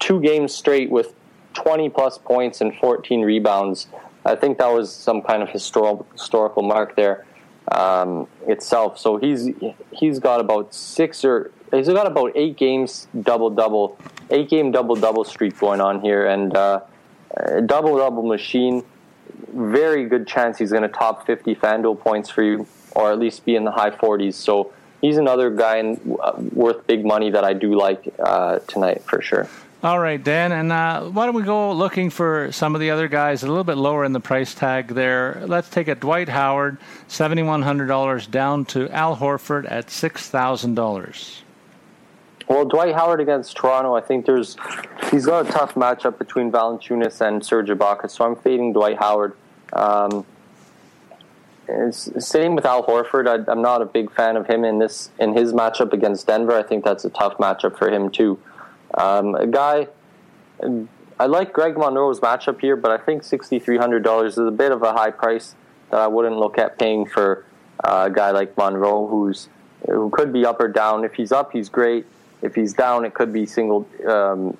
two 0.00 0.20
games 0.20 0.54
straight 0.54 0.90
with 0.90 1.14
20 1.54 1.88
plus 1.90 2.18
points 2.18 2.60
and 2.60 2.74
14 2.76 3.22
rebounds. 3.22 3.86
I 4.24 4.34
think 4.34 4.58
that 4.58 4.72
was 4.72 4.92
some 4.92 5.22
kind 5.22 5.42
of 5.42 5.50
historical 5.50 6.06
historical 6.12 6.62
mark 6.62 6.96
there 6.96 7.26
um, 7.70 8.26
itself. 8.46 8.98
So 8.98 9.16
he's 9.16 9.50
he's 9.90 10.18
got 10.18 10.40
about 10.40 10.74
six 10.74 11.24
or 11.24 11.50
he's 11.72 11.88
got 11.88 12.06
about 12.06 12.32
eight 12.34 12.56
games 12.56 13.06
double 13.22 13.50
double, 13.50 13.98
eight 14.30 14.48
game 14.48 14.70
double 14.72 14.96
double 14.96 15.24
streak 15.24 15.58
going 15.58 15.80
on 15.80 16.00
here, 16.00 16.26
and 16.26 16.56
uh, 16.56 16.80
double 17.66 17.96
double 17.96 18.22
machine. 18.22 18.84
Very 19.52 20.06
good 20.06 20.26
chance 20.26 20.58
he's 20.58 20.70
going 20.70 20.82
to 20.82 20.88
top 20.88 21.26
50 21.26 21.54
Fanduel 21.56 21.98
points 21.98 22.28
for 22.28 22.42
you, 22.42 22.66
or 22.92 23.12
at 23.12 23.18
least 23.18 23.44
be 23.44 23.54
in 23.54 23.64
the 23.64 23.70
high 23.70 23.90
40s. 23.90 24.34
So 24.34 24.72
he's 25.00 25.16
another 25.16 25.50
guy 25.50 25.76
in, 25.76 26.16
uh, 26.20 26.32
worth 26.52 26.86
big 26.86 27.04
money 27.04 27.30
that 27.30 27.44
I 27.44 27.52
do 27.52 27.76
like 27.76 28.12
uh, 28.18 28.58
tonight 28.60 29.02
for 29.04 29.20
sure. 29.22 29.48
All 29.84 30.00
right, 30.00 30.24
Dan, 30.24 30.50
and 30.50 30.72
uh, 30.72 31.02
why 31.02 31.26
don't 31.26 31.34
we 31.34 31.42
go 31.42 31.72
looking 31.72 32.08
for 32.08 32.50
some 32.52 32.74
of 32.74 32.80
the 32.80 32.90
other 32.90 33.06
guys 33.06 33.42
a 33.42 33.46
little 33.46 33.64
bit 33.64 33.76
lower 33.76 34.06
in 34.06 34.14
the 34.14 34.20
price 34.20 34.54
tag 34.54 34.88
there? 34.88 35.42
Let's 35.44 35.68
take 35.68 35.88
a 35.88 35.94
Dwight 35.94 36.30
Howard, 36.30 36.78
$7,100 37.10 38.30
down 38.30 38.64
to 38.64 38.88
Al 38.88 39.14
Horford 39.14 39.70
at 39.70 39.88
$6,000. 39.88 41.40
Well, 42.48 42.64
Dwight 42.64 42.94
Howard 42.94 43.20
against 43.20 43.58
Toronto, 43.58 43.94
I 43.94 44.00
think 44.00 44.24
there's 44.24 44.56
he's 45.10 45.26
got 45.26 45.46
a 45.46 45.52
tough 45.52 45.74
matchup 45.74 46.16
between 46.16 46.50
Valanciunas 46.50 47.20
and 47.20 47.44
Serge 47.44 47.68
Ibaka, 47.68 48.10
so 48.10 48.24
I'm 48.24 48.36
fading 48.36 48.72
Dwight 48.72 48.96
Howard. 48.96 49.36
Um, 49.74 50.24
same 51.90 52.54
with 52.54 52.64
Al 52.64 52.86
Horford. 52.86 53.28
I, 53.28 53.52
am 53.52 53.60
not 53.60 53.82
a 53.82 53.86
big 53.86 54.10
fan 54.12 54.38
of 54.38 54.46
him 54.46 54.64
in 54.64 54.78
this 54.78 55.10
in 55.18 55.34
his 55.34 55.52
matchup 55.52 55.92
against 55.92 56.26
Denver. 56.26 56.52
I 56.52 56.62
think 56.62 56.84
that's 56.84 57.04
a 57.04 57.10
tough 57.10 57.36
matchup 57.36 57.76
for 57.76 57.90
him 57.90 58.08
too. 58.10 58.38
Um, 58.96 59.34
a 59.34 59.46
guy, 59.46 59.88
I 61.18 61.26
like 61.26 61.52
Greg 61.52 61.76
Monroe's 61.76 62.20
matchup 62.20 62.60
here, 62.60 62.76
but 62.76 62.90
I 62.90 62.98
think 62.98 63.22
$6,300 63.22 64.26
is 64.26 64.38
a 64.38 64.50
bit 64.50 64.72
of 64.72 64.82
a 64.82 64.92
high 64.92 65.10
price 65.10 65.54
that 65.90 66.00
I 66.00 66.06
wouldn't 66.06 66.38
look 66.38 66.58
at 66.58 66.78
paying 66.78 67.06
for 67.06 67.44
Uh, 67.82 68.04
a 68.06 68.10
guy 68.10 68.30
like 68.30 68.56
Monroe, 68.56 69.06
who's 69.08 69.48
who 69.86 70.08
could 70.10 70.32
be 70.32 70.46
up 70.46 70.60
or 70.60 70.68
down. 70.68 71.04
If 71.04 71.14
he's 71.14 71.32
up, 71.32 71.52
he's 71.52 71.68
great. 71.68 72.06
If 72.40 72.54
he's 72.54 72.72
down, 72.72 73.04
it 73.04 73.12
could 73.14 73.32
be 73.32 73.44
single 73.46 73.86
um, 74.06 74.56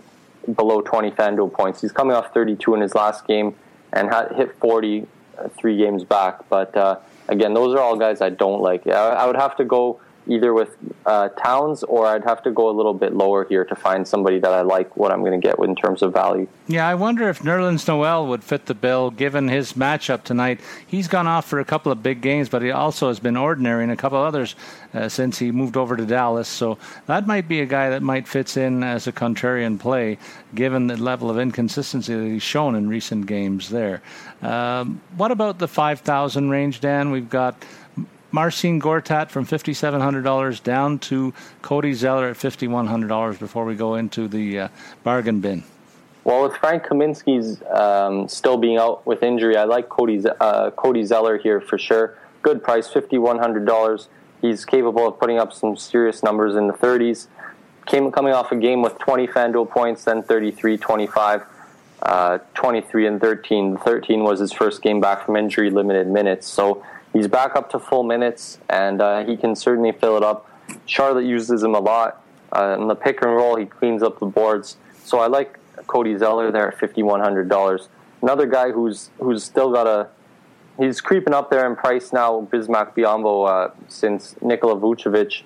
below 0.55 0.82
20 0.82 1.12
FanDuel 1.12 1.53
points. 1.53 1.80
He's 1.80 1.93
coming 1.93 2.14
off 2.14 2.35
32 2.35 2.74
in 2.74 2.80
his 2.80 2.95
last 2.95 3.26
game 3.26 3.55
and 3.93 4.12
hit 4.37 4.55
40 4.59 5.07
uh, 5.39 5.49
three 5.57 5.76
games 5.78 6.05
back. 6.05 6.47
But 6.51 6.76
uh, 6.76 6.97
again, 7.28 7.55
those 7.55 7.74
are 7.74 7.78
all 7.78 7.97
guys 7.97 8.20
I 8.20 8.30
don't 8.30 8.61
like. 8.61 8.87
I 8.87 9.24
would 9.26 9.37
have 9.37 9.57
to 9.57 9.64
go 9.64 10.01
either 10.27 10.53
with 10.53 10.77
uh, 11.07 11.29
Towns 11.31 11.83
or 11.83 12.07
I'd 12.07 12.25
have 12.25 12.43
to 12.45 12.51
go 12.51 12.70
a 12.70 12.72
little 12.72 12.95
bit 12.95 13.14
lower 13.14 13.45
here 13.45 13.64
to 13.64 13.75
find 13.75 14.07
somebody 14.07 14.39
that 14.39 14.53
I 14.53 14.62
like 14.62 14.97
what 14.97 15.12
I'm 15.12 15.20
going 15.20 15.39
to 15.39 15.47
get 15.47 15.59
in 15.59 15.75
terms 15.75 16.03
of 16.03 16.12
value. 16.12 16.49
Yeah, 16.66 16.89
I 16.89 16.95
wonder 16.95 17.29
if 17.29 17.41
Nerlens 17.41 17.87
Noel 17.87 18.27
would 18.29 18.43
fit 18.43 18.66
the 18.66 18.75
bill 18.75 19.11
given 19.11 19.49
his 19.49 19.75
matchup 19.75 20.22
tonight. 20.22 20.61
He's 20.87 21.09
gone 21.09 21.27
off 21.27 21.47
for 21.47 21.61
a 21.61 21.64
couple 21.64 21.93
of 21.93 22.03
big 22.03 22.20
games, 22.20 22.49
but 22.49 22.62
he 22.62 22.70
also 22.70 23.09
has 23.09 23.20
been 23.20 23.37
ordinary 23.37 23.85
in 23.85 23.91
a 23.91 23.97
couple 23.97 24.18
others 24.18 24.55
uh, 24.95 25.09
since 25.09 25.39
he 25.39 25.51
moved 25.51 25.77
over 25.77 25.97
to 25.97 26.07
Dallas. 26.07 26.49
So 26.49 26.79
that 27.07 27.27
might 27.27 27.49
be 27.49 27.61
a 27.61 27.66
guy 27.66 27.91
that 27.91 28.03
might 28.03 28.27
fits 28.27 28.57
in 28.57 28.83
as 28.83 29.07
a 29.07 29.12
contrarian 29.12 29.79
play 29.79 30.18
given 30.55 30.87
the 30.87 30.97
level 30.97 31.31
of 31.31 31.39
inconsistency 31.39 32.14
that 32.14 32.25
he's 32.25 32.43
shown 32.43 32.75
in 32.75 32.89
recent 32.89 33.27
games 33.27 33.68
there. 33.68 34.03
Um, 34.43 35.01
what 35.16 35.31
about 35.31 35.59
the 35.59 35.68
5,000 35.68 36.51
range, 36.51 36.81
Dan? 36.81 37.11
We've 37.11 37.29
got 37.29 37.62
Marcin 38.35 38.80
Gortat 38.80 39.30
from 39.30 39.47
$5,700 39.47 40.62
down 40.64 40.99
to 40.99 41.32
Cody 41.62 41.93
Zeller 41.93 42.30
at 42.30 42.37
$5,100 42.37 43.39
before 43.39 43.64
we 43.64 43.76
go 43.76 43.95
into 43.95 44.26
the 44.26 44.59
uh, 44.59 44.68
bargain 45.05 45.39
bin. 45.39 45.62
Well, 46.24 46.43
with 46.43 46.57
Frank 46.57 46.82
Kaminsky's 46.82 47.62
um, 47.70 48.26
still 48.28 48.57
being 48.57 48.76
out 48.76 49.07
with 49.07 49.22
injury, 49.22 49.57
I 49.57 49.62
like 49.62 49.89
Cody, 49.89 50.24
uh, 50.41 50.72
Cody 50.72 51.05
Zeller 51.05 51.39
here 51.39 51.61
for 51.61 51.78
sure. 51.78 52.18
Good 52.43 52.61
price, 52.64 52.89
$5,100. 52.89 54.09
He's 54.43 54.64
capable 54.64 55.07
of 55.07 55.20
putting 55.20 55.39
up 55.39 55.53
some 55.53 55.76
serious 55.76 56.24
numbers 56.24 56.57
in 56.57 56.66
the 56.66 56.74
30s. 56.74 57.28
Came 57.87 58.11
coming 58.11 58.32
off 58.32 58.51
a 58.51 58.57
game 58.57 58.82
with 58.82 58.99
20 58.99 59.28
FanDuel 59.28 59.70
points, 59.70 60.03
then 60.03 60.24
33, 60.24 60.76
25, 60.76 61.43
uh, 62.03 62.39
23, 62.55 63.07
and 63.07 63.20
13. 63.20 63.76
13 63.76 64.24
was 64.24 64.41
his 64.41 64.53
first 64.53 64.82
game 64.82 65.01
back 65.01 65.24
from 65.24 65.37
injury, 65.37 65.70
limited 65.70 66.09
minutes. 66.09 66.49
So 66.49 66.85
he's 67.15 67.29
back 67.29 67.57
up 67.57 67.71
to 67.71 67.79
full 67.79 68.03
minutes, 68.03 68.59
and 68.69 69.01
uh, 69.01 69.25
he 69.25 69.39
can 69.39 69.57
certainly 69.57 69.93
fill 69.93 70.19
it 70.19 70.23
up. 70.23 70.51
Charlotte 70.85 71.25
uses 71.25 71.62
him 71.62 71.75
a 71.75 71.81
lot. 71.81 72.23
Uh, 72.53 72.77
in 72.79 72.89
the 72.89 72.95
pick 72.95 73.23
and 73.23 73.35
roll, 73.35 73.57
he 73.57 73.65
cleans 73.65 74.03
up 74.03 74.21
the 74.21 74.27
boards. 74.27 74.77
So 75.03 75.19
I 75.21 75.29
like 75.29 75.59
Cody 75.87 76.17
Zeller 76.19 76.51
there 76.51 76.69
at 76.69 76.79
fifty 76.79 77.03
one 77.03 77.21
hundred 77.21 77.49
dollars. 77.49 77.89
Another 78.21 78.47
guy 78.47 78.71
who's 78.71 79.11
who's 79.19 79.43
still 79.43 79.73
got 79.73 79.87
a 79.87 80.09
he's 80.79 81.01
creeping 81.01 81.35
up 81.35 81.51
there 81.51 81.67
in 81.67 81.77
price 81.77 82.12
now. 82.12 82.47
Bismack 82.53 82.95
Biyombo 82.95 83.49
uh, 83.49 83.71
since 83.89 84.37
Nikola 84.43 84.77
Vucevic 84.77 85.43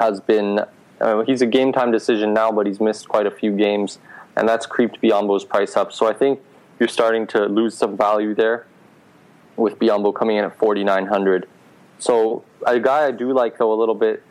has 0.00 0.20
been 0.20 0.60
uh, 1.00 1.22
he's 1.22 1.42
a 1.42 1.46
game 1.46 1.72
time 1.72 1.90
decision 1.90 2.32
now, 2.34 2.52
but 2.52 2.66
he's 2.66 2.80
missed 2.80 3.08
quite 3.08 3.26
a 3.26 3.30
few 3.30 3.56
games, 3.56 3.98
and 4.36 4.48
that's 4.48 4.66
creeped 4.66 5.00
Biyombo's 5.00 5.44
price 5.44 5.76
up. 5.76 5.92
So 5.92 6.06
I 6.06 6.12
think 6.12 6.40
you're 6.78 6.88
starting 6.88 7.26
to 7.28 7.46
lose 7.46 7.74
some 7.76 7.96
value 7.96 8.34
there 8.34 8.66
with 9.56 9.78
Biyombo 9.78 10.14
coming 10.14 10.36
in 10.36 10.44
at 10.44 10.56
4,900. 10.58 11.48
So 11.98 12.44
a 12.66 12.78
guy 12.78 13.06
I 13.06 13.10
do 13.10 13.32
like 13.32 13.58
though 13.58 13.72
a 13.72 13.78
little 13.78 13.94
bit 13.94 14.22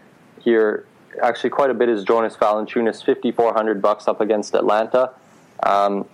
here, 0.41 0.85
actually 1.21 1.49
quite 1.49 1.69
a 1.69 1.73
bit 1.73 1.89
is 1.89 2.03
Jonas 2.03 2.35
Valanciunas, 2.35 3.03
5,400 3.05 3.81
bucks 3.81 4.07
up 4.07 4.21
against 4.21 4.53
Atlanta. 4.53 5.11
Um, 5.63 6.07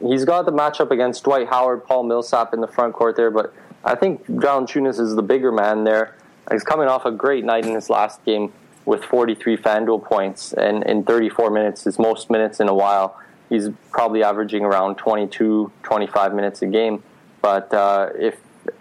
he's 0.00 0.24
got 0.24 0.46
the 0.46 0.52
matchup 0.52 0.90
against 0.90 1.24
Dwight 1.24 1.48
Howard, 1.48 1.84
Paul 1.84 2.04
Millsap 2.04 2.54
in 2.54 2.60
the 2.60 2.66
front 2.66 2.94
court 2.94 3.16
there, 3.16 3.30
but 3.30 3.54
I 3.84 3.94
think 3.94 4.26
Valanciunas 4.26 4.98
is 4.98 5.14
the 5.14 5.22
bigger 5.22 5.52
man 5.52 5.84
there. 5.84 6.16
He's 6.50 6.64
coming 6.64 6.88
off 6.88 7.04
a 7.04 7.12
great 7.12 7.44
night 7.44 7.66
in 7.66 7.74
his 7.74 7.90
last 7.90 8.24
game 8.24 8.52
with 8.84 9.04
43 9.04 9.58
FanDuel 9.58 10.02
points 10.02 10.54
and 10.54 10.82
in 10.84 11.04
34 11.04 11.50
minutes, 11.50 11.84
his 11.84 11.98
most 11.98 12.30
minutes 12.30 12.58
in 12.58 12.68
a 12.68 12.74
while. 12.74 13.20
He's 13.50 13.68
probably 13.90 14.22
averaging 14.22 14.64
around 14.64 14.96
22, 14.96 15.70
25 15.82 16.34
minutes 16.34 16.62
a 16.62 16.66
game. 16.66 17.02
But 17.40 17.72
uh, 17.72 18.10
if 18.18 18.36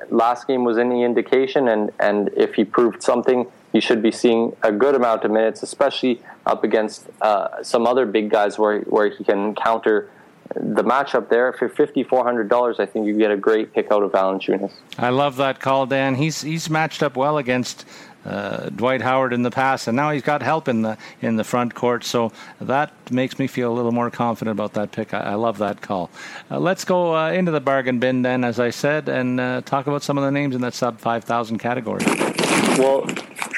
last 0.09 0.47
game 0.47 0.63
was 0.63 0.77
any 0.77 1.03
indication, 1.03 1.67
and, 1.67 1.91
and 1.99 2.29
if 2.35 2.55
he 2.55 2.63
proved 2.63 3.03
something, 3.03 3.47
he 3.71 3.79
should 3.79 4.01
be 4.01 4.11
seeing 4.11 4.55
a 4.63 4.71
good 4.71 4.95
amount 4.95 5.23
of 5.23 5.31
minutes, 5.31 5.61
especially 5.63 6.21
up 6.45 6.63
against 6.63 7.07
uh, 7.21 7.63
some 7.63 7.85
other 7.85 8.05
big 8.05 8.29
guys 8.29 8.57
where 8.57 8.79
where 8.81 9.09
he 9.09 9.23
can 9.23 9.53
counter 9.55 10.09
the 10.55 10.83
matchup 10.83 11.29
there 11.29 11.51
for 11.53 11.67
fifty 11.69 12.03
four 12.03 12.23
hundred 12.23 12.47
dollars. 12.49 12.79
I 12.79 12.85
think 12.85 13.05
you 13.05 13.17
get 13.17 13.31
a 13.31 13.37
great 13.37 13.73
pick 13.73 13.91
out 13.91 14.01
of 14.01 14.11
Valanciunas. 14.11 14.71
I 14.97 15.09
love 15.09 15.35
that 15.37 15.59
call, 15.59 15.85
Dan. 15.85 16.15
He's 16.15 16.41
he's 16.41 16.69
matched 16.69 17.03
up 17.03 17.17
well 17.17 17.37
against 17.37 17.85
uh, 18.25 18.69
Dwight 18.69 19.01
Howard 19.01 19.33
in 19.33 19.43
the 19.43 19.51
past, 19.51 19.87
and 19.87 19.95
now 19.95 20.11
he's 20.11 20.21
got 20.21 20.41
help 20.41 20.67
in 20.67 20.81
the 20.81 20.97
in 21.21 21.37
the 21.37 21.43
front 21.43 21.73
court. 21.73 22.03
So 22.03 22.31
that 22.59 22.91
makes 23.11 23.39
me 23.39 23.47
feel 23.47 23.71
a 23.71 23.75
little 23.75 23.91
more 23.91 24.09
confident 24.09 24.53
about 24.57 24.73
that 24.73 24.91
pick. 24.91 25.13
I, 25.13 25.19
I 25.19 25.33
love 25.35 25.57
that 25.59 25.81
call. 25.81 26.09
Uh, 26.51 26.59
let's 26.59 26.83
go 26.83 27.15
uh, 27.15 27.31
into 27.31 27.51
the 27.51 27.61
bargain 27.61 27.99
bin 27.99 28.21
then, 28.21 28.43
as 28.43 28.59
I 28.59 28.69
said, 28.69 29.07
and 29.09 29.39
uh, 29.39 29.61
talk 29.61 29.87
about 29.87 30.03
some 30.03 30.17
of 30.17 30.23
the 30.23 30.31
names 30.31 30.55
in 30.55 30.61
that 30.61 30.73
sub 30.73 30.99
five 30.99 31.23
thousand 31.23 31.59
category. 31.59 32.03
Well, 32.77 33.07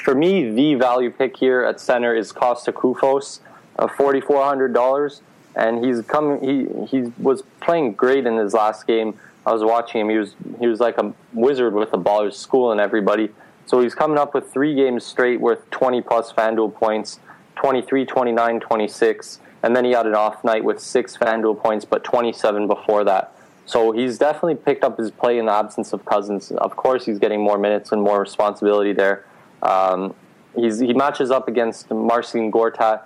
for 0.03 0.16
me, 0.16 0.51
the 0.51 0.76
value 0.76 1.10
pick 1.10 1.36
here 1.36 1.64
at 1.64 1.80
center 1.80 2.16
is 2.16 2.32
Kosta 2.32 2.72
Koufos, 2.72 3.39
of 3.78 3.91
forty 3.91 4.22
four 4.22 4.43
hundred 4.43 4.74
dollars, 4.74 5.22
and 5.55 5.84
he's 5.84 6.01
coming. 6.01 6.41
He 6.41 6.86
he 6.86 7.12
was 7.18 7.43
playing 7.60 7.93
great 7.93 8.26
in 8.26 8.38
his 8.38 8.53
last 8.53 8.86
game. 8.88 9.18
I 9.45 9.53
was 9.53 9.64
watching 9.64 10.01
him. 10.01 10.10
He 10.10 10.18
was 10.18 10.36
he 10.60 10.68
was 10.68 10.80
like 10.80 10.97
a 10.97 11.14
wizard 11.34 11.74
with 11.74 11.91
the 11.91 11.97
ball. 11.97 12.22
He 12.22 12.26
was 12.28 12.38
schooling 12.38 12.80
everybody. 12.80 13.30
So 13.70 13.82
he's 13.82 13.93
coming 13.93 14.17
up 14.17 14.34
with 14.34 14.51
three 14.51 14.74
games 14.74 15.05
straight 15.05 15.39
worth 15.39 15.70
20 15.70 16.01
plus 16.01 16.34
FanDuel 16.34 16.74
points 16.74 17.20
23, 17.57 18.03
29, 18.03 18.59
26. 18.61 19.39
And 19.61 19.76
then 19.76 19.86
he 19.86 19.91
had 19.91 20.07
an 20.07 20.15
off 20.15 20.43
night 20.43 20.63
with 20.63 20.80
six 20.80 21.15
FanDuel 21.15 21.61
points, 21.61 21.86
but 21.86 22.03
27 22.03 22.65
before 22.65 23.03
that. 23.03 23.32
So 23.67 23.91
he's 23.91 24.17
definitely 24.17 24.55
picked 24.55 24.84
up 24.84 24.97
his 24.97 25.11
play 25.11 25.38
in 25.38 25.45
the 25.45 25.51
absence 25.51 25.93
of 25.93 26.03
Cousins. 26.03 26.49
Of 26.49 26.76
course, 26.78 27.05
he's 27.05 27.20
getting 27.20 27.43
more 27.43 27.59
minutes 27.59 27.91
and 27.91 28.01
more 28.01 28.20
responsibility 28.20 28.91
there. 28.91 29.24
Um, 29.61 30.15
he 30.55 30.91
matches 30.93 31.30
up 31.30 31.47
against 31.47 31.91
Marcin 31.91 32.51
Gortat, 32.51 33.03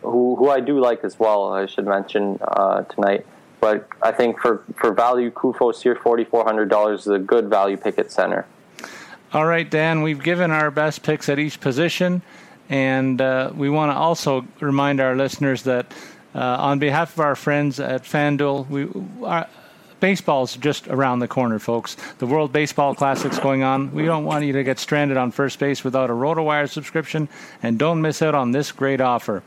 who, 0.00 0.36
who 0.36 0.48
I 0.48 0.60
do 0.60 0.80
like 0.80 1.04
as 1.04 1.18
well, 1.18 1.52
I 1.52 1.66
should 1.66 1.84
mention 1.84 2.38
uh, 2.40 2.84
tonight. 2.84 3.26
But 3.60 3.86
I 4.00 4.12
think 4.12 4.40
for, 4.40 4.64
for 4.76 4.94
value, 4.94 5.30
Koufos 5.30 5.82
here, 5.82 5.94
$4,400 5.94 6.94
is 6.94 7.06
a 7.06 7.18
good 7.18 7.50
value 7.50 7.76
pick 7.76 7.98
at 7.98 8.10
center. 8.10 8.46
All 9.36 9.44
right, 9.44 9.68
Dan, 9.68 10.00
we've 10.00 10.22
given 10.22 10.50
our 10.50 10.70
best 10.70 11.02
picks 11.02 11.28
at 11.28 11.38
each 11.38 11.60
position, 11.60 12.22
and 12.70 13.20
uh, 13.20 13.52
we 13.54 13.68
want 13.68 13.92
to 13.92 13.94
also 13.94 14.46
remind 14.60 14.98
our 14.98 15.14
listeners 15.14 15.64
that 15.64 15.92
uh, 16.34 16.38
on 16.40 16.78
behalf 16.78 17.12
of 17.12 17.20
our 17.20 17.36
friends 17.36 17.78
at 17.78 18.04
FanDuel, 18.04 18.66
we. 18.70 18.88
Our, 19.22 19.46
baseball's 20.00 20.56
just 20.56 20.88
around 20.88 21.18
the 21.18 21.28
corner, 21.28 21.58
folks. 21.58 21.98
The 22.16 22.26
World 22.26 22.50
Baseball 22.50 22.94
Classic's 22.94 23.38
going 23.38 23.62
on. 23.62 23.92
We 23.92 24.06
don't 24.06 24.24
want 24.24 24.46
you 24.46 24.54
to 24.54 24.64
get 24.64 24.78
stranded 24.78 25.18
on 25.18 25.32
first 25.32 25.58
base 25.58 25.84
without 25.84 26.08
a 26.08 26.14
RotoWire 26.14 26.70
subscription, 26.70 27.28
and 27.62 27.78
don't 27.78 28.00
miss 28.00 28.22
out 28.22 28.34
on 28.34 28.52
this 28.52 28.72
great 28.72 29.02
offer. 29.02 29.42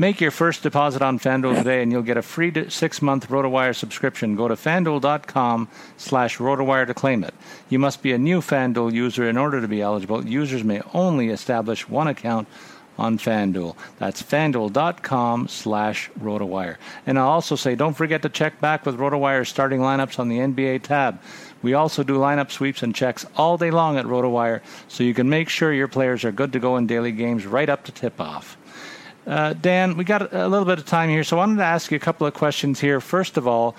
Make 0.00 0.20
your 0.20 0.30
first 0.30 0.62
deposit 0.62 1.02
on 1.02 1.18
FanDuel 1.18 1.56
today, 1.56 1.82
and 1.82 1.90
you'll 1.90 2.02
get 2.02 2.16
a 2.16 2.22
free 2.22 2.52
six-month 2.68 3.28
RotoWire 3.28 3.74
subscription. 3.74 4.36
Go 4.36 4.46
to 4.46 4.54
FanDuel.com 4.54 5.68
slash 5.96 6.38
RotoWire 6.38 6.86
to 6.86 6.94
claim 6.94 7.24
it. 7.24 7.34
You 7.68 7.80
must 7.80 8.00
be 8.00 8.12
a 8.12 8.18
new 8.18 8.40
FanDuel 8.40 8.92
user 8.92 9.28
in 9.28 9.36
order 9.36 9.60
to 9.60 9.66
be 9.66 9.82
eligible. 9.82 10.24
Users 10.24 10.62
may 10.62 10.82
only 10.94 11.30
establish 11.30 11.88
one 11.88 12.06
account 12.06 12.46
on 12.96 13.18
FanDuel. 13.18 13.74
That's 13.98 14.22
FanDuel.com 14.22 15.48
slash 15.48 16.10
RotoWire. 16.20 16.76
And 17.04 17.18
I'll 17.18 17.30
also 17.30 17.56
say, 17.56 17.74
don't 17.74 17.96
forget 17.96 18.22
to 18.22 18.28
check 18.28 18.60
back 18.60 18.86
with 18.86 18.98
RotoWire's 18.98 19.48
starting 19.48 19.80
lineups 19.80 20.20
on 20.20 20.28
the 20.28 20.38
NBA 20.38 20.82
tab. 20.82 21.20
We 21.62 21.74
also 21.74 22.04
do 22.04 22.18
lineup 22.18 22.52
sweeps 22.52 22.84
and 22.84 22.94
checks 22.94 23.26
all 23.36 23.58
day 23.58 23.72
long 23.72 23.96
at 23.96 24.04
RotoWire, 24.04 24.60
so 24.86 25.02
you 25.02 25.14
can 25.14 25.28
make 25.28 25.48
sure 25.48 25.72
your 25.72 25.88
players 25.88 26.24
are 26.24 26.30
good 26.30 26.52
to 26.52 26.60
go 26.60 26.76
in 26.76 26.86
daily 26.86 27.10
games 27.10 27.46
right 27.46 27.68
up 27.68 27.82
to 27.86 27.92
tip-off. 27.92 28.56
Uh, 29.28 29.52
Dan, 29.52 29.98
we 29.98 30.04
got 30.04 30.32
a 30.32 30.48
little 30.48 30.64
bit 30.64 30.78
of 30.78 30.86
time 30.86 31.10
here, 31.10 31.22
so 31.22 31.36
I 31.36 31.40
wanted 31.40 31.58
to 31.58 31.64
ask 31.64 31.90
you 31.90 31.96
a 31.96 32.00
couple 32.00 32.26
of 32.26 32.32
questions 32.32 32.80
here. 32.80 32.98
First 32.98 33.36
of 33.36 33.46
all, 33.46 33.76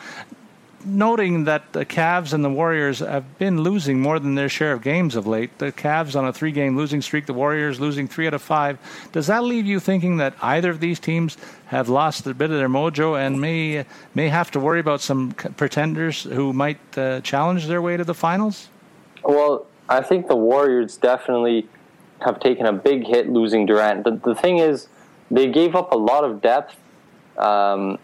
noting 0.86 1.46
that 1.46 1.74
the 1.74 1.86
Cavs 1.86 2.34
and 2.34 2.46
the 2.46 2.52
Warriors 2.52 3.00
have 3.00 3.40
been 3.40 3.62
losing 3.62 4.00
more 4.00 4.20
than 4.20 4.36
their 4.36 4.48
share 4.48 4.74
of 4.74 4.84
games 4.84 5.16
of 5.16 5.26
late. 5.26 5.58
The 5.58 5.72
Cavs 5.72 6.16
on 6.16 6.26
a 6.28 6.32
three-game 6.32 6.78
losing 6.78 7.02
streak, 7.02 7.26
the 7.26 7.34
Warriors 7.34 7.80
losing 7.80 8.08
three 8.08 8.28
out 8.28 8.36
of 8.36 8.44
five. 8.44 8.78
Does 9.12 9.26
that 9.26 9.44
leave 9.44 9.66
you 9.66 9.80
thinking 9.80 10.18
that 10.18 10.36
either 10.40 10.70
of 10.70 10.82
these 10.82 11.00
teams 11.00 11.36
have 11.66 11.90
lost 11.90 12.28
a 12.28 12.34
bit 12.36 12.52
of 12.52 12.58
their 12.58 12.70
mojo 12.70 13.20
and 13.20 13.42
may 13.42 13.86
may 14.14 14.30
have 14.30 14.52
to 14.52 14.60
worry 14.60 14.80
about 14.80 15.02
some 15.02 15.32
pretenders 15.32 16.24
who 16.24 16.54
might 16.54 16.80
uh, 16.96 17.22
challenge 17.22 17.66
their 17.66 17.82
way 17.82 17.98
to 17.98 18.04
the 18.04 18.14
finals? 18.14 18.70
Well, 19.24 19.66
I 19.90 20.02
think 20.02 20.28
the 20.28 20.36
Warriors 20.36 20.96
definitely 20.96 21.68
have 22.22 22.40
taken 22.40 22.68
a 22.68 22.74
big 22.74 23.08
hit 23.08 23.30
losing 23.30 23.66
Durant. 23.66 24.04
The, 24.04 24.12
the 24.12 24.36
thing 24.36 24.60
is 24.60 24.88
they 25.32 25.52
gave 25.52 25.76
up 25.76 25.92
a 25.92 25.98
lot 25.98 26.24
of 26.24 26.42
depth 26.42 26.76
um, 27.38 27.98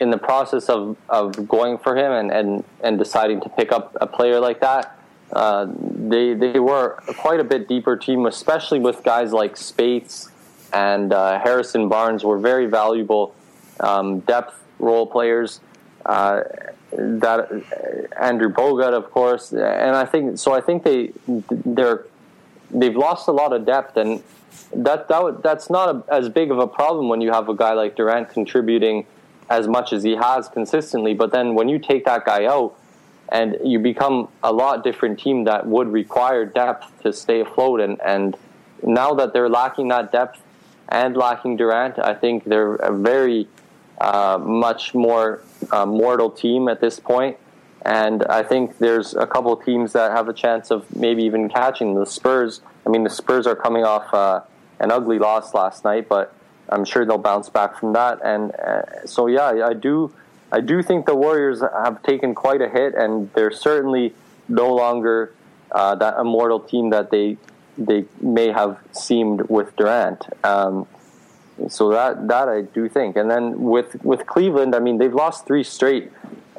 in 0.00 0.10
the 0.10 0.18
process 0.18 0.68
of, 0.68 0.96
of 1.08 1.48
going 1.48 1.78
for 1.78 1.96
him 1.96 2.12
and, 2.12 2.30
and, 2.30 2.64
and 2.82 2.98
deciding 2.98 3.40
to 3.40 3.48
pick 3.48 3.72
up 3.72 3.96
a 4.00 4.06
player 4.06 4.40
like 4.40 4.60
that. 4.60 4.94
Uh, 5.32 5.66
they 5.78 6.32
they 6.32 6.58
were 6.58 6.98
quite 7.18 7.38
a 7.38 7.44
bit 7.44 7.68
deeper 7.68 7.96
team, 7.96 8.24
especially 8.24 8.80
with 8.80 9.04
guys 9.04 9.30
like 9.30 9.58
Speights 9.58 10.30
and 10.72 11.12
uh, 11.12 11.38
Harrison 11.40 11.88
Barnes 11.88 12.24
were 12.24 12.38
very 12.38 12.66
valuable 12.66 13.34
um, 13.80 14.20
depth 14.20 14.62
role 14.78 15.06
players. 15.06 15.60
Uh, 16.06 16.42
that 16.92 17.52
uh, 17.52 18.24
Andrew 18.24 18.50
Bogut, 18.50 18.94
of 18.94 19.10
course, 19.10 19.52
and 19.52 19.94
I 19.94 20.06
think 20.06 20.38
so. 20.38 20.54
I 20.54 20.62
think 20.62 20.84
they 20.84 21.12
they're 21.26 22.06
they've 22.70 22.96
lost 22.96 23.28
a 23.28 23.32
lot 23.32 23.52
of 23.52 23.66
depth, 23.66 23.96
and 23.96 24.22
that 24.74 25.08
that 25.08 25.42
that's 25.42 25.70
not 25.70 25.94
a, 25.94 26.12
as 26.12 26.28
big 26.28 26.50
of 26.50 26.58
a 26.58 26.66
problem 26.66 27.08
when 27.08 27.20
you 27.20 27.32
have 27.32 27.48
a 27.48 27.54
guy 27.54 27.72
like 27.72 27.96
Durant 27.96 28.30
contributing 28.30 29.06
as 29.50 29.66
much 29.66 29.92
as 29.92 30.02
he 30.02 30.14
has 30.14 30.48
consistently. 30.48 31.14
But 31.14 31.32
then 31.32 31.54
when 31.54 31.68
you 31.68 31.78
take 31.78 32.04
that 32.04 32.24
guy 32.24 32.44
out, 32.44 32.76
and 33.30 33.56
you 33.62 33.78
become 33.78 34.28
a 34.42 34.52
lot 34.52 34.84
different 34.84 35.18
team 35.18 35.44
that 35.44 35.66
would 35.66 35.88
require 35.88 36.44
depth 36.44 37.02
to 37.02 37.12
stay 37.12 37.40
afloat, 37.40 37.80
and 37.80 38.00
and 38.02 38.36
now 38.82 39.14
that 39.14 39.32
they're 39.32 39.48
lacking 39.48 39.88
that 39.88 40.12
depth 40.12 40.40
and 40.88 41.16
lacking 41.16 41.56
Durant, 41.56 41.98
I 41.98 42.14
think 42.14 42.44
they're 42.44 42.76
a 42.76 42.96
very 42.96 43.48
uh, 44.00 44.38
much 44.40 44.94
more 44.94 45.42
uh, 45.70 45.84
mortal 45.84 46.30
team 46.30 46.68
at 46.68 46.80
this 46.80 46.98
point. 46.98 47.36
And 47.82 48.24
I 48.24 48.42
think 48.42 48.78
there's 48.78 49.14
a 49.14 49.26
couple 49.26 49.56
teams 49.56 49.92
that 49.92 50.10
have 50.12 50.28
a 50.28 50.32
chance 50.32 50.70
of 50.70 50.84
maybe 50.94 51.22
even 51.24 51.48
catching 51.48 51.94
the 51.94 52.06
Spurs. 52.06 52.60
I 52.88 52.90
mean, 52.90 53.04
the 53.04 53.10
Spurs 53.10 53.46
are 53.46 53.54
coming 53.54 53.84
off 53.84 54.12
uh, 54.14 54.40
an 54.80 54.90
ugly 54.90 55.18
loss 55.18 55.52
last 55.52 55.84
night, 55.84 56.08
but 56.08 56.32
I'm 56.70 56.86
sure 56.86 57.04
they'll 57.04 57.18
bounce 57.18 57.50
back 57.50 57.78
from 57.78 57.92
that. 57.92 58.18
And 58.24 58.52
uh, 58.54 59.06
so, 59.06 59.26
yeah, 59.26 59.66
I 59.66 59.74
do, 59.74 60.10
I 60.50 60.60
do 60.60 60.82
think 60.82 61.04
the 61.04 61.14
Warriors 61.14 61.60
have 61.60 62.02
taken 62.02 62.34
quite 62.34 62.62
a 62.62 62.68
hit, 62.68 62.94
and 62.94 63.30
they're 63.34 63.50
certainly 63.50 64.14
no 64.48 64.74
longer 64.74 65.34
uh, 65.70 65.96
that 65.96 66.18
immortal 66.18 66.60
team 66.60 66.90
that 66.90 67.10
they 67.10 67.36
they 67.76 68.06
may 68.20 68.48
have 68.48 68.76
seemed 68.90 69.42
with 69.42 69.76
Durant. 69.76 70.24
Um, 70.42 70.88
so 71.68 71.90
that 71.90 72.26
that 72.28 72.48
I 72.48 72.62
do 72.62 72.88
think. 72.88 73.16
And 73.16 73.30
then 73.30 73.60
with 73.60 74.02
with 74.02 74.26
Cleveland, 74.26 74.74
I 74.74 74.78
mean, 74.78 74.96
they've 74.96 75.14
lost 75.14 75.46
three 75.46 75.62
straight 75.62 76.10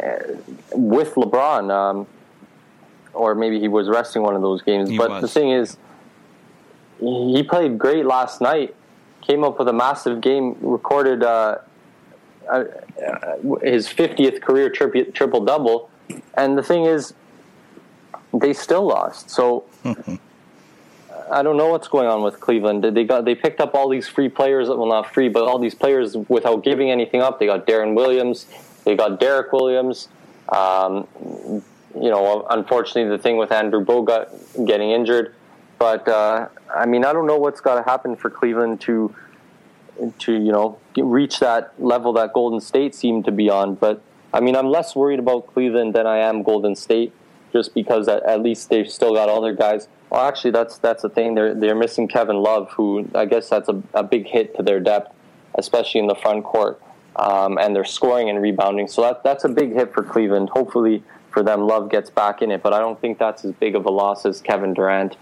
uh, 0.02 0.20
with 0.74 1.16
LeBron, 1.16 1.72
um, 1.72 2.08
or 3.14 3.34
maybe 3.34 3.60
he 3.60 3.68
was 3.68 3.90
resting 3.90 4.22
one 4.22 4.36
of 4.36 4.42
those 4.42 4.62
games. 4.62 4.90
He 4.90 4.98
but 4.98 5.10
was. 5.10 5.22
the 5.22 5.28
thing 5.28 5.50
is, 5.50 5.78
he 7.00 7.44
played 7.44 7.78
great 7.78 8.06
last 8.06 8.42
night. 8.42 8.76
Came 9.22 9.44
up 9.44 9.60
with 9.60 9.68
a 9.68 9.74
massive 9.74 10.22
game, 10.22 10.58
recorded 10.62 11.24
uh, 11.24 11.60
uh, 12.50 12.64
his 13.62 13.88
50th 13.88 14.42
career 14.42 14.70
triple 14.70 15.46
double, 15.46 15.90
and 16.36 16.58
the 16.58 16.64
thing 16.64 16.86
is, 16.86 17.14
they 18.34 18.54
still 18.54 18.88
lost. 18.88 19.30
So. 19.30 19.66
I 21.32 21.44
don't 21.44 21.58
know 21.58 21.68
what's 21.68 21.88
going 21.88 22.08
on 22.08 22.24
with 22.24 22.40
Cleveland. 22.40 22.84
They 22.84 23.04
got 23.04 23.24
they 23.24 23.36
picked 23.36 23.62
up 23.62 23.76
all 23.76 23.88
these 23.88 24.08
free 24.08 24.30
players. 24.30 24.68
Well, 24.68 24.88
not 24.88 25.14
free, 25.14 25.30
but 25.30 25.44
all 25.44 25.60
these 25.60 25.76
players 25.76 26.18
without 26.28 26.64
giving 26.64 26.90
anything 26.90 27.22
up. 27.22 27.40
They 27.40 27.46
got 27.46 27.68
Deron 27.68 27.96
Williams. 27.96 28.48
They 28.84 28.96
got 28.96 29.20
Derrick 29.20 29.54
Williams. 29.54 30.08
Um, 30.50 31.08
you 31.96 32.10
know, 32.10 32.48
unfortunately, 32.50 33.16
the 33.16 33.22
thing 33.22 33.38
with 33.38 33.52
Andrew 33.52 33.84
Bogut 33.84 34.66
getting 34.66 34.92
injured. 34.92 35.36
But 35.80 36.08
uh, 36.08 36.50
I 36.76 36.86
mean, 36.86 37.06
I 37.06 37.14
don't 37.14 37.26
know 37.26 37.38
what's 37.38 37.62
got 37.62 37.76
to 37.76 37.90
happen 37.90 38.16
for 38.16 38.30
Cleveland 38.30 38.82
to 38.82 39.16
to 40.20 40.34
you 40.34 40.52
know 40.52 40.78
reach 40.98 41.40
that 41.40 41.74
level 41.80 42.14
that 42.14 42.34
Golden 42.34 42.60
State 42.62 42.94
seemed 42.94 43.26
to 43.26 43.32
be 43.32 43.50
on. 43.50 43.76
But 43.76 44.02
I 44.34 44.42
mean, 44.42 44.56
I'm 44.56 44.68
less 44.68 44.96
worried 44.96 45.20
about 45.20 45.48
Cleveland 45.48 45.96
than 45.96 46.06
I 46.06 46.18
am 46.18 46.44
Golden 46.44 46.76
State, 46.76 47.14
just 47.54 47.74
because 47.74 48.08
at, 48.08 48.22
at 48.24 48.42
least 48.42 48.70
they've 48.70 48.90
still 48.90 49.14
got 49.14 49.30
all 49.30 49.42
their 49.42 49.56
guys 49.56 49.88
well, 50.10 50.22
actually, 50.22 50.52
that's 50.52 50.78
that's 50.80 51.04
the 51.04 51.10
thing. 51.10 51.36
They're 51.36 51.54
they're 51.54 51.76
missing 51.76 52.08
Kevin 52.08 52.38
Love, 52.38 52.72
who 52.72 53.08
I 53.14 53.26
guess 53.26 53.50
that's 53.50 53.70
a, 53.70 53.82
a 53.94 54.04
big 54.04 54.28
hit 54.28 54.56
to 54.56 54.64
their 54.64 54.80
depth, 54.80 55.14
especially 55.56 56.02
in 56.02 56.08
the 56.08 56.16
front 56.16 56.44
court. 56.44 56.82
Um, 57.16 57.58
and 57.58 57.76
they're 57.76 57.86
scoring 57.86 58.30
and 58.30 58.42
rebounding, 58.42 58.88
so 58.88 59.02
that 59.02 59.24
that's 59.24 59.44
a 59.44 59.50
big 59.50 59.74
hit 59.74 59.94
for 59.94 60.04
Cleveland. 60.04 60.50
Hopefully 60.50 61.04
for 61.32 61.44
them, 61.44 61.62
Love 61.68 61.92
gets 61.92 62.10
back 62.10 62.42
in 62.42 62.50
it, 62.50 62.64
but 62.64 62.74
I 62.74 62.80
don't 62.80 63.00
think 63.00 63.20
that's 63.20 63.46
as 63.46 63.54
big 63.54 63.76
of 63.76 63.86
a 63.86 63.92
loss 63.92 64.26
as 64.26 64.42
Kevin 64.42 64.74
Durant 64.74 65.16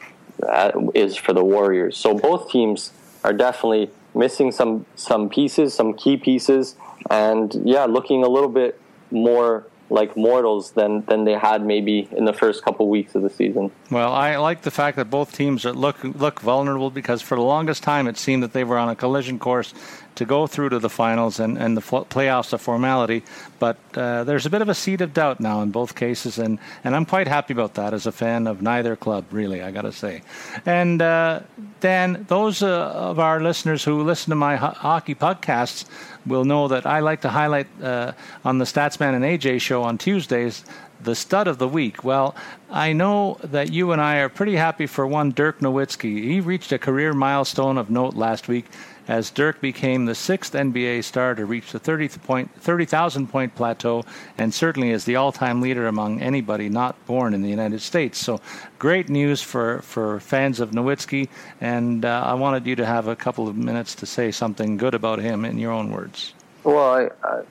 Uh, 0.43 0.71
is 0.93 1.15
for 1.15 1.33
the 1.33 1.43
Warriors. 1.43 1.97
So 1.97 2.13
both 2.13 2.51
teams 2.51 2.91
are 3.23 3.33
definitely 3.33 3.89
missing 4.13 4.51
some 4.51 4.85
some 4.95 5.29
pieces, 5.29 5.73
some 5.73 5.93
key 5.95 6.15
pieces, 6.15 6.75
and 7.09 7.53
yeah, 7.65 7.85
looking 7.85 8.23
a 8.23 8.27
little 8.27 8.49
bit 8.49 8.79
more 9.09 9.65
like 9.89 10.15
mortals 10.15 10.71
than 10.71 11.03
than 11.05 11.23
they 11.25 11.33
had 11.33 11.65
maybe 11.65 12.07
in 12.11 12.25
the 12.25 12.33
first 12.33 12.63
couple 12.63 12.87
weeks 12.87 13.15
of 13.15 13.23
the 13.23 13.29
season. 13.29 13.71
Well, 13.89 14.13
I 14.13 14.35
like 14.37 14.61
the 14.61 14.71
fact 14.71 14.97
that 14.97 15.09
both 15.09 15.33
teams 15.33 15.65
look 15.65 16.03
look 16.03 16.39
vulnerable 16.41 16.91
because 16.91 17.21
for 17.21 17.35
the 17.35 17.43
longest 17.43 17.83
time 17.83 18.07
it 18.07 18.17
seemed 18.17 18.43
that 18.43 18.53
they 18.53 18.63
were 18.63 18.77
on 18.77 18.89
a 18.89 18.95
collision 18.95 19.39
course 19.39 19.73
to 20.17 20.25
go 20.25 20.47
through 20.47 20.69
to 20.69 20.79
the 20.79 20.89
finals 20.89 21.39
and, 21.39 21.57
and 21.57 21.77
the 21.77 21.81
playoffs 21.81 22.53
a 22.53 22.57
formality. 22.57 23.23
But 23.59 23.77
uh, 23.95 24.23
there's 24.23 24.45
a 24.45 24.49
bit 24.49 24.61
of 24.61 24.69
a 24.69 24.75
seed 24.75 25.01
of 25.01 25.13
doubt 25.13 25.39
now 25.39 25.61
in 25.61 25.71
both 25.71 25.95
cases, 25.95 26.37
and, 26.37 26.59
and 26.83 26.95
I'm 26.95 27.05
quite 27.05 27.27
happy 27.27 27.53
about 27.53 27.75
that 27.75 27.93
as 27.93 28.05
a 28.05 28.11
fan 28.11 28.47
of 28.47 28.61
neither 28.61 28.95
club, 28.95 29.25
really, 29.31 29.61
I 29.61 29.71
got 29.71 29.83
to 29.83 29.91
say. 29.91 30.21
And 30.65 31.01
uh, 31.01 31.41
Dan, 31.79 32.25
those 32.27 32.61
uh, 32.61 32.91
of 32.91 33.19
our 33.19 33.41
listeners 33.41 33.83
who 33.83 34.03
listen 34.03 34.31
to 34.31 34.35
my 34.35 34.55
ho- 34.55 34.75
hockey 34.75 35.15
podcasts 35.15 35.85
will 36.25 36.45
know 36.45 36.67
that 36.67 36.85
I 36.85 36.99
like 36.99 37.21
to 37.21 37.29
highlight 37.29 37.67
uh, 37.81 38.11
on 38.43 38.57
the 38.57 38.65
Statsman 38.65 39.15
and 39.15 39.23
AJ 39.23 39.61
show 39.61 39.83
on 39.83 39.97
Tuesdays 39.97 40.65
the 40.99 41.15
stud 41.15 41.47
of 41.47 41.57
the 41.57 41.67
week. 41.67 42.03
Well, 42.03 42.35
I 42.69 42.93
know 42.93 43.37
that 43.43 43.71
you 43.71 43.91
and 43.91 44.01
I 44.01 44.17
are 44.17 44.29
pretty 44.29 44.55
happy 44.55 44.87
for 44.87 45.05
one 45.05 45.31
Dirk 45.31 45.59
Nowitzki. 45.59 46.23
He 46.23 46.41
reached 46.41 46.71
a 46.71 46.79
career 46.79 47.13
milestone 47.13 47.77
of 47.77 47.89
note 47.89 48.15
last 48.15 48.47
week 48.47 48.65
as 49.07 49.31
Dirk 49.31 49.61
became 49.61 50.05
the 50.05 50.15
sixth 50.15 50.53
NBA 50.53 51.03
star 51.03 51.35
to 51.35 51.45
reach 51.45 51.71
the 51.71 51.79
30,000 51.79 52.19
point, 52.23 52.51
30, 52.61 53.25
point 53.27 53.55
plateau 53.55 54.03
and 54.37 54.53
certainly 54.53 54.91
is 54.91 55.05
the 55.05 55.15
all 55.15 55.31
time 55.31 55.61
leader 55.61 55.87
among 55.87 56.21
anybody 56.21 56.69
not 56.69 57.03
born 57.05 57.33
in 57.33 57.41
the 57.41 57.49
United 57.49 57.81
States. 57.81 58.17
So 58.17 58.41
great 58.79 59.09
news 59.09 59.41
for, 59.41 59.79
for 59.81 60.19
fans 60.19 60.59
of 60.59 60.71
Nowitzki, 60.71 61.29
and 61.61 62.03
uh, 62.03 62.23
I 62.25 62.33
wanted 62.33 62.65
you 62.65 62.75
to 62.75 62.85
have 62.85 63.07
a 63.07 63.15
couple 63.15 63.47
of 63.47 63.55
minutes 63.55 63.95
to 63.95 64.05
say 64.05 64.31
something 64.31 64.77
good 64.77 64.93
about 64.93 65.19
him 65.19 65.45
in 65.45 65.57
your 65.57 65.71
own 65.71 65.91
words. 65.91 66.33
Well, 66.63 66.93
I, 67.23 67.27
uh, 67.27 67.43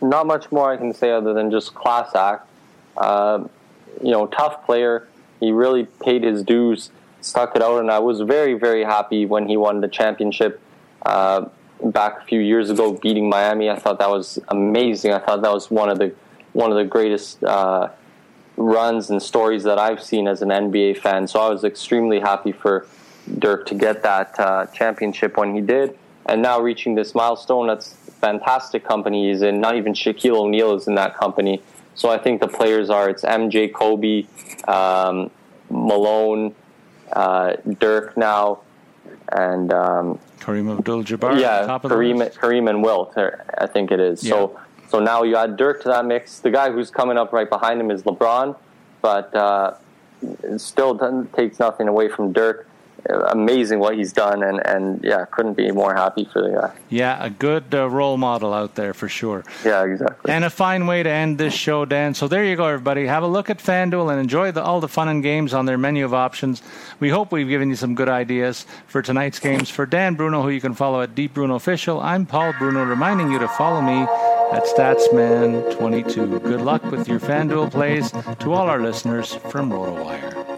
not 0.00 0.26
much 0.26 0.50
more 0.50 0.72
I 0.72 0.76
can 0.76 0.94
say 0.94 1.10
other 1.10 1.34
than 1.34 1.50
just 1.50 1.74
class 1.74 2.14
act. 2.14 2.48
Uh, 2.96 3.44
you 4.02 4.10
know, 4.10 4.26
tough 4.26 4.64
player. 4.64 5.08
He 5.40 5.52
really 5.52 5.84
paid 5.84 6.22
his 6.22 6.42
dues 6.42 6.90
stuck 7.24 7.56
it 7.56 7.62
out, 7.62 7.80
and 7.80 7.90
I 7.90 7.98
was 7.98 8.20
very, 8.20 8.54
very 8.54 8.84
happy 8.84 9.24
when 9.24 9.48
he 9.48 9.56
won 9.56 9.80
the 9.80 9.88
championship 9.88 10.60
uh, 11.06 11.46
back 11.82 12.22
a 12.22 12.24
few 12.24 12.40
years 12.40 12.70
ago, 12.70 12.92
beating 12.92 13.28
Miami. 13.28 13.70
I 13.70 13.78
thought 13.78 13.98
that 13.98 14.10
was 14.10 14.38
amazing. 14.48 15.12
I 15.12 15.18
thought 15.18 15.42
that 15.42 15.52
was 15.52 15.70
one 15.70 15.88
of 15.88 15.98
the 15.98 16.14
one 16.52 16.70
of 16.70 16.76
the 16.76 16.84
greatest 16.84 17.42
uh, 17.42 17.88
runs 18.56 19.10
and 19.10 19.20
stories 19.20 19.64
that 19.64 19.78
I've 19.78 20.00
seen 20.00 20.28
as 20.28 20.40
an 20.42 20.50
NBA 20.50 20.98
fan. 20.98 21.26
So 21.26 21.40
I 21.40 21.48
was 21.48 21.64
extremely 21.64 22.20
happy 22.20 22.52
for 22.52 22.86
Dirk 23.38 23.66
to 23.66 23.74
get 23.74 24.02
that 24.04 24.38
uh, 24.38 24.66
championship 24.66 25.36
when 25.36 25.54
he 25.54 25.60
did, 25.60 25.98
and 26.26 26.42
now 26.42 26.60
reaching 26.60 26.94
this 26.94 27.14
milestone. 27.14 27.66
That's 27.66 27.94
fantastic 28.20 28.84
company 28.84 29.30
he's 29.30 29.42
in. 29.42 29.60
Not 29.60 29.76
even 29.76 29.94
Shaquille 29.94 30.36
O'Neal 30.36 30.74
is 30.74 30.86
in 30.86 30.94
that 30.96 31.16
company. 31.16 31.62
So 31.94 32.10
I 32.10 32.18
think 32.18 32.40
the 32.40 32.48
players 32.48 32.90
are 32.90 33.08
it's 33.08 33.22
MJ, 33.22 33.72
Kobe, 33.72 34.26
um, 34.68 35.30
Malone 35.70 36.54
uh, 37.14 37.56
Dirk 37.78 38.16
now, 38.16 38.60
and 39.32 39.72
um, 39.72 40.18
Kareem 40.40 40.76
Abdul-Jabbar. 40.76 41.40
Yeah, 41.40 41.66
Kareem, 41.82 42.32
Kareem 42.34 42.68
and 42.68 42.82
Wilt. 42.82 43.16
I 43.16 43.66
think 43.66 43.90
it 43.90 44.00
is. 44.00 44.22
Yeah. 44.22 44.30
So 44.30 44.60
so 44.88 45.00
now 45.00 45.22
you 45.22 45.36
add 45.36 45.56
Dirk 45.56 45.82
to 45.82 45.88
that 45.88 46.04
mix. 46.04 46.38
The 46.38 46.50
guy 46.50 46.70
who's 46.70 46.90
coming 46.90 47.18
up 47.18 47.32
right 47.32 47.48
behind 47.48 47.80
him 47.80 47.90
is 47.90 48.02
LeBron, 48.02 48.56
but 49.02 49.34
uh, 49.34 49.74
still 50.56 51.26
takes 51.34 51.58
nothing 51.58 51.88
away 51.88 52.08
from 52.08 52.32
Dirk 52.32 52.68
amazing 53.10 53.78
what 53.78 53.96
he's 53.96 54.12
done, 54.12 54.42
and, 54.42 54.64
and 54.66 55.02
yeah, 55.02 55.24
couldn't 55.30 55.54
be 55.54 55.70
more 55.70 55.94
happy 55.94 56.28
for 56.32 56.42
the 56.42 56.50
guy. 56.50 56.72
Yeah, 56.88 57.24
a 57.24 57.30
good 57.30 57.74
uh, 57.74 57.88
role 57.88 58.16
model 58.16 58.52
out 58.52 58.74
there 58.74 58.94
for 58.94 59.08
sure. 59.08 59.44
Yeah, 59.64 59.84
exactly. 59.84 60.32
And 60.32 60.44
a 60.44 60.50
fine 60.50 60.86
way 60.86 61.02
to 61.02 61.10
end 61.10 61.38
this 61.38 61.54
show, 61.54 61.84
Dan. 61.84 62.14
So 62.14 62.28
there 62.28 62.44
you 62.44 62.56
go, 62.56 62.66
everybody. 62.66 63.06
Have 63.06 63.22
a 63.22 63.28
look 63.28 63.50
at 63.50 63.58
FanDuel 63.58 64.10
and 64.10 64.20
enjoy 64.20 64.52
the, 64.52 64.62
all 64.62 64.80
the 64.80 64.88
fun 64.88 65.08
and 65.08 65.22
games 65.22 65.54
on 65.54 65.66
their 65.66 65.78
menu 65.78 66.04
of 66.04 66.14
options. 66.14 66.62
We 67.00 67.10
hope 67.10 67.32
we've 67.32 67.48
given 67.48 67.68
you 67.68 67.76
some 67.76 67.94
good 67.94 68.08
ideas 68.08 68.66
for 68.86 69.02
tonight's 69.02 69.38
games. 69.38 69.70
For 69.70 69.86
Dan 69.86 70.14
Bruno, 70.14 70.42
who 70.42 70.50
you 70.50 70.60
can 70.60 70.74
follow 70.74 71.02
at 71.02 71.14
dbrunofficial, 71.14 72.02
I'm 72.02 72.26
Paul 72.26 72.54
Bruno, 72.58 72.84
reminding 72.84 73.30
you 73.30 73.38
to 73.38 73.48
follow 73.48 73.80
me 73.80 74.06
at 74.52 74.64
Statsman22. 74.64 76.42
Good 76.42 76.60
luck 76.60 76.84
with 76.84 77.08
your 77.08 77.20
FanDuel 77.20 77.70
plays 77.70 78.12
to 78.40 78.52
all 78.52 78.68
our 78.68 78.80
listeners 78.80 79.34
from 79.34 79.70
RotoWire. 79.70 80.53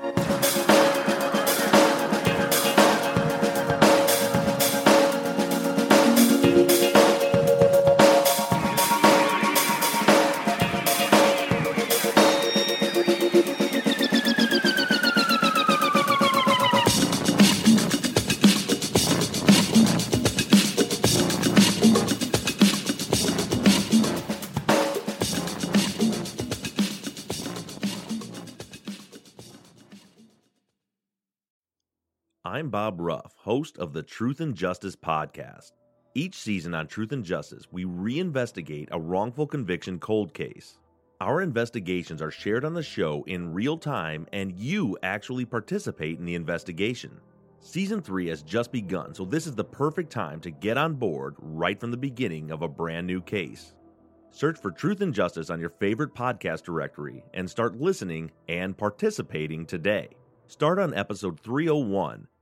I'm 32.66 32.70
Bob 32.70 33.00
Ruff, 33.00 33.32
host 33.38 33.78
of 33.78 33.92
the 33.92 34.02
Truth 34.02 34.40
and 34.40 34.52
Justice 34.52 34.96
podcast. 34.96 35.70
Each 36.16 36.34
season 36.34 36.74
on 36.74 36.88
Truth 36.88 37.12
and 37.12 37.24
Justice, 37.24 37.68
we 37.70 37.84
reinvestigate 37.84 38.88
a 38.90 38.98
wrongful 38.98 39.46
conviction 39.46 40.00
cold 40.00 40.34
case. 40.34 40.76
Our 41.20 41.42
investigations 41.42 42.20
are 42.20 42.32
shared 42.32 42.64
on 42.64 42.74
the 42.74 42.82
show 42.82 43.22
in 43.28 43.52
real 43.52 43.78
time, 43.78 44.26
and 44.32 44.50
you 44.58 44.98
actually 45.04 45.44
participate 45.44 46.18
in 46.18 46.24
the 46.24 46.34
investigation. 46.34 47.20
Season 47.60 48.02
3 48.02 48.26
has 48.30 48.42
just 48.42 48.72
begun, 48.72 49.14
so 49.14 49.24
this 49.24 49.46
is 49.46 49.54
the 49.54 49.62
perfect 49.62 50.10
time 50.10 50.40
to 50.40 50.50
get 50.50 50.76
on 50.76 50.94
board 50.94 51.36
right 51.38 51.78
from 51.78 51.92
the 51.92 51.96
beginning 51.96 52.50
of 52.50 52.62
a 52.62 52.68
brand 52.68 53.06
new 53.06 53.20
case. 53.20 53.74
Search 54.32 54.58
for 54.58 54.72
Truth 54.72 55.02
and 55.02 55.14
Justice 55.14 55.50
on 55.50 55.60
your 55.60 55.70
favorite 55.70 56.16
podcast 56.16 56.64
directory 56.64 57.22
and 57.32 57.48
start 57.48 57.80
listening 57.80 58.32
and 58.48 58.76
participating 58.76 59.66
today. 59.66 60.08
Start 60.48 60.80
on 60.80 60.94
episode 60.94 61.38
301 61.38 62.26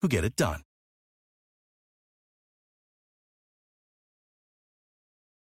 who 0.00 0.08
get 0.08 0.24
it 0.24 0.36
done. 0.36 0.62